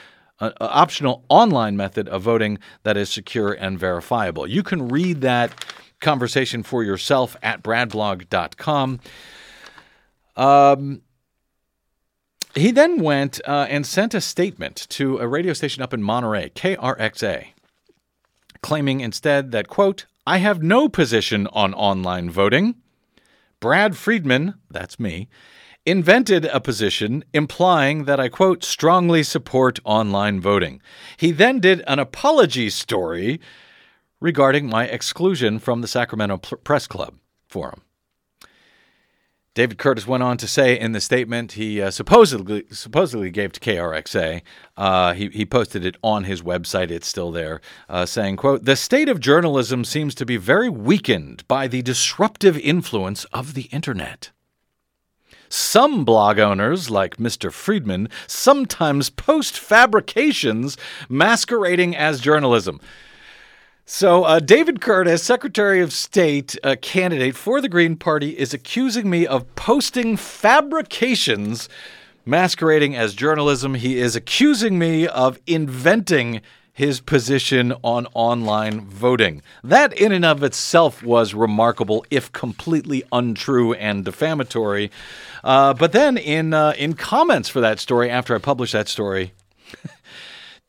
An 0.41 0.53
optional 0.61 1.23
online 1.29 1.77
method 1.77 2.09
of 2.09 2.23
voting 2.23 2.59
that 2.83 2.97
is 2.97 3.11
secure 3.11 3.53
and 3.53 3.79
verifiable. 3.79 4.45
You 4.45 4.65
can 4.65 4.89
read 4.89 5.21
that 5.21 5.53
conversation 6.03 6.63
for 6.63 6.85
yourself 6.85 7.37
at 7.43 7.63
bradblog.com. 7.63 9.01
Um, 10.37 11.03
he 12.55 12.71
then 12.71 13.01
went 13.01 13.41
uh, 13.47 13.67
and 13.71 13.87
sent 13.87 14.13
a 14.13 14.21
statement 14.21 14.87
to 14.91 15.19
a 15.19 15.27
radio 15.27 15.55
station 15.55 15.83
up 15.83 15.95
in 15.95 16.03
Monterey, 16.03 16.51
KRXA, 16.51 17.47
claiming 18.63 19.01
instead 19.01 19.53
that, 19.53 19.69
quote, 19.69 20.07
I 20.27 20.39
have 20.39 20.63
no 20.63 20.89
position 20.89 21.47
on 21.49 21.75
online 21.75 22.31
voting. 22.31 22.77
Brad 23.59 23.97
Friedman, 23.97 24.55
that's 24.71 25.01
me, 25.01 25.29
invented 25.85 26.45
a 26.47 26.61
position 26.61 27.25
implying 27.33 28.05
that 28.05 28.21
I, 28.21 28.29
quote, 28.29 28.63
strongly 28.63 29.23
support 29.23 29.81
online 29.85 30.41
voting. 30.41 30.81
He 31.17 31.33
then 31.33 31.59
did 31.59 31.83
an 31.87 31.99
apology 31.99 32.71
story 32.71 33.41
regarding 34.23 34.69
my 34.69 34.85
exclusion 34.87 35.59
from 35.59 35.81
the 35.81 35.89
Sacramento 35.89 36.39
Press 36.39 36.87
Club 36.87 37.15
forum. 37.49 37.83
David 39.55 39.77
Curtis 39.77 40.07
went 40.07 40.23
on 40.23 40.39
to 40.39 40.49
say 40.49 40.79
in 40.79 40.93
the 40.93 41.01
statement 41.01 41.53
he 41.53 41.83
uh, 41.83 41.91
supposedly 41.91 42.65
supposedly 42.71 43.31
gave 43.31 43.53
to 43.53 43.61
KRXA, 43.61 44.41
uh, 44.79 45.13
he, 45.13 45.29
he 45.29 45.45
posted 45.45 45.85
it 45.85 45.99
on 46.03 46.25
his 46.25 46.41
website. 46.41 46.91
It's 46.91 47.07
still 47.07 47.31
there, 47.31 47.61
uh, 47.87 48.07
saying, 48.07 48.37
"quote 48.37 48.65
The 48.65 48.77
state 48.77 49.11
of 49.11 49.21
journalism 49.21 49.85
seems 49.85 50.15
to 50.15 50.25
be 50.25 50.39
very 50.39 50.71
weakened 50.71 51.47
by 51.49 51.69
the 51.69 51.83
disruptive 51.83 52.57
influence 52.57 53.25
of 53.27 53.53
the 53.53 53.65
internet." 53.65 54.31
Some 55.51 56.07
blog 56.07 56.39
owners, 56.39 56.89
like 56.89 57.19
Mr. 57.19 57.53
Friedman, 57.53 58.09
sometimes 58.27 59.11
post 59.11 59.59
fabrications 59.59 60.79
masquerading 61.11 61.95
as 61.95 62.23
journalism. 62.23 62.81
So, 63.85 64.23
uh, 64.23 64.39
David 64.39 64.81
Curtis, 64.81 65.25
Secretary 65.25 65.83
of 65.83 65.93
State 65.93 66.57
uh, 66.63 66.77
candidate 66.81 67.35
for 67.35 67.61
the 67.61 67.69
Green 67.69 67.97
Party, 67.97 68.39
is 68.39 68.55
accusing 68.55 69.11
me 69.11 69.27
of 69.27 69.53
posting 69.57 70.17
fabrications 70.17 71.69
masquerading 72.25 72.95
as 72.95 73.13
journalism. 73.13 73.75
He 73.75 73.99
is 73.99 74.15
accusing 74.15 74.79
me 74.79 75.09
of 75.09 75.41
inventing 75.49 76.43
his 76.73 77.01
position 77.01 77.75
on 77.83 78.07
online 78.15 78.83
voting. 78.83 79.43
That, 79.65 79.93
in 79.93 80.13
and 80.13 80.25
of 80.25 80.45
itself, 80.45 81.03
was 81.03 81.35
remarkable, 81.35 82.07
if 82.09 82.31
completely 82.31 83.03
untrue 83.11 83.75
and 83.75 84.05
defamatory. 84.05 84.93
Uh, 85.43 85.75
but 85.75 85.91
then, 85.91 86.17
in 86.17 86.55
uh, 86.55 86.73
in 86.79 86.95
comments 86.95 87.49
for 87.49 87.61
that 87.61 87.81
story, 87.81 88.09
after 88.09 88.35
I 88.35 88.39
published 88.39 88.75
that 88.75 88.89
story, 88.89 89.33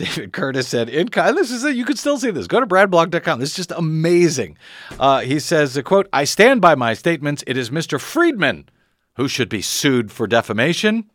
David 0.03 0.33
Curtis 0.33 0.67
said, 0.67 0.89
in 0.89 1.09
kind, 1.09 1.37
this 1.37 1.49
is 1.51 1.63
it. 1.63 1.75
You 1.75 1.85
can 1.85 1.95
still 1.95 2.17
see 2.17 2.31
this. 2.31 2.47
Go 2.47 2.59
to 2.59 2.65
bradblog.com. 2.65 3.39
This 3.39 3.51
is 3.51 3.55
just 3.55 3.71
amazing. 3.71 4.57
Uh, 4.99 5.21
he 5.21 5.39
says, 5.39 5.79
quote, 5.85 6.09
I 6.11 6.25
stand 6.25 6.61
by 6.61 6.75
my 6.75 6.93
statements. 6.93 7.43
It 7.47 7.57
is 7.57 7.69
Mr. 7.69 7.99
Friedman 7.99 8.67
who 9.15 9.27
should 9.27 9.49
be 9.49 9.61
sued 9.61 10.11
for 10.11 10.27
defamation. 10.27 11.09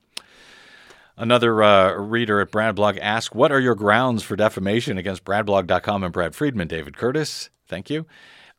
Another 1.17 1.63
uh, 1.63 1.95
reader 1.95 2.41
at 2.41 2.51
Bradblog 2.51 2.99
asked, 3.01 3.35
What 3.35 3.51
are 3.51 3.61
your 3.61 3.75
grounds 3.75 4.23
for 4.23 4.37
defamation 4.37 4.97
against 4.97 5.25
Bradblog.com 5.25 6.05
and 6.05 6.13
Brad 6.13 6.35
Friedman? 6.35 6.69
David 6.69 6.97
Curtis, 6.97 7.51
thank 7.67 7.91
you. 7.91 8.07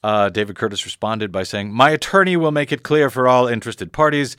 Uh, 0.04 0.30
David 0.30 0.58
Curtis 0.58 0.86
responded 0.86 1.32
by 1.32 1.44
saying, 1.44 1.72
My 1.72 1.90
attorney 1.90 2.36
will 2.36 2.52
make 2.52 2.72
it 2.72 2.84
clear 2.84 3.10
for 3.10 3.28
all 3.28 3.48
interested 3.48 3.94
parties. 3.94 4.36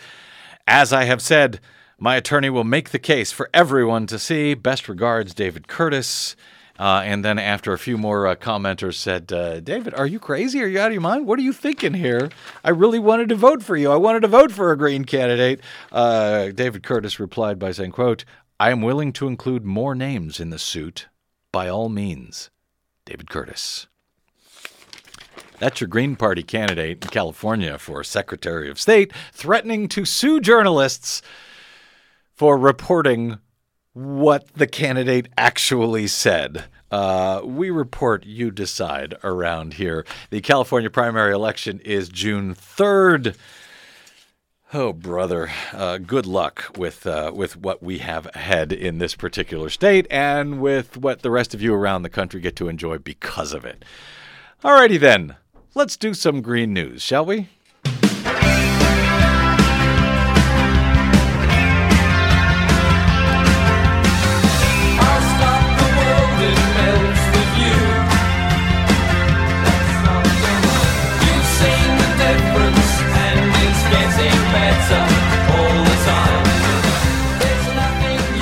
As 0.66 0.92
I 0.92 1.04
have 1.04 1.22
said, 1.22 1.60
my 2.00 2.16
attorney 2.16 2.48
will 2.48 2.64
make 2.64 2.90
the 2.90 2.98
case 2.98 3.30
for 3.30 3.50
everyone 3.52 4.06
to 4.06 4.18
see. 4.18 4.54
Best 4.54 4.88
regards, 4.88 5.34
David 5.34 5.68
Curtis. 5.68 6.34
Uh, 6.78 7.02
and 7.04 7.22
then 7.22 7.38
after 7.38 7.74
a 7.74 7.78
few 7.78 7.98
more 7.98 8.26
uh, 8.26 8.34
commenters 8.34 8.94
said, 8.94 9.30
uh, 9.30 9.60
David, 9.60 9.92
are 9.92 10.06
you 10.06 10.18
crazy? 10.18 10.62
Are 10.62 10.66
you 10.66 10.80
out 10.80 10.86
of 10.86 10.94
your 10.94 11.02
mind? 11.02 11.26
What 11.26 11.38
are 11.38 11.42
you 11.42 11.52
thinking 11.52 11.92
here? 11.92 12.30
I 12.64 12.70
really 12.70 12.98
wanted 12.98 13.28
to 13.28 13.34
vote 13.34 13.62
for 13.62 13.76
you. 13.76 13.92
I 13.92 13.96
wanted 13.96 14.20
to 14.20 14.28
vote 14.28 14.50
for 14.50 14.72
a 14.72 14.78
green 14.78 15.04
candidate. 15.04 15.60
Uh, 15.92 16.48
David 16.52 16.82
Curtis 16.82 17.20
replied 17.20 17.58
by 17.58 17.72
saying, 17.72 17.92
quote, 17.92 18.24
I 18.58 18.70
am 18.70 18.80
willing 18.80 19.12
to 19.14 19.26
include 19.26 19.66
more 19.66 19.94
names 19.94 20.40
in 20.40 20.48
the 20.48 20.58
suit. 20.58 21.08
By 21.52 21.68
all 21.68 21.90
means, 21.90 22.48
David 23.04 23.28
Curtis. 23.28 23.88
That's 25.58 25.82
your 25.82 25.88
Green 25.88 26.16
Party 26.16 26.42
candidate 26.42 27.04
in 27.04 27.10
California 27.10 27.76
for 27.76 28.02
Secretary 28.02 28.70
of 28.70 28.80
State 28.80 29.12
threatening 29.32 29.88
to 29.88 30.06
sue 30.06 30.40
journalists 30.40 31.20
for 32.40 32.56
reporting 32.56 33.36
what 33.92 34.48
the 34.54 34.66
candidate 34.66 35.28
actually 35.36 36.06
said. 36.06 36.64
Uh, 36.90 37.42
we 37.44 37.68
report, 37.68 38.24
you 38.24 38.50
decide 38.50 39.14
around 39.22 39.74
here. 39.74 40.06
The 40.30 40.40
California 40.40 40.88
primary 40.88 41.34
election 41.34 41.80
is 41.80 42.08
June 42.08 42.54
3rd. 42.54 43.36
Oh, 44.72 44.94
brother, 44.94 45.50
uh, 45.74 45.98
good 45.98 46.24
luck 46.24 46.74
with 46.78 47.06
uh, 47.06 47.30
with 47.34 47.58
what 47.58 47.82
we 47.82 47.98
have 47.98 48.26
ahead 48.34 48.72
in 48.72 48.96
this 48.96 49.14
particular 49.14 49.68
state 49.68 50.06
and 50.10 50.62
with 50.62 50.96
what 50.96 51.20
the 51.20 51.30
rest 51.30 51.52
of 51.52 51.60
you 51.60 51.74
around 51.74 52.04
the 52.04 52.08
country 52.08 52.40
get 52.40 52.56
to 52.56 52.70
enjoy 52.70 52.96
because 52.96 53.52
of 53.52 53.66
it. 53.66 53.84
Alrighty 54.64 54.98
then, 54.98 55.36
let's 55.74 55.98
do 55.98 56.14
some 56.14 56.40
green 56.40 56.72
news, 56.72 57.02
shall 57.02 57.26
we? 57.26 57.48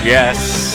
Yes. 0.09 0.75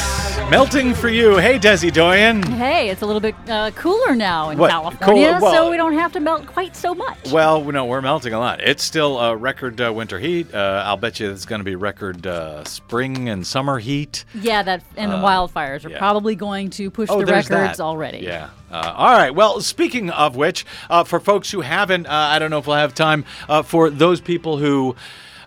Melting 0.52 0.94
for 0.94 1.10
you. 1.10 1.38
Hey, 1.38 1.58
Desi 1.58 1.92
Doyen. 1.92 2.44
Hey, 2.44 2.90
it's 2.92 3.02
a 3.02 3.06
little 3.08 3.20
bit 3.20 3.34
uh, 3.50 3.72
cooler 3.72 4.16
now 4.16 4.52
in 4.52 4.60
What? 4.60 4.70
California, 4.70 5.32
Cool- 5.32 5.42
well- 5.42 5.52
so 5.54 5.72
we 5.72 5.78
don't 5.78 5.94
have 5.94 6.12
to 6.12 6.20
melt 6.20 6.46
quite 6.46 6.76
so 6.76 6.94
much. 6.94 7.32
Well, 7.32 7.64
no, 7.64 7.86
we're 7.86 8.04
melting 8.04 8.34
a 8.34 8.38
lot. 8.40 8.62
It's 8.62 8.84
still 8.84 9.18
uh, 9.18 9.34
record 9.34 9.82
uh, 9.82 9.92
winter 9.92 10.20
heat. 10.20 10.54
Uh, 10.54 10.84
I'll 10.86 10.98
bet 10.98 11.20
you 11.20 11.32
it's 11.32 11.46
going 11.46 11.62
to 11.62 11.66
be 11.66 11.76
record 11.76 12.28
uh, 12.28 12.64
spring 12.66 13.28
and 13.28 13.48
summer 13.48 13.80
heat. 13.80 14.24
yeah, 14.36 14.62
that 14.62 14.84
and 14.98 15.12
the 15.12 15.16
wildfires 15.16 15.84
are 15.84 15.88
uh, 15.88 15.92
yeah. 15.94 15.98
probably 15.98 16.36
going 16.36 16.70
to 16.72 16.92
push 16.92 17.10
Oh, 17.10 17.22
the 17.22 17.26
there's 17.26 17.50
records 17.50 17.78
that. 17.80 17.84
already. 17.84 18.20
Yeah. 18.20 18.52
Uh, 18.72 18.94
all 18.96 19.18
right. 19.18 19.34
Well, 19.34 19.62
speaking 19.62 20.12
of 20.12 20.36
which, 20.36 20.64
uh, 20.92 21.06
for 21.06 21.20
folks 21.20 21.50
who 21.50 21.62
haven't, 21.62 22.06
uh, 22.06 22.12
I 22.12 22.38
don't 22.38 22.52
know 22.52 22.60
if 22.60 22.68
we'll 22.68 22.76
have 22.78 22.94
time 22.94 23.26
uh, 23.50 23.64
for 23.64 23.90
those 23.90 24.22
people 24.22 24.58
who. 24.60 24.96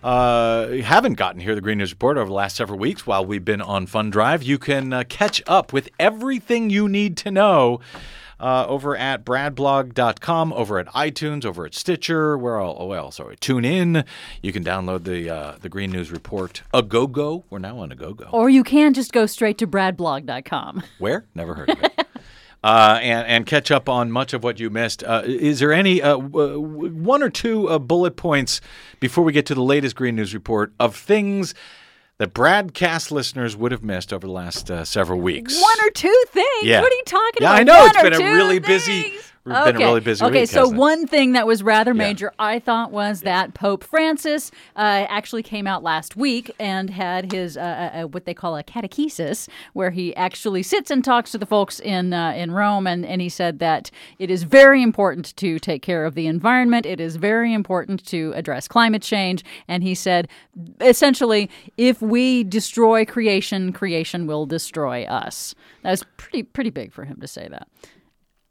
Uh, 0.06 0.68
haven't 0.84 1.14
gotten 1.14 1.40
here 1.40 1.56
the 1.56 1.60
Green 1.60 1.78
News 1.78 1.90
Report 1.90 2.16
over 2.16 2.28
the 2.28 2.32
last 2.32 2.54
several 2.54 2.78
weeks 2.78 3.08
while 3.08 3.26
we've 3.26 3.44
been 3.44 3.60
on 3.60 3.86
Fun 3.86 4.08
Drive. 4.08 4.44
You 4.44 4.56
can 4.56 4.92
uh, 4.92 5.02
catch 5.08 5.42
up 5.48 5.72
with 5.72 5.88
everything 5.98 6.70
you 6.70 6.88
need 6.88 7.16
to 7.16 7.32
know 7.32 7.80
uh, 8.38 8.66
over 8.68 8.96
at 8.96 9.24
bradblog.com, 9.24 10.52
over 10.52 10.78
at 10.78 10.86
iTunes, 10.90 11.44
over 11.44 11.66
at 11.66 11.74
Stitcher, 11.74 12.38
where 12.38 12.60
all, 12.60 12.76
oh, 12.78 12.86
well, 12.86 13.10
sorry, 13.10 13.36
TuneIn. 13.36 14.06
You 14.42 14.52
can 14.52 14.62
download 14.62 15.02
the 15.02 15.28
uh, 15.28 15.56
the 15.60 15.68
Green 15.68 15.90
News 15.90 16.12
Report 16.12 16.62
a 16.72 16.84
go 16.84 17.08
go. 17.08 17.44
We're 17.50 17.58
now 17.58 17.80
on 17.80 17.90
a 17.90 17.96
go 17.96 18.14
go. 18.14 18.28
Or 18.30 18.48
you 18.48 18.62
can 18.62 18.94
just 18.94 19.12
go 19.12 19.26
straight 19.26 19.58
to 19.58 19.66
bradblog.com. 19.66 20.84
Where? 21.00 21.26
Never 21.34 21.54
heard 21.54 21.70
of 21.70 21.82
it. 21.82 22.05
Uh, 22.64 22.98
and, 23.00 23.28
and 23.28 23.46
catch 23.46 23.70
up 23.70 23.88
on 23.88 24.10
much 24.10 24.32
of 24.32 24.42
what 24.42 24.58
you 24.58 24.68
missed. 24.70 25.04
Uh, 25.04 25.22
is 25.24 25.60
there 25.60 25.72
any 25.72 26.02
uh, 26.02 26.16
w- 26.16 26.58
one 26.60 27.22
or 27.22 27.30
two 27.30 27.68
uh, 27.68 27.78
bullet 27.78 28.16
points 28.16 28.60
before 28.98 29.22
we 29.22 29.32
get 29.32 29.46
to 29.46 29.54
the 29.54 29.62
latest 29.62 29.94
Green 29.94 30.16
News 30.16 30.34
report 30.34 30.72
of 30.80 30.96
things 30.96 31.54
that 32.18 32.34
Bradcast 32.34 33.12
listeners 33.12 33.56
would 33.56 33.70
have 33.70 33.84
missed 33.84 34.12
over 34.12 34.26
the 34.26 34.32
last 34.32 34.68
uh, 34.68 34.84
several 34.84 35.20
weeks? 35.20 35.60
One 35.62 35.76
or 35.86 35.90
two 35.90 36.24
things. 36.30 36.46
Yeah. 36.64 36.80
What 36.80 36.90
are 36.92 36.96
you 36.96 37.02
talking 37.06 37.42
Yeah, 37.42 37.50
about? 37.50 37.60
I 37.60 37.62
know. 37.62 37.78
One 37.78 37.90
It's 37.90 38.02
been 38.02 38.12
a 38.14 38.34
really 38.34 38.58
busy- 38.58 39.12
things? 39.46 39.58
it's 39.58 39.72
been 39.72 39.82
a 39.82 39.86
really 39.86 40.00
busy 40.00 40.24
okay, 40.24 40.40
week, 40.40 40.50
so 40.50 40.68
one 40.68 41.06
thing 41.06 41.32
that 41.32 41.46
was 41.46 41.62
rather 41.62 41.92
Yeah. 41.92 41.98
major, 42.08 42.32
I 42.38 42.58
thought, 42.58 42.92
was 42.92 43.22
that 43.22 43.54
Pope 43.54 43.84
Francis 43.84 44.50
uh, 44.76 45.06
actually 45.08 45.42
came 45.42 45.66
out 45.66 45.82
last 45.82 46.16
week 46.16 46.50
and 46.58 46.90
had 46.90 47.32
his 47.32 47.56
uh, 47.56 47.60
uh, 47.60 47.98
uh, 48.02 48.06
what 48.08 48.24
they 48.24 48.34
call 48.34 48.56
a 48.56 48.64
catechesis, 48.64 49.48
where 49.72 49.90
he 49.90 50.14
actually 50.16 50.62
sits 50.62 50.90
and 50.90 51.04
talks 51.04 51.30
to 51.32 51.38
the 51.38 51.46
folks 51.46 51.80
in 51.80 52.12
uh, 52.12 52.32
in 52.32 52.50
Rome, 52.50 52.86
and, 52.86 53.04
and 53.06 53.20
he 53.20 53.28
said 53.28 53.58
that 53.60 53.90
it 54.18 54.30
is 54.30 54.42
very 54.42 54.82
important 54.82 55.34
to 55.36 55.58
take 55.58 55.82
care 55.82 56.04
of 56.04 56.14
the 56.14 56.26
environment. 56.26 56.86
It 56.86 57.00
is 57.00 57.16
very 57.16 57.52
important 57.52 58.04
to 58.06 58.32
address 58.34 58.68
climate 58.68 59.02
change, 59.02 59.44
and 59.68 59.82
he 59.82 59.94
said 59.94 60.28
essentially, 60.80 61.50
if 61.76 62.00
we 62.00 62.44
destroy 62.44 63.04
creation, 63.04 63.72
creation 63.72 64.26
will 64.26 64.46
destroy 64.46 65.04
us. 65.04 65.54
That 65.82 65.90
was 65.90 66.04
pretty 66.16 66.42
pretty 66.42 66.70
big 66.70 66.92
for 66.92 67.04
him 67.04 67.20
to 67.20 67.26
say 67.28 67.48
that. 67.50 67.68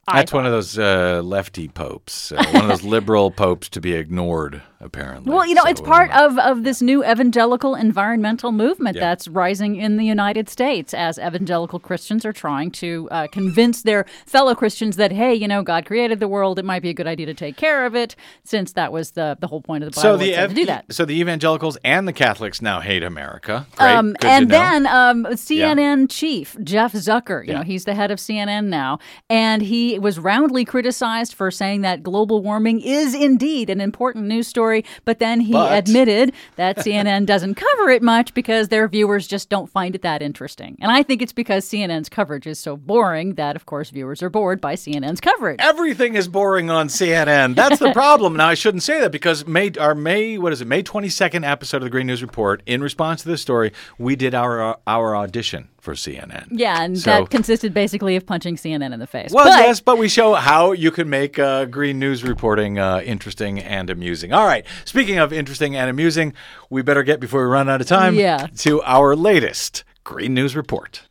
I 0.07 0.19
That's 0.19 0.31
one 0.33 0.45
of 0.45 0.51
those 0.51 0.77
uh, 0.77 1.21
lefty 1.23 1.67
popes, 1.67 2.31
uh, 2.31 2.43
one 2.51 2.63
of 2.63 2.67
those 2.67 2.83
liberal 2.95 3.31
popes 3.31 3.69
to 3.69 3.81
be 3.81 3.93
ignored, 3.93 4.61
apparently. 4.79 5.33
Well, 5.33 5.47
you 5.47 5.55
know, 5.55 5.63
So, 5.63 5.69
it's 5.71 5.81
part 5.81 6.11
uh, 6.11 6.27
of, 6.27 6.37
of 6.37 6.63
this 6.63 6.79
new 6.79 7.03
evangelical 7.03 7.73
environmental 7.73 8.51
movement 8.51 8.97
Yeah. 8.97 9.01
that's 9.01 9.27
rising 9.27 9.77
in 9.77 9.97
the 9.97 10.05
United 10.05 10.47
States 10.47 10.93
as 10.93 11.17
evangelical 11.17 11.79
Christians 11.79 12.23
are 12.23 12.31
trying 12.33 12.69
to 12.71 13.07
uh, 13.09 13.25
convince 13.31 13.81
their 13.81 14.05
fellow 14.27 14.53
Christians 14.53 14.95
that, 14.97 15.11
hey, 15.11 15.33
you 15.33 15.47
know, 15.47 15.63
God 15.63 15.87
created 15.87 16.19
the 16.19 16.27
world. 16.27 16.59
It 16.59 16.65
might 16.65 16.83
be 16.83 16.89
a 16.89 16.93
good 16.93 17.07
idea 17.07 17.25
to 17.25 17.33
take 17.33 17.57
care 17.57 17.87
of 17.87 17.95
it, 17.95 18.15
since 18.43 18.73
that 18.73 18.91
was 18.91 19.11
the, 19.11 19.37
the 19.39 19.47
whole 19.47 19.61
point 19.61 19.83
of 19.83 19.91
the 19.91 19.95
Bible. 19.95 20.17
So 20.19 20.23
the 20.23 20.35
ev- 20.35 20.49
to 20.49 20.55
do 20.55 20.65
that. 20.67 20.85
so 20.93 21.05
the 21.05 21.19
evangelicals 21.19 21.77
and 21.83 22.07
the 22.07 22.13
Catholics 22.13 22.61
now 22.61 22.79
hate 22.79 23.01
America. 23.01 23.65
Um, 23.79 24.15
and 24.21 24.51
then 24.51 24.85
um, 24.85 25.25
CNN 25.25 26.11
chief 26.11 26.55
Jeff 26.63 26.93
Zucker, 26.93 27.43
you 27.45 27.53
know, 27.55 27.63
he's 27.63 27.85
the 27.85 27.95
head 27.95 28.11
of 28.11 28.19
CNN 28.19 28.65
now, 28.65 28.99
and 29.31 29.63
he 29.63 29.94
was 30.01 30.19
roundly 30.19 30.65
criticized 30.65 31.33
for 31.33 31.51
saying 31.51 31.81
that 31.81 32.03
global 32.03 32.41
warming 32.41 32.81
is 32.81 33.13
indeed 33.13 33.69
an 33.69 33.81
important 33.81 34.25
news 34.25 34.47
story. 34.47 34.83
But 35.05 35.19
then 35.19 35.39
he 35.41 35.53
But- 35.53 35.77
admitted 35.77 36.33
that 36.55 36.77
CNN 36.79 37.25
doesn't 37.25 37.55
cover 37.55 37.89
it 37.89 38.01
much 38.01 38.33
because 38.33 38.69
their 38.69 38.87
viewers 38.87 39.27
just 39.27 39.49
don't 39.49 39.69
find 39.69 39.95
it 39.95 40.01
that 40.01 40.21
interesting. 40.21 40.77
And 40.81 40.91
I 40.91 41.03
think 41.03 41.21
it's 41.21 41.33
because 41.33 41.65
CNN's 41.65 42.09
coverage 42.09 42.47
is 42.47 42.59
so 42.59 42.77
boring 42.77 43.35
that, 43.35 43.55
of 43.55 43.65
course, 43.65 43.89
viewers 43.89 44.21
are 44.23 44.29
bored 44.29 44.61
by 44.61 44.75
CNN's 44.75 45.19
coverage. 45.21 45.57
Everything 45.59 46.15
is 46.15 46.27
boring 46.27 46.69
on 46.69 46.87
CNN. 46.87 47.55
That's 47.55 47.79
the 47.79 47.91
problem. 47.93 48.35
now 48.37 48.47
I 48.47 48.53
shouldn't 48.53 48.83
say 48.83 48.99
that 49.01 49.11
because 49.11 49.45
May 49.47 49.71
our 49.79 49.95
May 49.95 50.37
what 50.37 50.53
is 50.53 50.61
it 50.61 50.67
May 50.67 50.83
twenty 50.83 51.09
second 51.09 51.43
episode 51.45 51.77
of 51.77 51.83
the 51.83 51.89
Green 51.89 52.07
News 52.07 52.21
Report. 52.21 52.61
In 52.65 52.81
response 52.81 53.21
to 53.23 53.27
this 53.29 53.41
story, 53.41 53.71
we 53.97 54.15
did 54.15 54.33
our 54.33 54.77
our 54.87 55.15
audition 55.15 55.69
for 55.85 55.93
CNN. 55.93 56.47
Yeah, 56.49 56.81
and 56.81 56.97
So- 56.99 57.11
that 57.11 57.29
consisted 57.29 57.73
basically 57.73 58.15
of 58.17 58.25
punching 58.25 58.57
CNN 58.57 58.91
in 58.91 58.99
the 58.99 59.07
face. 59.07 59.31
Well, 59.31 59.45
But- 59.45 59.59
yes, 59.65 59.79
but 59.79 59.97
we 59.97 60.09
show 60.09 60.33
how 60.33 60.73
you 60.73 60.91
can 60.91 61.09
make 61.09 61.39
uh, 61.39 61.65
green 61.65 61.99
news 61.99 62.23
reporting 62.23 62.77
uh, 62.79 63.01
interesting 63.05 63.59
and 63.59 63.89
amusing. 63.89 64.33
All 64.33 64.45
right. 64.45 64.65
Speaking 64.83 65.19
of 65.19 65.31
interesting 65.31 65.75
and 65.75 65.89
amusing, 65.89 66.33
we 66.69 66.81
better 66.81 67.03
get 67.03 67.19
before 67.21 67.41
we 67.41 67.47
run 67.53 67.69
out 67.69 67.79
of 67.79 67.87
time. 67.87 68.15
Yeah. 68.15 68.47
To 68.57 68.81
our 68.81 69.15
latest 69.15 69.83
green 70.03 70.33
news 70.33 70.55
report. 70.55 71.03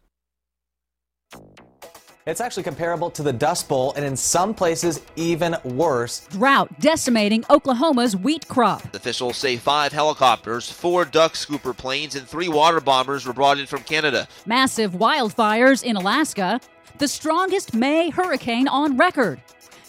It's 2.26 2.40
actually 2.40 2.62
comparable 2.62 3.10
to 3.10 3.22
the 3.22 3.34
Dust 3.34 3.68
Bowl, 3.68 3.92
and 3.96 4.04
in 4.04 4.16
some 4.16 4.54
places, 4.54 5.02
even 5.14 5.58
worse. 5.62 6.20
Drought 6.30 6.80
decimating 6.80 7.44
Oklahoma's 7.50 8.16
wheat 8.16 8.48
crop. 8.48 8.94
Officials 8.94 9.36
say 9.36 9.58
five 9.58 9.92
helicopters, 9.92 10.70
four 10.70 11.04
duck 11.04 11.34
scooper 11.34 11.76
planes, 11.76 12.14
and 12.14 12.26
three 12.26 12.48
water 12.48 12.80
bombers 12.80 13.26
were 13.26 13.34
brought 13.34 13.58
in 13.58 13.66
from 13.66 13.82
Canada. 13.82 14.26
Massive 14.46 14.92
wildfires 14.92 15.84
in 15.84 15.96
Alaska. 15.96 16.62
The 16.96 17.08
strongest 17.08 17.74
May 17.74 18.08
hurricane 18.08 18.68
on 18.68 18.96
record. 18.96 19.42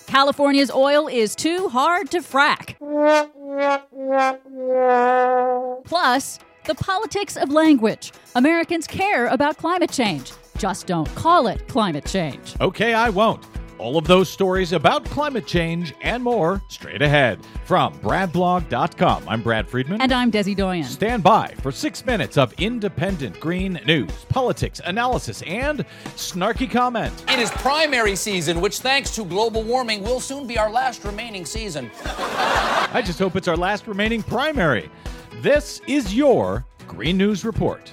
California's 0.06 0.72
oil 0.72 1.08
is 1.08 1.38
too 1.38 1.70
hard 1.70 2.12
to 2.12 2.20
frack. 2.20 2.76
Plus, 5.86 6.40
the 6.66 6.76
politics 6.76 7.38
of 7.38 7.50
language. 7.50 8.12
Americans 8.36 8.88
care 8.88 9.28
about 9.28 9.56
climate 9.58 9.92
change. 9.92 10.34
Just 10.58 10.88
don't 10.88 11.14
call 11.16 11.48
it 11.48 11.68
climate 11.68 12.06
change. 12.06 12.56
Okay, 12.62 12.94
I 12.94 13.10
won't. 13.10 13.46
All 13.78 13.98
of 13.98 14.08
those 14.08 14.30
stories 14.30 14.72
about 14.72 15.04
climate 15.04 15.46
change 15.46 15.94
and 16.02 16.24
more 16.24 16.62
straight 16.70 17.02
ahead 17.02 17.46
from 17.66 17.94
bradblog.com. 18.00 19.28
I'm 19.28 19.42
Brad 19.42 19.68
Friedman. 19.68 20.02
And 20.02 20.14
I'm 20.14 20.32
Desi 20.32 20.56
Doyen. 20.56 20.86
Stand 20.86 21.24
by 21.24 21.54
for 21.62 21.74
six 21.74 22.06
minutes 22.06 22.38
of 22.38 22.54
independent 22.54 23.38
green 23.42 23.80
news, 23.86 24.12
politics, 24.30 24.80
analysis, 24.86 25.42
and 25.42 25.86
snarky 26.16 26.72
comment. 26.72 27.26
It 27.30 27.40
is 27.40 27.52
primary 27.52 28.16
season, 28.16 28.62
which, 28.62 28.80
thanks 28.80 29.14
to 29.16 29.26
global 29.26 29.62
warming, 29.62 30.04
will 30.04 30.22
soon 30.22 30.48
be 30.48 30.58
our 30.58 30.72
last 30.72 31.04
remaining 31.04 31.46
season. 31.46 31.92
I 32.06 33.04
just 33.06 33.20
hope 33.20 33.36
it's 33.36 33.50
our 33.50 33.58
last 33.58 33.88
remaining 33.88 34.24
primary. 34.24 34.90
This 35.42 35.82
is 35.86 36.16
your 36.16 36.66
Green 36.88 37.18
News 37.18 37.44
Report. 37.44 37.92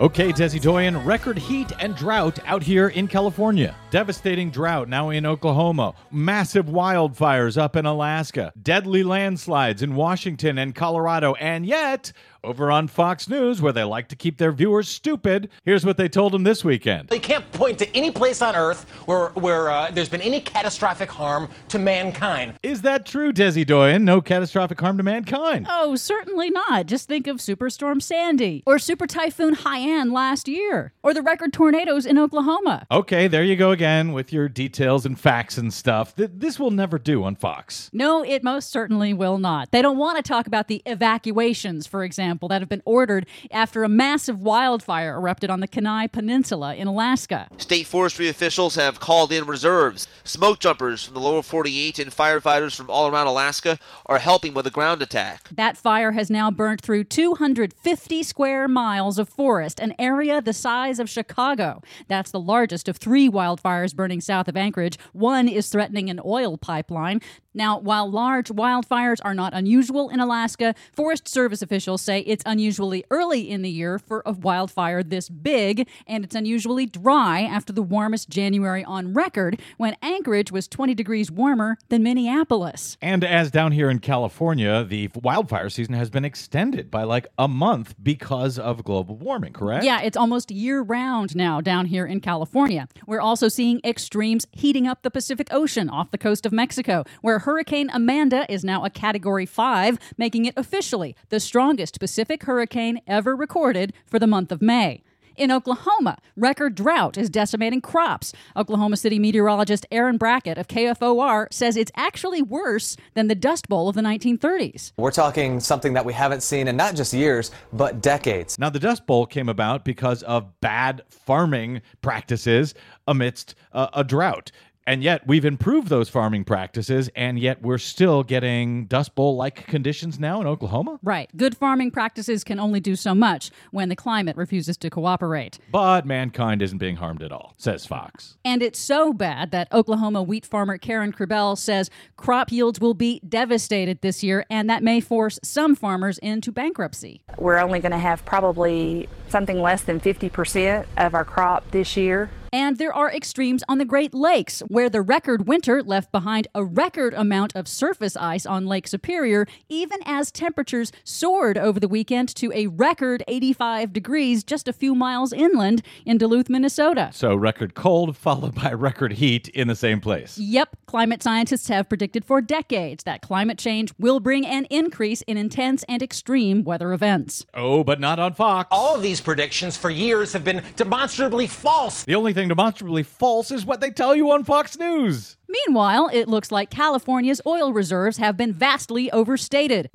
Okay, 0.00 0.32
Desi 0.32 0.62
Doyen, 0.62 1.04
record 1.04 1.36
heat 1.36 1.72
and 1.80 1.96
drought 1.96 2.38
out 2.46 2.62
here 2.62 2.86
in 2.86 3.08
California. 3.08 3.74
Devastating 3.90 4.48
drought 4.48 4.88
now 4.88 5.10
in 5.10 5.26
Oklahoma. 5.26 5.92
Massive 6.12 6.66
wildfires 6.66 7.60
up 7.60 7.74
in 7.74 7.84
Alaska. 7.84 8.52
Deadly 8.62 9.02
landslides 9.02 9.82
in 9.82 9.96
Washington 9.96 10.56
and 10.58 10.72
Colorado. 10.72 11.34
And 11.34 11.66
yet, 11.66 12.12
over 12.44 12.70
on 12.70 12.88
Fox 12.88 13.28
News, 13.28 13.60
where 13.60 13.72
they 13.72 13.84
like 13.84 14.08
to 14.08 14.16
keep 14.16 14.38
their 14.38 14.52
viewers 14.52 14.88
stupid, 14.88 15.50
here's 15.64 15.84
what 15.84 15.96
they 15.96 16.08
told 16.08 16.32
them 16.32 16.44
this 16.44 16.64
weekend. 16.64 17.08
They 17.08 17.18
can't 17.18 17.50
point 17.52 17.78
to 17.80 17.96
any 17.96 18.10
place 18.10 18.40
on 18.40 18.54
Earth 18.54 18.88
where, 19.06 19.28
where 19.30 19.70
uh, 19.70 19.90
there's 19.90 20.08
been 20.08 20.20
any 20.20 20.40
catastrophic 20.40 21.10
harm 21.10 21.48
to 21.68 21.78
mankind. 21.78 22.54
Is 22.62 22.82
that 22.82 23.04
true, 23.04 23.32
Desi 23.32 23.66
Doyen? 23.66 24.04
No 24.04 24.20
catastrophic 24.20 24.80
harm 24.80 24.96
to 24.98 25.02
mankind. 25.02 25.66
Oh, 25.68 25.96
certainly 25.96 26.50
not. 26.50 26.86
Just 26.86 27.08
think 27.08 27.26
of 27.26 27.38
Superstorm 27.38 28.00
Sandy 28.00 28.62
or 28.66 28.78
Super 28.78 29.06
Typhoon 29.06 29.56
Haiyan 29.56 30.12
last 30.12 30.48
year 30.48 30.92
or 31.02 31.12
the 31.12 31.22
record 31.22 31.52
tornadoes 31.52 32.06
in 32.06 32.18
Oklahoma. 32.18 32.86
Okay, 32.90 33.28
there 33.28 33.44
you 33.44 33.56
go 33.56 33.70
again 33.72 34.12
with 34.12 34.32
your 34.32 34.48
details 34.48 35.04
and 35.04 35.18
facts 35.18 35.58
and 35.58 35.72
stuff. 35.72 36.14
Th- 36.14 36.30
this 36.32 36.58
will 36.58 36.70
never 36.70 36.98
do 36.98 37.24
on 37.24 37.34
Fox. 37.34 37.90
No, 37.92 38.22
it 38.24 38.44
most 38.44 38.70
certainly 38.70 39.12
will 39.12 39.38
not. 39.38 39.70
They 39.72 39.82
don't 39.82 39.98
want 39.98 40.16
to 40.16 40.22
talk 40.22 40.46
about 40.46 40.68
the 40.68 40.82
evacuations, 40.86 41.86
for 41.86 42.04
example, 42.04 42.27
that 42.28 42.60
have 42.60 42.68
been 42.68 42.82
ordered 42.84 43.26
after 43.50 43.84
a 43.84 43.88
massive 43.88 44.40
wildfire 44.40 45.14
erupted 45.14 45.50
on 45.50 45.60
the 45.60 45.68
Kenai 45.68 46.06
Peninsula 46.06 46.74
in 46.74 46.86
Alaska. 46.86 47.48
State 47.56 47.86
forestry 47.86 48.28
officials 48.28 48.74
have 48.74 49.00
called 49.00 49.32
in 49.32 49.46
reserves. 49.46 50.06
Smoke 50.24 50.58
jumpers 50.58 51.04
from 51.04 51.14
the 51.14 51.20
lower 51.20 51.42
48 51.42 51.98
and 51.98 52.10
firefighters 52.10 52.76
from 52.76 52.90
all 52.90 53.08
around 53.08 53.26
Alaska 53.26 53.78
are 54.06 54.18
helping 54.18 54.54
with 54.54 54.64
the 54.64 54.70
ground 54.70 55.00
attack. 55.02 55.48
That 55.50 55.76
fire 55.76 56.12
has 56.12 56.30
now 56.30 56.50
burnt 56.50 56.80
through 56.82 57.04
250 57.04 58.22
square 58.22 58.68
miles 58.68 59.18
of 59.18 59.28
forest, 59.28 59.80
an 59.80 59.94
area 59.98 60.42
the 60.42 60.52
size 60.52 60.98
of 60.98 61.08
Chicago. 61.08 61.82
That's 62.08 62.30
the 62.30 62.40
largest 62.40 62.88
of 62.88 62.96
three 62.96 63.28
wildfires 63.28 63.94
burning 63.94 64.20
south 64.20 64.48
of 64.48 64.56
Anchorage. 64.56 64.98
One 65.12 65.48
is 65.48 65.68
threatening 65.68 66.10
an 66.10 66.20
oil 66.24 66.58
pipeline. 66.58 67.20
Now, 67.58 67.76
while 67.80 68.08
large 68.08 68.50
wildfires 68.50 69.18
are 69.24 69.34
not 69.34 69.52
unusual 69.52 70.10
in 70.10 70.20
Alaska, 70.20 70.76
Forest 70.92 71.26
Service 71.26 71.60
officials 71.60 72.00
say 72.00 72.20
it's 72.20 72.44
unusually 72.46 73.04
early 73.10 73.50
in 73.50 73.62
the 73.62 73.68
year 73.68 73.98
for 73.98 74.22
a 74.24 74.30
wildfire 74.30 75.02
this 75.02 75.28
big, 75.28 75.88
and 76.06 76.22
it's 76.22 76.36
unusually 76.36 76.86
dry 76.86 77.40
after 77.40 77.72
the 77.72 77.82
warmest 77.82 78.28
January 78.28 78.84
on 78.84 79.12
record 79.12 79.60
when 79.76 79.96
Anchorage 80.02 80.52
was 80.52 80.68
20 80.68 80.94
degrees 80.94 81.32
warmer 81.32 81.76
than 81.88 82.04
Minneapolis. 82.04 82.96
And 83.02 83.24
as 83.24 83.50
down 83.50 83.72
here 83.72 83.90
in 83.90 83.98
California, 83.98 84.84
the 84.84 85.10
wildfire 85.16 85.68
season 85.68 85.94
has 85.94 86.10
been 86.10 86.24
extended 86.24 86.92
by 86.92 87.02
like 87.02 87.26
a 87.40 87.48
month 87.48 87.96
because 88.00 88.56
of 88.60 88.84
global 88.84 89.16
warming, 89.16 89.52
correct? 89.52 89.84
Yeah, 89.84 90.00
it's 90.00 90.16
almost 90.16 90.52
year 90.52 90.80
round 90.80 91.34
now 91.34 91.60
down 91.60 91.86
here 91.86 92.06
in 92.06 92.20
California. 92.20 92.86
We're 93.04 93.20
also 93.20 93.48
seeing 93.48 93.80
extremes 93.82 94.46
heating 94.52 94.86
up 94.86 95.02
the 95.02 95.10
Pacific 95.10 95.48
Ocean 95.50 95.90
off 95.90 96.12
the 96.12 96.18
coast 96.18 96.46
of 96.46 96.52
Mexico, 96.52 97.02
where 97.20 97.40
Hurricane 97.48 97.88
Amanda 97.94 98.44
is 98.52 98.62
now 98.62 98.84
a 98.84 98.90
Category 98.90 99.46
5, 99.46 99.98
making 100.18 100.44
it 100.44 100.52
officially 100.58 101.16
the 101.30 101.40
strongest 101.40 101.98
Pacific 101.98 102.42
hurricane 102.42 103.00
ever 103.06 103.34
recorded 103.34 103.94
for 104.06 104.18
the 104.18 104.26
month 104.26 104.52
of 104.52 104.60
May. 104.60 105.02
In 105.38 105.52
Oklahoma, 105.52 106.18
record 106.36 106.74
drought 106.74 107.16
is 107.16 107.30
decimating 107.30 107.80
crops. 107.80 108.32
Oklahoma 108.56 108.96
City 108.96 109.20
meteorologist 109.20 109.86
Aaron 109.92 110.18
Brackett 110.18 110.58
of 110.58 110.66
KFOR 110.66 111.46
says 111.52 111.76
it's 111.76 111.92
actually 111.96 112.42
worse 112.42 112.96
than 113.14 113.28
the 113.28 113.36
Dust 113.36 113.68
Bowl 113.68 113.88
of 113.88 113.94
the 113.94 114.02
1930s. 114.02 114.92
We're 114.98 115.12
talking 115.12 115.60
something 115.60 115.92
that 115.92 116.04
we 116.04 116.12
haven't 116.12 116.42
seen 116.42 116.66
in 116.66 116.76
not 116.76 116.96
just 116.96 117.14
years, 117.14 117.52
but 117.72 118.02
decades. 118.02 118.58
Now, 118.58 118.68
the 118.68 118.80
Dust 118.80 119.06
Bowl 119.06 119.26
came 119.26 119.48
about 119.48 119.84
because 119.84 120.24
of 120.24 120.60
bad 120.60 121.02
farming 121.08 121.82
practices 122.02 122.74
amidst 123.06 123.54
uh, 123.72 123.88
a 123.94 124.02
drought. 124.02 124.50
And 124.88 125.02
yet, 125.02 125.26
we've 125.26 125.44
improved 125.44 125.88
those 125.88 126.08
farming 126.08 126.44
practices, 126.44 127.10
and 127.14 127.38
yet 127.38 127.60
we're 127.60 127.76
still 127.76 128.22
getting 128.22 128.86
Dust 128.86 129.14
Bowl 129.14 129.36
like 129.36 129.66
conditions 129.66 130.18
now 130.18 130.40
in 130.40 130.46
Oklahoma? 130.46 130.98
Right. 131.02 131.28
Good 131.36 131.54
farming 131.54 131.90
practices 131.90 132.42
can 132.42 132.58
only 132.58 132.80
do 132.80 132.96
so 132.96 133.14
much 133.14 133.50
when 133.70 133.90
the 133.90 133.96
climate 133.96 134.34
refuses 134.34 134.78
to 134.78 134.88
cooperate. 134.88 135.58
But 135.70 136.06
mankind 136.06 136.62
isn't 136.62 136.78
being 136.78 136.96
harmed 136.96 137.22
at 137.22 137.32
all, 137.32 137.52
says 137.58 137.84
Fox. 137.84 138.38
And 138.46 138.62
it's 138.62 138.78
so 138.78 139.12
bad 139.12 139.50
that 139.50 139.70
Oklahoma 139.74 140.22
wheat 140.22 140.46
farmer 140.46 140.78
Karen 140.78 141.12
Kribel 141.12 141.58
says 141.58 141.90
crop 142.16 142.50
yields 142.50 142.80
will 142.80 142.94
be 142.94 143.20
devastated 143.28 144.00
this 144.00 144.24
year, 144.24 144.46
and 144.48 144.70
that 144.70 144.82
may 144.82 145.02
force 145.02 145.38
some 145.42 145.76
farmers 145.76 146.16
into 146.16 146.50
bankruptcy. 146.50 147.20
We're 147.36 147.58
only 147.58 147.80
going 147.80 147.92
to 147.92 147.98
have 147.98 148.24
probably 148.24 149.06
something 149.28 149.60
less 149.60 149.82
than 149.82 150.00
50% 150.00 150.86
of 150.96 151.14
our 151.14 151.26
crop 151.26 151.70
this 151.72 151.94
year. 151.94 152.30
And 152.52 152.78
there 152.78 152.92
are 152.92 153.12
extremes 153.12 153.62
on 153.68 153.78
the 153.78 153.84
Great 153.84 154.14
Lakes, 154.14 154.60
where 154.68 154.88
the 154.88 155.02
record 155.02 155.46
winter 155.46 155.82
left 155.82 156.10
behind 156.12 156.48
a 156.54 156.64
record 156.64 157.12
amount 157.14 157.54
of 157.54 157.68
surface 157.68 158.16
ice 158.16 158.46
on 158.46 158.66
Lake 158.66 158.88
Superior, 158.88 159.46
even 159.68 159.98
as 160.06 160.30
temperatures 160.30 160.92
soared 161.04 161.58
over 161.58 161.78
the 161.78 161.88
weekend 161.88 162.34
to 162.36 162.50
a 162.54 162.66
record 162.68 163.22
85 163.28 163.92
degrees 163.92 164.44
just 164.44 164.68
a 164.68 164.72
few 164.72 164.94
miles 164.94 165.32
inland 165.32 165.82
in 166.06 166.16
Duluth, 166.18 166.48
Minnesota. 166.48 167.10
So, 167.12 167.34
record 167.34 167.74
cold 167.74 168.16
followed 168.16 168.54
by 168.54 168.72
record 168.72 169.14
heat 169.14 169.48
in 169.48 169.68
the 169.68 169.76
same 169.76 170.00
place. 170.00 170.38
Yep, 170.38 170.76
climate 170.86 171.22
scientists 171.22 171.68
have 171.68 171.88
predicted 171.88 172.24
for 172.24 172.40
decades 172.40 173.04
that 173.04 173.20
climate 173.20 173.58
change 173.58 173.92
will 173.98 174.20
bring 174.20 174.46
an 174.46 174.64
increase 174.66 175.22
in 175.22 175.36
intense 175.36 175.84
and 175.88 176.02
extreme 176.02 176.64
weather 176.64 176.92
events. 176.92 177.44
Oh, 177.54 177.84
but 177.84 178.00
not 178.00 178.18
on 178.18 178.34
Fox. 178.34 178.68
All 178.70 178.96
of 178.96 179.02
these 179.02 179.20
predictions 179.20 179.76
for 179.76 179.90
years 179.90 180.32
have 180.32 180.44
been 180.44 180.62
demonstrably 180.76 181.46
false. 181.46 182.04
The 182.04 182.14
only 182.14 182.32
thing 182.38 182.48
demonstrably 182.48 183.02
false 183.02 183.50
is 183.50 183.66
what 183.66 183.80
they 183.80 183.90
tell 183.90 184.14
you 184.14 184.30
on 184.30 184.44
Fox 184.44 184.78
News. 184.78 185.36
Meanwhile, 185.48 186.08
it 186.12 186.28
looks 186.28 186.52
like 186.52 186.70
California's 186.70 187.40
oil 187.44 187.72
reserves 187.72 188.18
have 188.18 188.36
been 188.36 188.52
vastly 188.52 189.10
overstated. 189.10 189.90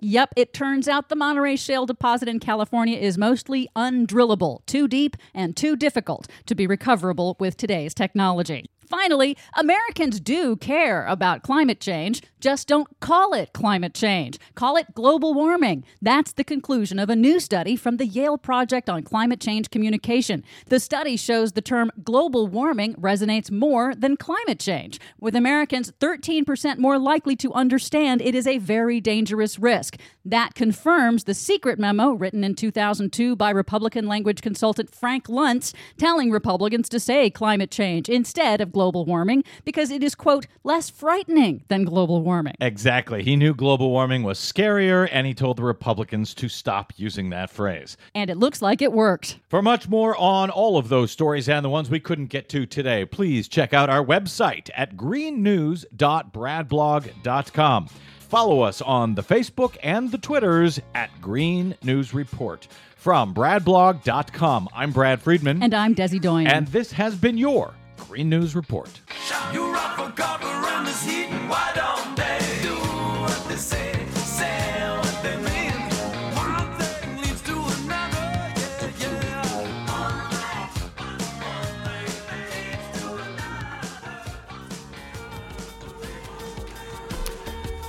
Yep, 0.00 0.34
it 0.36 0.52
turns 0.52 0.86
out 0.86 1.08
the 1.08 1.16
Monterey 1.16 1.56
Shale 1.56 1.86
deposit 1.86 2.28
in 2.28 2.38
California 2.38 2.98
is 2.98 3.16
mostly 3.16 3.68
undrillable, 3.74 4.64
too 4.66 4.86
deep, 4.86 5.16
and 5.32 5.56
too 5.56 5.76
difficult 5.76 6.28
to 6.46 6.54
be 6.54 6.66
recoverable 6.66 7.36
with 7.40 7.56
today's 7.56 7.94
technology. 7.94 8.66
Finally, 8.88 9.36
Americans 9.56 10.20
do 10.20 10.56
care 10.56 11.06
about 11.06 11.42
climate 11.42 11.80
change, 11.80 12.22
just 12.40 12.68
don't 12.68 12.88
call 13.00 13.32
it 13.32 13.54
climate 13.54 13.94
change. 13.94 14.38
Call 14.54 14.76
it 14.76 14.94
global 14.94 15.32
warming. 15.32 15.82
That's 16.02 16.32
the 16.32 16.44
conclusion 16.44 16.98
of 16.98 17.08
a 17.08 17.16
new 17.16 17.40
study 17.40 17.74
from 17.74 17.96
the 17.96 18.06
Yale 18.06 18.36
Project 18.36 18.90
on 18.90 19.02
Climate 19.02 19.40
Change 19.40 19.70
Communication. 19.70 20.44
The 20.66 20.78
study 20.78 21.16
shows 21.16 21.52
the 21.52 21.62
term 21.62 21.90
global 22.02 22.46
warming 22.46 22.96
resonates 22.96 23.50
more 23.50 23.94
than 23.94 24.18
climate 24.18 24.60
change, 24.60 25.00
with 25.18 25.34
Americans 25.34 25.92
13% 26.00 26.76
more 26.76 26.98
likely 26.98 27.34
to 27.36 27.52
understand 27.54 28.20
it 28.20 28.34
is 28.34 28.46
a 28.46 28.58
very 28.58 29.00
dangerous 29.00 29.58
risk. 29.58 29.96
That 30.22 30.54
confirms 30.54 31.24
the 31.24 31.34
secret 31.34 31.78
memo 31.78 32.12
written 32.12 32.44
in 32.44 32.54
2002 32.54 33.36
by 33.36 33.50
Republican 33.50 34.06
language 34.06 34.42
consultant 34.42 34.94
Frank 34.94 35.28
Luntz 35.28 35.72
telling 35.96 36.30
Republicans 36.30 36.90
to 36.90 37.00
say 37.00 37.30
climate 37.30 37.70
change 37.70 38.10
instead 38.10 38.60
of 38.60 38.72
global 38.72 38.83
warming 38.92 39.44
because 39.64 39.90
it 39.90 40.02
is, 40.02 40.14
quote, 40.14 40.46
less 40.62 40.90
frightening 40.90 41.64
than 41.68 41.84
global 41.84 42.22
warming. 42.22 42.54
Exactly. 42.60 43.22
He 43.22 43.36
knew 43.36 43.54
global 43.54 43.90
warming 43.90 44.22
was 44.22 44.38
scarier, 44.38 45.08
and 45.10 45.26
he 45.26 45.34
told 45.34 45.56
the 45.56 45.64
Republicans 45.64 46.34
to 46.34 46.48
stop 46.48 46.92
using 46.96 47.30
that 47.30 47.50
phrase. 47.50 47.96
And 48.14 48.30
it 48.30 48.36
looks 48.36 48.60
like 48.60 48.82
it 48.82 48.92
worked. 48.92 49.38
For 49.48 49.62
much 49.62 49.88
more 49.88 50.16
on 50.16 50.50
all 50.50 50.76
of 50.76 50.88
those 50.88 51.10
stories 51.10 51.48
and 51.48 51.64
the 51.64 51.70
ones 51.70 51.88
we 51.88 52.00
couldn't 52.00 52.26
get 52.26 52.48
to 52.50 52.66
today, 52.66 53.04
please 53.04 53.48
check 53.48 53.72
out 53.72 53.88
our 53.88 54.04
website 54.04 54.68
at 54.76 54.96
greennews.bradblog.com. 54.96 57.88
Follow 58.34 58.62
us 58.62 58.82
on 58.82 59.14
the 59.14 59.22
Facebook 59.22 59.76
and 59.82 60.10
the 60.10 60.18
Twitters 60.18 60.80
at 60.94 61.10
Green 61.20 61.76
News 61.82 62.12
Report. 62.12 62.66
From 62.96 63.34
bradblog.com, 63.34 64.68
I'm 64.74 64.90
Brad 64.90 65.22
Friedman. 65.22 65.62
And 65.62 65.74
I'm 65.74 65.94
Desi 65.94 66.20
Doyen. 66.20 66.48
And 66.48 66.66
this 66.68 66.90
has 66.92 67.14
been 67.14 67.38
your 67.38 67.74
Green 68.08 68.28
News 68.28 68.54
Report. 68.54 69.00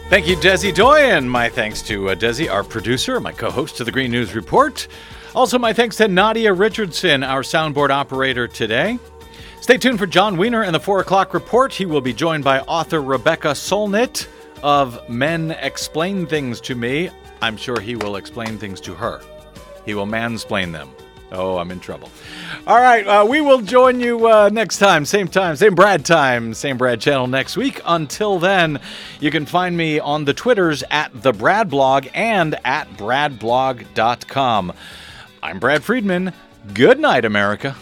Thank 0.08 0.28
you, 0.28 0.38
Desi 0.38 0.74
Doyen. 0.74 1.28
My 1.28 1.50
thanks 1.50 1.82
to 1.82 2.10
uh, 2.10 2.16
Desi, 2.16 2.50
our 2.50 2.64
producer, 2.64 3.20
my 3.20 3.32
co 3.32 3.50
host 3.50 3.76
to 3.78 3.84
the 3.84 3.92
Green 3.92 4.12
News 4.12 4.34
Report. 4.34 4.88
Also, 5.34 5.60
my 5.60 5.74
thanks 5.74 5.98
to 5.98 6.08
Nadia 6.08 6.54
Richardson, 6.54 7.22
our 7.22 7.42
soundboard 7.42 7.90
operator 7.90 8.48
today. 8.48 8.98
Stay 9.66 9.80
tuned 9.80 9.98
for 9.98 10.06
Jon 10.06 10.38
Wiener 10.38 10.62
and 10.62 10.76
the 10.76 10.80
4 10.80 11.00
o'clock 11.00 11.34
report. 11.34 11.74
He 11.74 11.88
will 11.88 12.00
be 12.00 12.14
joined 12.14 12.44
by 12.44 12.60
author 12.60 13.02
Rebecca 13.02 13.48
Solnit 13.48 14.28
of 14.62 15.10
Men 15.10 15.58
Explain 15.60 16.28
Things 16.28 16.62
to 16.62 16.76
Me. 16.76 17.10
I'm 17.42 17.58
sure 17.58 17.80
he 17.80 17.96
will 17.96 18.18
explain 18.18 18.60
things 18.60 18.80
to 18.82 18.94
her. 18.94 19.22
He 19.84 19.96
will 19.96 20.06
mansplain 20.06 20.72
them. 20.72 20.92
Oh, 21.32 21.58
I'm 21.58 21.72
in 21.72 21.80
trouble. 21.80 22.12
All 22.68 22.80
right, 22.80 23.08
uh, 23.08 23.26
we 23.28 23.42
will 23.42 23.60
join 23.60 24.00
you 24.00 24.28
uh, 24.28 24.52
next 24.54 24.78
time, 24.78 25.04
same 25.04 25.28
time, 25.28 25.56
same 25.56 25.74
Brad 25.74 26.06
time, 26.06 26.54
same 26.54 26.78
Brad 26.78 27.02
channel 27.02 27.26
next 27.26 27.58
week. 27.58 27.82
Until 27.88 28.38
then, 28.38 28.80
you 29.20 29.32
can 29.32 29.48
find 29.48 29.76
me 29.76 30.00
on 30.00 30.26
the 30.26 30.34
Twitters 30.36 30.84
at 30.92 31.24
the 31.24 31.34
Brad 31.34 31.72
Blog 31.72 32.06
and 32.14 32.54
at 32.64 32.88
bradblog.com. 32.98 34.74
I'm 35.42 35.58
Brad 35.58 35.84
Friedman. 35.84 36.34
Good 36.76 37.00
night, 37.00 37.26
America. 37.26 37.76